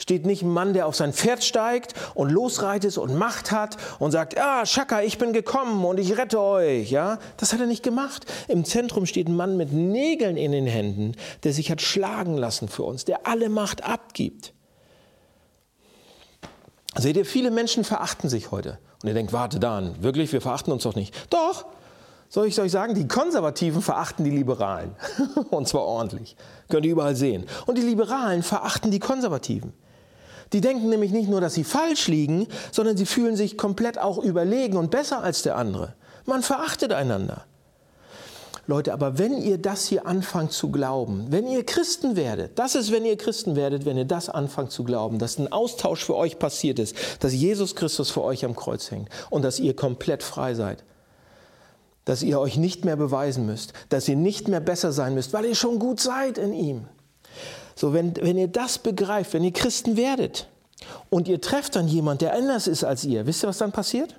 steht 0.00 0.26
nicht 0.26 0.42
ein 0.42 0.50
Mann, 0.50 0.72
der 0.72 0.86
auf 0.86 0.96
sein 0.96 1.12
Pferd 1.12 1.42
steigt 1.44 1.94
und 2.14 2.30
losreitet 2.30 2.96
und 2.98 3.14
Macht 3.14 3.50
hat 3.50 3.76
und 3.98 4.12
sagt, 4.12 4.38
ah, 4.38 4.64
Schaka, 4.64 5.02
ich 5.02 5.18
bin 5.18 5.32
gekommen 5.32 5.84
und 5.84 5.98
ich 5.98 6.16
rette 6.16 6.40
euch. 6.40 6.90
Ja, 6.90 7.18
das 7.36 7.52
hat 7.52 7.60
er 7.60 7.66
nicht 7.66 7.82
gemacht. 7.82 8.24
Im 8.46 8.64
Zentrum 8.64 9.06
steht 9.06 9.28
ein 9.28 9.36
Mann 9.36 9.56
mit 9.56 9.72
Nägeln 9.72 10.36
in 10.36 10.52
den 10.52 10.66
Händen, 10.66 11.14
der 11.42 11.52
sich 11.52 11.70
hat 11.70 11.82
schlagen 11.82 12.36
lassen 12.36 12.68
für 12.68 12.84
uns, 12.84 13.04
der 13.04 13.26
alle 13.26 13.48
Macht 13.48 13.84
abgibt. 13.84 14.52
Seht 16.98 17.16
ihr, 17.16 17.24
viele 17.24 17.50
Menschen 17.50 17.84
verachten 17.84 18.28
sich 18.28 18.50
heute. 18.50 18.78
Und 19.02 19.08
ihr 19.08 19.14
denkt, 19.14 19.32
warte, 19.32 19.60
Dan, 19.60 20.02
wirklich, 20.02 20.32
wir 20.32 20.40
verachten 20.40 20.72
uns 20.72 20.82
doch 20.82 20.96
nicht. 20.96 21.14
Doch, 21.30 21.66
soll 22.28 22.46
ich 22.46 22.60
euch 22.60 22.72
sagen, 22.72 22.94
die 22.94 23.08
Konservativen 23.08 23.80
verachten 23.80 24.24
die 24.24 24.30
Liberalen. 24.30 24.94
Und 25.50 25.68
zwar 25.68 25.82
ordentlich. 25.82 26.36
Könnt 26.68 26.84
ihr 26.84 26.92
überall 26.92 27.16
sehen. 27.16 27.46
Und 27.66 27.78
die 27.78 27.82
Liberalen 27.82 28.42
verachten 28.42 28.90
die 28.90 28.98
Konservativen. 28.98 29.72
Die 30.52 30.60
denken 30.60 30.88
nämlich 30.88 31.12
nicht 31.12 31.28
nur, 31.28 31.40
dass 31.40 31.54
sie 31.54 31.64
falsch 31.64 32.08
liegen, 32.08 32.46
sondern 32.72 32.96
sie 32.96 33.06
fühlen 33.06 33.36
sich 33.36 33.56
komplett 33.56 33.98
auch 33.98 34.18
überlegen 34.18 34.76
und 34.76 34.90
besser 34.90 35.22
als 35.22 35.42
der 35.42 35.56
andere. 35.56 35.94
Man 36.26 36.42
verachtet 36.42 36.92
einander. 36.92 37.44
Leute, 38.68 38.92
aber 38.92 39.16
wenn 39.16 39.40
ihr 39.40 39.56
das 39.56 39.86
hier 39.86 40.06
anfangt 40.06 40.52
zu 40.52 40.70
glauben, 40.70 41.28
wenn 41.30 41.46
ihr 41.46 41.64
Christen 41.64 42.16
werdet, 42.16 42.58
das 42.58 42.74
ist, 42.74 42.92
wenn 42.92 43.06
ihr 43.06 43.16
Christen 43.16 43.56
werdet, 43.56 43.86
wenn 43.86 43.96
ihr 43.96 44.04
das 44.04 44.28
anfangt 44.28 44.72
zu 44.72 44.84
glauben, 44.84 45.18
dass 45.18 45.38
ein 45.38 45.50
Austausch 45.50 46.04
für 46.04 46.14
euch 46.14 46.38
passiert 46.38 46.78
ist, 46.78 46.94
dass 47.20 47.32
Jesus 47.32 47.74
Christus 47.74 48.10
für 48.10 48.22
euch 48.22 48.44
am 48.44 48.54
Kreuz 48.54 48.90
hängt 48.90 49.08
und 49.30 49.40
dass 49.40 49.58
ihr 49.58 49.74
komplett 49.74 50.22
frei 50.22 50.52
seid, 50.52 50.84
dass 52.04 52.22
ihr 52.22 52.38
euch 52.38 52.58
nicht 52.58 52.84
mehr 52.84 52.96
beweisen 52.96 53.46
müsst, 53.46 53.72
dass 53.88 54.06
ihr 54.06 54.16
nicht 54.16 54.48
mehr 54.48 54.60
besser 54.60 54.92
sein 54.92 55.14
müsst, 55.14 55.32
weil 55.32 55.46
ihr 55.46 55.54
schon 55.54 55.78
gut 55.78 55.98
seid 55.98 56.36
in 56.36 56.52
ihm. 56.52 56.84
So, 57.74 57.94
wenn, 57.94 58.14
wenn 58.16 58.36
ihr 58.36 58.48
das 58.48 58.76
begreift, 58.76 59.32
wenn 59.32 59.44
ihr 59.44 59.52
Christen 59.54 59.96
werdet 59.96 60.46
und 61.08 61.26
ihr 61.26 61.40
trefft 61.40 61.74
dann 61.74 61.88
jemand, 61.88 62.20
der 62.20 62.34
anders 62.34 62.66
ist 62.66 62.84
als 62.84 63.02
ihr, 63.06 63.24
wisst 63.24 63.42
ihr, 63.42 63.48
was 63.48 63.56
dann 63.56 63.72
passiert? 63.72 64.14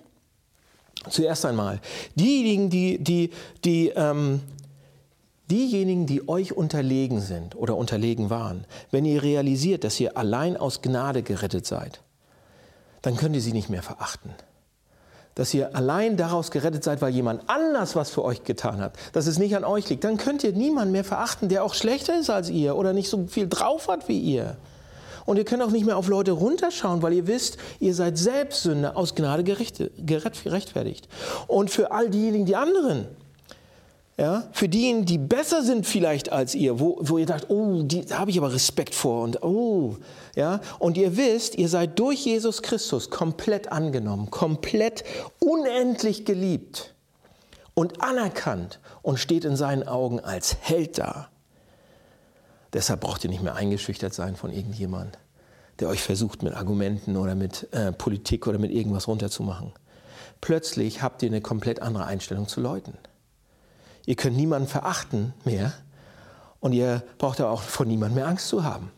Zuerst 1.09 1.45
einmal, 1.45 1.79
diejenigen, 2.15 2.69
die, 2.69 2.97
die, 3.03 3.31
die 3.63 3.89
ähm, 3.89 4.41
Diejenigen, 5.49 6.05
die 6.05 6.29
euch 6.29 6.55
unterlegen 6.55 7.21
sind 7.21 7.55
oder 7.55 7.75
unterlegen 7.75 8.29
waren, 8.29 8.65
wenn 8.91 9.03
ihr 9.03 9.23
realisiert, 9.23 9.83
dass 9.83 9.99
ihr 9.99 10.15
allein 10.15 10.55
aus 10.55 10.83
Gnade 10.83 11.23
gerettet 11.23 11.65
seid, 11.65 12.01
dann 13.01 13.17
könnt 13.17 13.35
ihr 13.35 13.41
sie 13.41 13.53
nicht 13.53 13.69
mehr 13.69 13.81
verachten. 13.81 14.31
Dass 15.33 15.51
ihr 15.55 15.75
allein 15.75 16.17
daraus 16.17 16.51
gerettet 16.51 16.83
seid, 16.83 17.01
weil 17.01 17.13
jemand 17.13 17.49
anders 17.49 17.95
was 17.95 18.11
für 18.11 18.23
euch 18.23 18.43
getan 18.43 18.79
hat, 18.79 18.93
dass 19.13 19.25
es 19.25 19.39
nicht 19.39 19.55
an 19.55 19.63
euch 19.63 19.89
liegt, 19.89 20.03
dann 20.03 20.17
könnt 20.17 20.43
ihr 20.43 20.51
niemanden 20.51 20.91
mehr 20.91 21.03
verachten, 21.03 21.49
der 21.49 21.63
auch 21.63 21.73
schlechter 21.73 22.19
ist 22.19 22.29
als 22.29 22.51
ihr 22.51 22.75
oder 22.75 22.93
nicht 22.93 23.09
so 23.09 23.25
viel 23.25 23.47
drauf 23.47 23.87
hat 23.87 24.07
wie 24.07 24.19
ihr. 24.19 24.55
Und 25.25 25.37
ihr 25.37 25.45
könnt 25.45 25.63
auch 25.63 25.71
nicht 25.71 25.85
mehr 25.85 25.97
auf 25.97 26.07
Leute 26.07 26.31
runterschauen, 26.31 27.01
weil 27.01 27.13
ihr 27.13 27.27
wisst, 27.27 27.57
ihr 27.79 27.93
seid 27.93 28.17
selbst 28.17 28.63
Sünder 28.63 28.97
aus 28.97 29.15
Gnade 29.15 29.43
gerechtfertigt. 29.43 31.07
Und 31.47 31.69
für 31.69 31.91
all 31.91 32.09
diejenigen, 32.09 32.45
die 32.45 32.55
anderen, 32.55 33.07
ja, 34.19 34.49
für 34.51 34.67
diejenigen, 34.67 35.05
die 35.05 35.17
besser 35.17 35.63
sind 35.63 35.87
vielleicht 35.87 36.29
als 36.29 36.53
ihr, 36.53 36.81
wo, 36.81 36.97
wo 36.99 37.17
ihr 37.17 37.25
sagt, 37.25 37.49
oh, 37.49 37.83
die, 37.83 38.05
da 38.05 38.19
habe 38.19 38.31
ich 38.31 38.37
aber 38.37 38.51
Respekt 38.53 38.93
vor 38.93 39.23
und 39.23 39.41
oh, 39.43 39.95
ja, 40.35 40.59
und 40.77 40.97
ihr 40.97 41.15
wisst, 41.15 41.55
ihr 41.55 41.69
seid 41.69 41.97
durch 41.97 42.25
Jesus 42.25 42.61
Christus 42.61 43.09
komplett 43.09 43.71
angenommen, 43.71 44.29
komplett 44.29 45.05
unendlich 45.39 46.25
geliebt 46.25 46.93
und 47.75 48.01
anerkannt 48.01 48.81
und 49.03 49.19
steht 49.19 49.45
in 49.45 49.55
seinen 49.55 49.87
Augen 49.87 50.19
als 50.19 50.57
Held 50.59 50.97
da. 50.97 51.28
Deshalb 52.73 53.01
braucht 53.01 53.23
ihr 53.23 53.29
nicht 53.29 53.41
mehr 53.41 53.55
eingeschüchtert 53.55 54.13
sein 54.13 54.35
von 54.35 54.51
irgendjemand, 54.51 55.17
der 55.79 55.89
euch 55.89 56.03
versucht 56.03 56.43
mit 56.43 56.53
Argumenten 56.53 57.17
oder 57.17 57.35
mit 57.35 57.71
äh, 57.73 57.91
Politik 57.91 58.47
oder 58.47 58.59
mit 58.59 58.71
irgendwas 58.71 59.07
runterzumachen. 59.07 59.73
Plötzlich 60.41 61.01
habt 61.01 61.23
ihr 61.23 61.29
eine 61.29 61.41
komplett 61.41 61.81
andere 61.81 62.05
Einstellung 62.05 62.47
zu 62.47 62.61
Leuten. 62.61 62.97
Ihr 64.05 64.15
könnt 64.15 64.37
niemanden 64.37 64.67
verachten 64.67 65.33
mehr 65.43 65.73
und 66.59 66.73
ihr 66.73 67.03
braucht 67.17 67.41
auch 67.41 67.61
von 67.61 67.87
niemandem 67.87 68.15
mehr 68.15 68.27
Angst 68.27 68.47
zu 68.47 68.63
haben. 68.63 68.91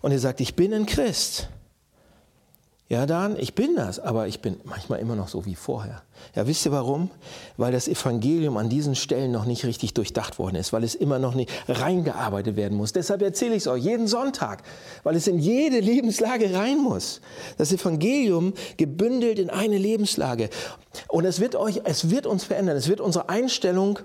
Und 0.00 0.12
ihr 0.12 0.20
sagt, 0.20 0.40
ich 0.40 0.54
bin 0.54 0.72
ein 0.72 0.86
Christ. 0.86 1.48
Ja, 2.90 3.04
dann, 3.04 3.38
ich 3.38 3.54
bin 3.54 3.76
das, 3.76 4.00
aber 4.00 4.28
ich 4.28 4.40
bin 4.40 4.60
manchmal 4.64 5.00
immer 5.00 5.14
noch 5.14 5.28
so 5.28 5.44
wie 5.44 5.56
vorher. 5.56 6.00
Ja, 6.34 6.46
wisst 6.46 6.64
ihr 6.64 6.72
warum? 6.72 7.10
Weil 7.58 7.70
das 7.70 7.86
Evangelium 7.86 8.56
an 8.56 8.70
diesen 8.70 8.94
Stellen 8.94 9.30
noch 9.30 9.44
nicht 9.44 9.66
richtig 9.66 9.92
durchdacht 9.92 10.38
worden 10.38 10.56
ist, 10.56 10.72
weil 10.72 10.82
es 10.84 10.94
immer 10.94 11.18
noch 11.18 11.34
nicht 11.34 11.50
reingearbeitet 11.68 12.56
werden 12.56 12.78
muss. 12.78 12.94
Deshalb 12.94 13.20
erzähle 13.20 13.56
ich 13.56 13.64
es 13.64 13.66
euch 13.66 13.84
jeden 13.84 14.08
Sonntag, 14.08 14.62
weil 15.02 15.16
es 15.16 15.26
in 15.26 15.38
jede 15.38 15.80
Lebenslage 15.80 16.54
rein 16.54 16.78
muss. 16.78 17.20
Das 17.58 17.72
Evangelium 17.72 18.54
gebündelt 18.78 19.38
in 19.38 19.50
eine 19.50 19.76
Lebenslage. 19.76 20.48
Und 21.08 21.26
es 21.26 21.40
wird 21.40 21.56
euch, 21.56 21.82
es 21.84 22.08
wird 22.08 22.24
uns 22.24 22.44
verändern. 22.44 22.78
Es 22.78 22.88
wird 22.88 23.02
unsere 23.02 23.28
Einstellung 23.28 23.98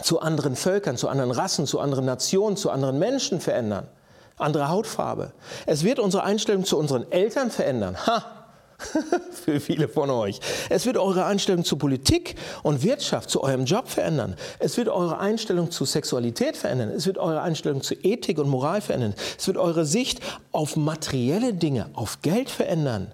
zu 0.00 0.20
anderen 0.20 0.54
Völkern, 0.54 0.96
zu 0.96 1.08
anderen 1.08 1.32
Rassen, 1.32 1.66
zu 1.66 1.80
anderen 1.80 2.04
Nationen, 2.04 2.56
zu 2.56 2.70
anderen 2.70 3.00
Menschen 3.00 3.40
verändern 3.40 3.88
andere 4.36 4.68
Hautfarbe. 4.68 5.32
Es 5.66 5.84
wird 5.84 5.98
unsere 5.98 6.24
Einstellung 6.24 6.64
zu 6.64 6.78
unseren 6.78 7.10
Eltern 7.10 7.50
verändern. 7.50 7.96
Ha! 8.06 8.36
Für 9.44 9.58
viele 9.58 9.88
von 9.88 10.10
euch. 10.10 10.40
Es 10.68 10.84
wird 10.84 10.98
eure 10.98 11.24
Einstellung 11.24 11.64
zu 11.64 11.78
Politik 11.78 12.34
und 12.62 12.82
Wirtschaft, 12.82 13.30
zu 13.30 13.42
eurem 13.42 13.64
Job 13.64 13.88
verändern. 13.88 14.36
Es 14.58 14.76
wird 14.76 14.88
eure 14.88 15.18
Einstellung 15.18 15.70
zu 15.70 15.86
Sexualität 15.86 16.56
verändern. 16.56 16.90
Es 16.90 17.06
wird 17.06 17.16
eure 17.16 17.40
Einstellung 17.40 17.82
zu 17.82 17.94
Ethik 17.94 18.38
und 18.38 18.48
Moral 18.48 18.82
verändern. 18.82 19.14
Es 19.38 19.46
wird 19.46 19.56
eure 19.56 19.86
Sicht 19.86 20.20
auf 20.52 20.76
materielle 20.76 21.54
Dinge, 21.54 21.88
auf 21.94 22.20
Geld 22.20 22.50
verändern. 22.50 23.12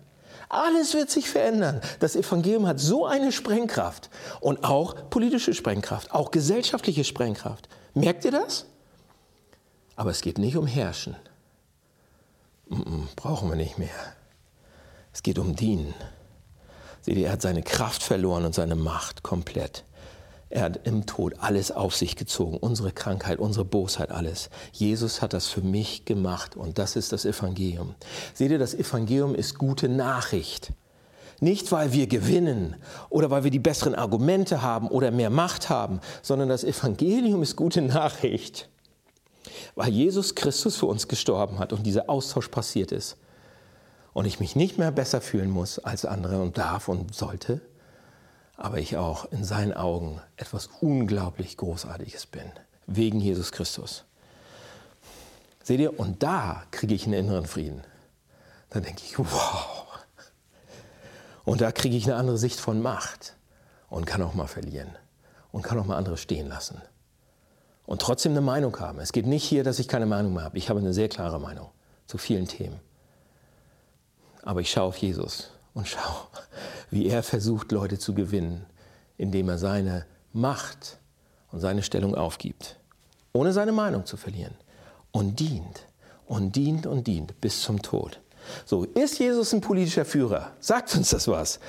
Alles 0.49 0.95
wird 0.95 1.11
sich 1.11 1.31
verändern. 1.31 1.81
Das 2.01 2.17
Evangelium 2.17 2.67
hat 2.67 2.79
so 2.79 3.07
eine 3.07 3.33
Sprengkraft 3.33 4.11
und 4.41 4.65
auch 4.65 4.97
politische 5.09 5.55
Sprengkraft, 5.55 6.13
auch 6.13 6.31
gesellschaftliche 6.31 7.05
Sprengkraft. 7.05 7.69
Merkt 7.95 8.25
ihr 8.25 8.33
das? 8.33 8.67
Aber 9.97 10.11
es 10.11 10.21
geht 10.21 10.39
nicht 10.39 10.57
um 10.57 10.67
Herrschen. 10.67 11.17
brauchen 13.17 13.49
wir 13.49 13.57
nicht 13.57 13.79
mehr. 13.79 13.91
Es 15.13 15.23
geht 15.23 15.39
um 15.39 15.55
Dienen. 15.55 15.95
Seht 17.03 17.17
ihr, 17.17 17.27
er 17.27 17.33
hat 17.33 17.43
seine 17.43 17.63
Kraft 17.63 18.03
verloren 18.03 18.45
und 18.45 18.55
seine 18.55 18.77
Macht 18.77 19.23
komplett. 19.23 19.85
Er 20.49 20.63
hat 20.65 20.87
im 20.87 21.07
Tod 21.07 21.35
alles 21.39 21.71
auf 21.71 21.97
sich 21.97 22.15
gezogen, 22.15 22.59
unsere 22.59 22.93
Krankheit, 22.93 23.39
unsere 23.39 23.65
Bosheit, 23.65 24.11
alles. 24.11 24.51
Jesus 24.73 25.23
hat 25.23 25.33
das 25.33 25.49
für 25.49 25.63
mich 25.63 26.05
gemacht 26.05 26.57
und 26.57 26.79
das 26.79 26.95
ist 26.95 27.13
das 27.13 27.25
Evangelium. 27.25 27.95
Seht 28.35 28.51
ihr, 28.51 28.59
das 28.59 28.75
Evangelium 28.75 29.35
ist 29.35 29.59
gute 29.59 29.89
Nachricht. 29.89 30.73
Nicht, 31.41 31.73
weil 31.73 31.93
wir 31.93 32.07
gewinnen 32.07 32.77
oder 33.09 33.31
weil 33.31 33.45
wir 33.45 33.51
die 33.51 33.59
besseren 33.59 33.95
Argumente 33.95 34.63
haben 34.63 34.89
oder 34.89 35.11
mehr 35.11 35.31
Macht 35.31 35.71
haben, 35.71 36.01
sondern 36.21 36.49
das 36.49 36.65
Evangelium 36.65 37.43
ist 37.43 37.57
gute 37.57 37.83
Nachricht 37.83 38.69
weil 39.75 39.91
Jesus 39.91 40.35
Christus 40.35 40.77
für 40.77 40.87
uns 40.87 41.09
gestorben 41.09 41.59
hat 41.59 41.73
und 41.73 41.85
dieser 41.85 42.09
Austausch 42.09 42.49
passiert 42.49 42.93
ist. 42.93 43.17
Und 44.13 44.27
ich 44.27 44.41
mich 44.41 44.57
nicht 44.57 44.79
mehr 44.79 44.91
besser 44.91 45.21
fühlen 45.21 45.51
muss 45.51 45.79
als 45.79 46.05
andere 46.05 46.43
und 46.43 46.59
darf 46.59 46.89
und 46.89 47.15
sollte, 47.15 47.61
aber 48.57 48.79
ich 48.79 48.97
auch 48.97 49.31
in 49.33 49.45
seinen 49.45 49.73
Augen 49.73 50.21
etwas 50.37 50.69
unglaublich 50.81 51.57
Großartiges 51.57 52.27
bin, 52.27 52.45
wegen 52.87 53.21
Jesus 53.21 53.53
Christus. 53.53 54.05
Seht 55.63 55.81
ihr, 55.81 55.99
und 55.99 56.23
da 56.23 56.65
kriege 56.71 56.95
ich 56.95 57.07
einen 57.07 57.15
inneren 57.15 57.47
Frieden. 57.47 57.83
Da 58.69 58.81
denke 58.81 59.03
ich, 59.05 59.19
wow. 59.19 59.87
Und 61.45 61.61
da 61.61 61.73
kriege 61.73 61.97
ich 61.97 62.05
eine 62.05 62.17
andere 62.17 62.39
Sicht 62.39 62.61
von 62.61 62.83
Macht 62.83 63.35
und 63.89 64.05
kann 64.05 64.23
auch 64.23 64.35
mal 64.35 64.47
verlieren 64.47 64.91
und 65.53 65.63
kann 65.63 65.79
auch 65.79 65.87
mal 65.87 65.97
andere 65.97 66.19
stehen 66.19 66.49
lassen 66.49 66.83
und 67.93 68.01
trotzdem 68.01 68.33
eine 68.33 68.41
Meinung 68.41 68.81
haben. 68.81 69.01
Es 69.01 69.13
geht 69.13 69.27
nicht 69.27 69.45
hier, 69.45 69.65
dass 69.65 69.79
ich 69.79 69.87
keine 69.87 70.07
Meinung 70.07 70.33
mehr 70.33 70.45
habe. 70.45 70.57
Ich 70.57 70.71
habe 70.71 70.81
eine 70.81 70.95
sehr 70.95 71.11
klare 71.11 71.39
Meinung 71.39 71.69
zu 72.07 72.17
vielen 72.17 72.49
Themen. 72.49 72.81
Aber 74.41 74.63
ich 74.63 74.71
schaue 74.71 74.85
auf 74.85 74.97
Jesus 74.97 75.51
und 75.75 75.87
schaue, 75.89 76.27
wie 76.89 77.07
er 77.07 77.23
versucht, 77.23 77.71
Leute 77.71 77.99
zu 77.99 78.15
gewinnen, 78.15 78.65
indem 79.19 79.51
er 79.51 79.59
seine 79.59 80.07
Macht 80.33 81.01
und 81.51 81.61
seine 81.61 81.83
Stellung 81.83 82.15
aufgibt, 82.15 82.79
ohne 83.35 83.53
seine 83.53 83.73
Meinung 83.73 84.07
zu 84.07 84.17
verlieren 84.17 84.55
und 85.11 85.39
dient 85.39 85.87
und 86.25 86.57
dient 86.57 86.87
und 86.87 87.07
dient 87.07 87.39
bis 87.43 87.61
zum 87.61 87.83
Tod. 87.83 88.23
So, 88.65 88.85
ist 88.85 89.19
Jesus 89.19 89.53
ein 89.53 89.61
politischer 89.61 90.07
Führer? 90.07 90.53
Sagt 90.61 90.97
uns 90.97 91.11
das 91.11 91.29
was? 91.29 91.61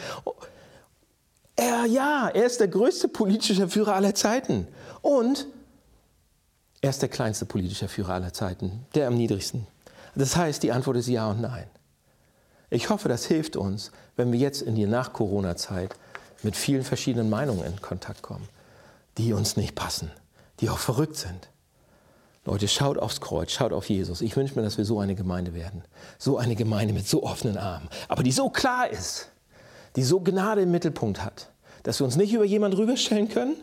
Er, 1.58 1.86
ja, 1.86 2.30
er 2.30 2.46
ist 2.46 2.62
der 2.62 2.70
größte 2.70 3.10
politische 3.10 3.68
Führer 3.68 3.96
aller 3.96 4.16
Zeiten. 4.16 4.70
Und 5.02 5.48
er 6.84 6.90
ist 6.90 7.02
der 7.02 7.08
kleinste 7.08 7.46
politische 7.46 7.88
Führer 7.88 8.16
aller 8.16 8.34
Zeiten, 8.34 8.86
der 8.94 9.08
am 9.08 9.16
niedrigsten. 9.16 9.66
Das 10.16 10.36
heißt, 10.36 10.62
die 10.64 10.74
Antwort 10.74 10.98
ist 10.98 11.08
ja 11.08 11.30
und 11.32 11.40
nein. 11.40 11.66
Ich 12.70 12.90
hoffe, 12.90 13.08
das 13.08 13.26
hilft 13.26 13.56
uns, 13.56 13.94
wenn 14.18 14.34
wir 14.34 14.40
jetzt 14.40 14.62
in 14.62 14.76
die 14.76 14.86
Nach-Corona-Zeit 14.86 15.96
mit 16.44 16.58
vielen 16.58 16.84
verschiedenen 16.84 17.30
Meinungen 17.30 17.64
in 17.64 17.82
Kontakt 17.82 18.22
kommen, 18.22 18.50
die 19.18 19.32
uns 19.32 19.56
nicht 19.56 19.76
passen, 19.76 20.12
die 20.60 20.70
auch 20.70 20.78
verrückt 20.78 21.16
sind. 21.16 21.48
Leute, 22.44 22.68
schaut 22.68 22.98
aufs 22.98 23.22
Kreuz, 23.22 23.52
schaut 23.52 23.72
auf 23.72 23.88
Jesus. 23.88 24.20
Ich 24.20 24.36
wünsche 24.36 24.56
mir, 24.56 24.62
dass 24.64 24.78
wir 24.78 24.84
so 24.84 25.00
eine 25.00 25.16
Gemeinde 25.16 25.54
werden. 25.54 25.86
So 26.20 26.38
eine 26.38 26.58
Gemeinde 26.58 26.94
mit 26.94 27.08
so 27.08 27.24
offenen 27.24 27.58
Armen, 27.58 27.88
aber 28.10 28.24
die 28.24 28.34
so 28.34 28.50
klar 28.50 28.90
ist, 28.90 29.30
die 29.96 30.04
so 30.04 30.20
Gnade 30.20 30.64
im 30.64 30.72
Mittelpunkt 30.72 31.24
hat, 31.24 31.50
dass 31.84 32.02
wir 32.02 32.06
uns 32.06 32.18
nicht 32.18 32.34
über 32.34 32.44
jemanden 32.44 32.76
rüberstellen 32.76 33.30
können, 33.30 33.56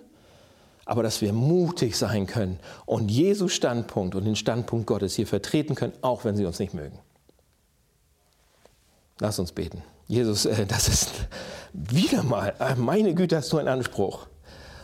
aber 0.91 1.05
dass 1.05 1.21
wir 1.21 1.33
mutig 1.33 1.97
sein 1.97 2.27
können 2.27 2.59
und 2.85 3.13
Jesu 3.13 3.47
Standpunkt 3.47 4.17
und 4.17 4.25
den 4.25 4.35
Standpunkt 4.35 4.89
Gottes 4.89 5.15
hier 5.15 5.27
vertreten 5.29 5.77
können, 5.77 5.93
auch 6.03 6.25
wenn 6.25 6.35
sie 6.35 6.45
uns 6.45 6.59
nicht 6.59 6.75
mögen. 6.75 6.99
Lass 9.21 9.39
uns 9.39 9.53
beten. 9.53 9.85
Jesus, 10.09 10.47
äh, 10.47 10.67
das 10.67 10.89
ist 10.89 11.13
wieder 11.73 12.25
mal, 12.25 12.55
äh, 12.59 12.75
meine 12.75 13.15
Güte, 13.15 13.37
hast 13.37 13.53
du 13.53 13.59
einen 13.59 13.69
Anspruch. 13.69 14.27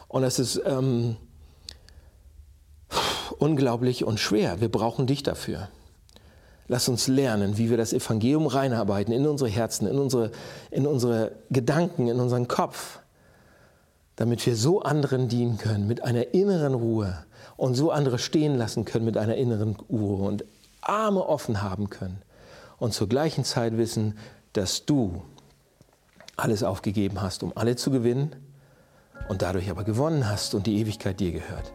Und 0.06 0.22
das 0.22 0.38
ist 0.38 0.62
ähm, 0.64 1.16
unglaublich 3.38 4.04
und 4.04 4.20
schwer. 4.20 4.60
Wir 4.60 4.70
brauchen 4.70 5.08
dich 5.08 5.24
dafür. 5.24 5.70
Lass 6.68 6.88
uns 6.88 7.08
lernen, 7.08 7.58
wie 7.58 7.68
wir 7.68 7.76
das 7.76 7.92
Evangelium 7.92 8.46
reinarbeiten 8.46 9.12
in 9.12 9.26
unsere 9.26 9.50
Herzen, 9.50 9.88
in 9.88 9.98
unsere, 9.98 10.30
in 10.70 10.86
unsere 10.86 11.32
Gedanken, 11.50 12.06
in 12.06 12.20
unseren 12.20 12.46
Kopf 12.46 13.00
damit 14.16 14.44
wir 14.46 14.56
so 14.56 14.82
anderen 14.82 15.28
dienen 15.28 15.58
können 15.58 15.86
mit 15.86 16.02
einer 16.02 16.34
inneren 16.34 16.74
Ruhe 16.74 17.24
und 17.56 17.74
so 17.74 17.90
andere 17.90 18.18
stehen 18.18 18.56
lassen 18.56 18.84
können 18.84 19.04
mit 19.04 19.16
einer 19.16 19.36
inneren 19.36 19.76
Ruhe 19.90 20.26
und 20.26 20.44
Arme 20.80 21.24
offen 21.26 21.62
haben 21.62 21.90
können 21.90 22.22
und 22.78 22.92
zur 22.92 23.08
gleichen 23.08 23.44
Zeit 23.44 23.76
wissen, 23.76 24.18
dass 24.52 24.86
du 24.86 25.22
alles 26.36 26.62
aufgegeben 26.62 27.20
hast, 27.20 27.42
um 27.42 27.52
alle 27.54 27.76
zu 27.76 27.90
gewinnen 27.90 28.36
und 29.28 29.42
dadurch 29.42 29.70
aber 29.70 29.84
gewonnen 29.84 30.28
hast 30.28 30.54
und 30.54 30.66
die 30.66 30.78
Ewigkeit 30.80 31.20
dir 31.20 31.32
gehört. 31.32 31.72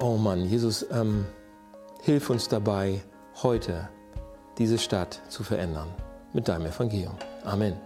Oh 0.00 0.16
Mann, 0.16 0.44
Jesus, 0.44 0.86
ähm, 0.90 1.26
hilf 2.02 2.28
uns 2.28 2.48
dabei, 2.48 3.02
heute 3.42 3.88
diese 4.58 4.78
Stadt 4.78 5.22
zu 5.28 5.42
verändern 5.42 5.88
mit 6.32 6.48
deinem 6.48 6.66
Evangelium. 6.66 7.14
Amen. 7.44 7.85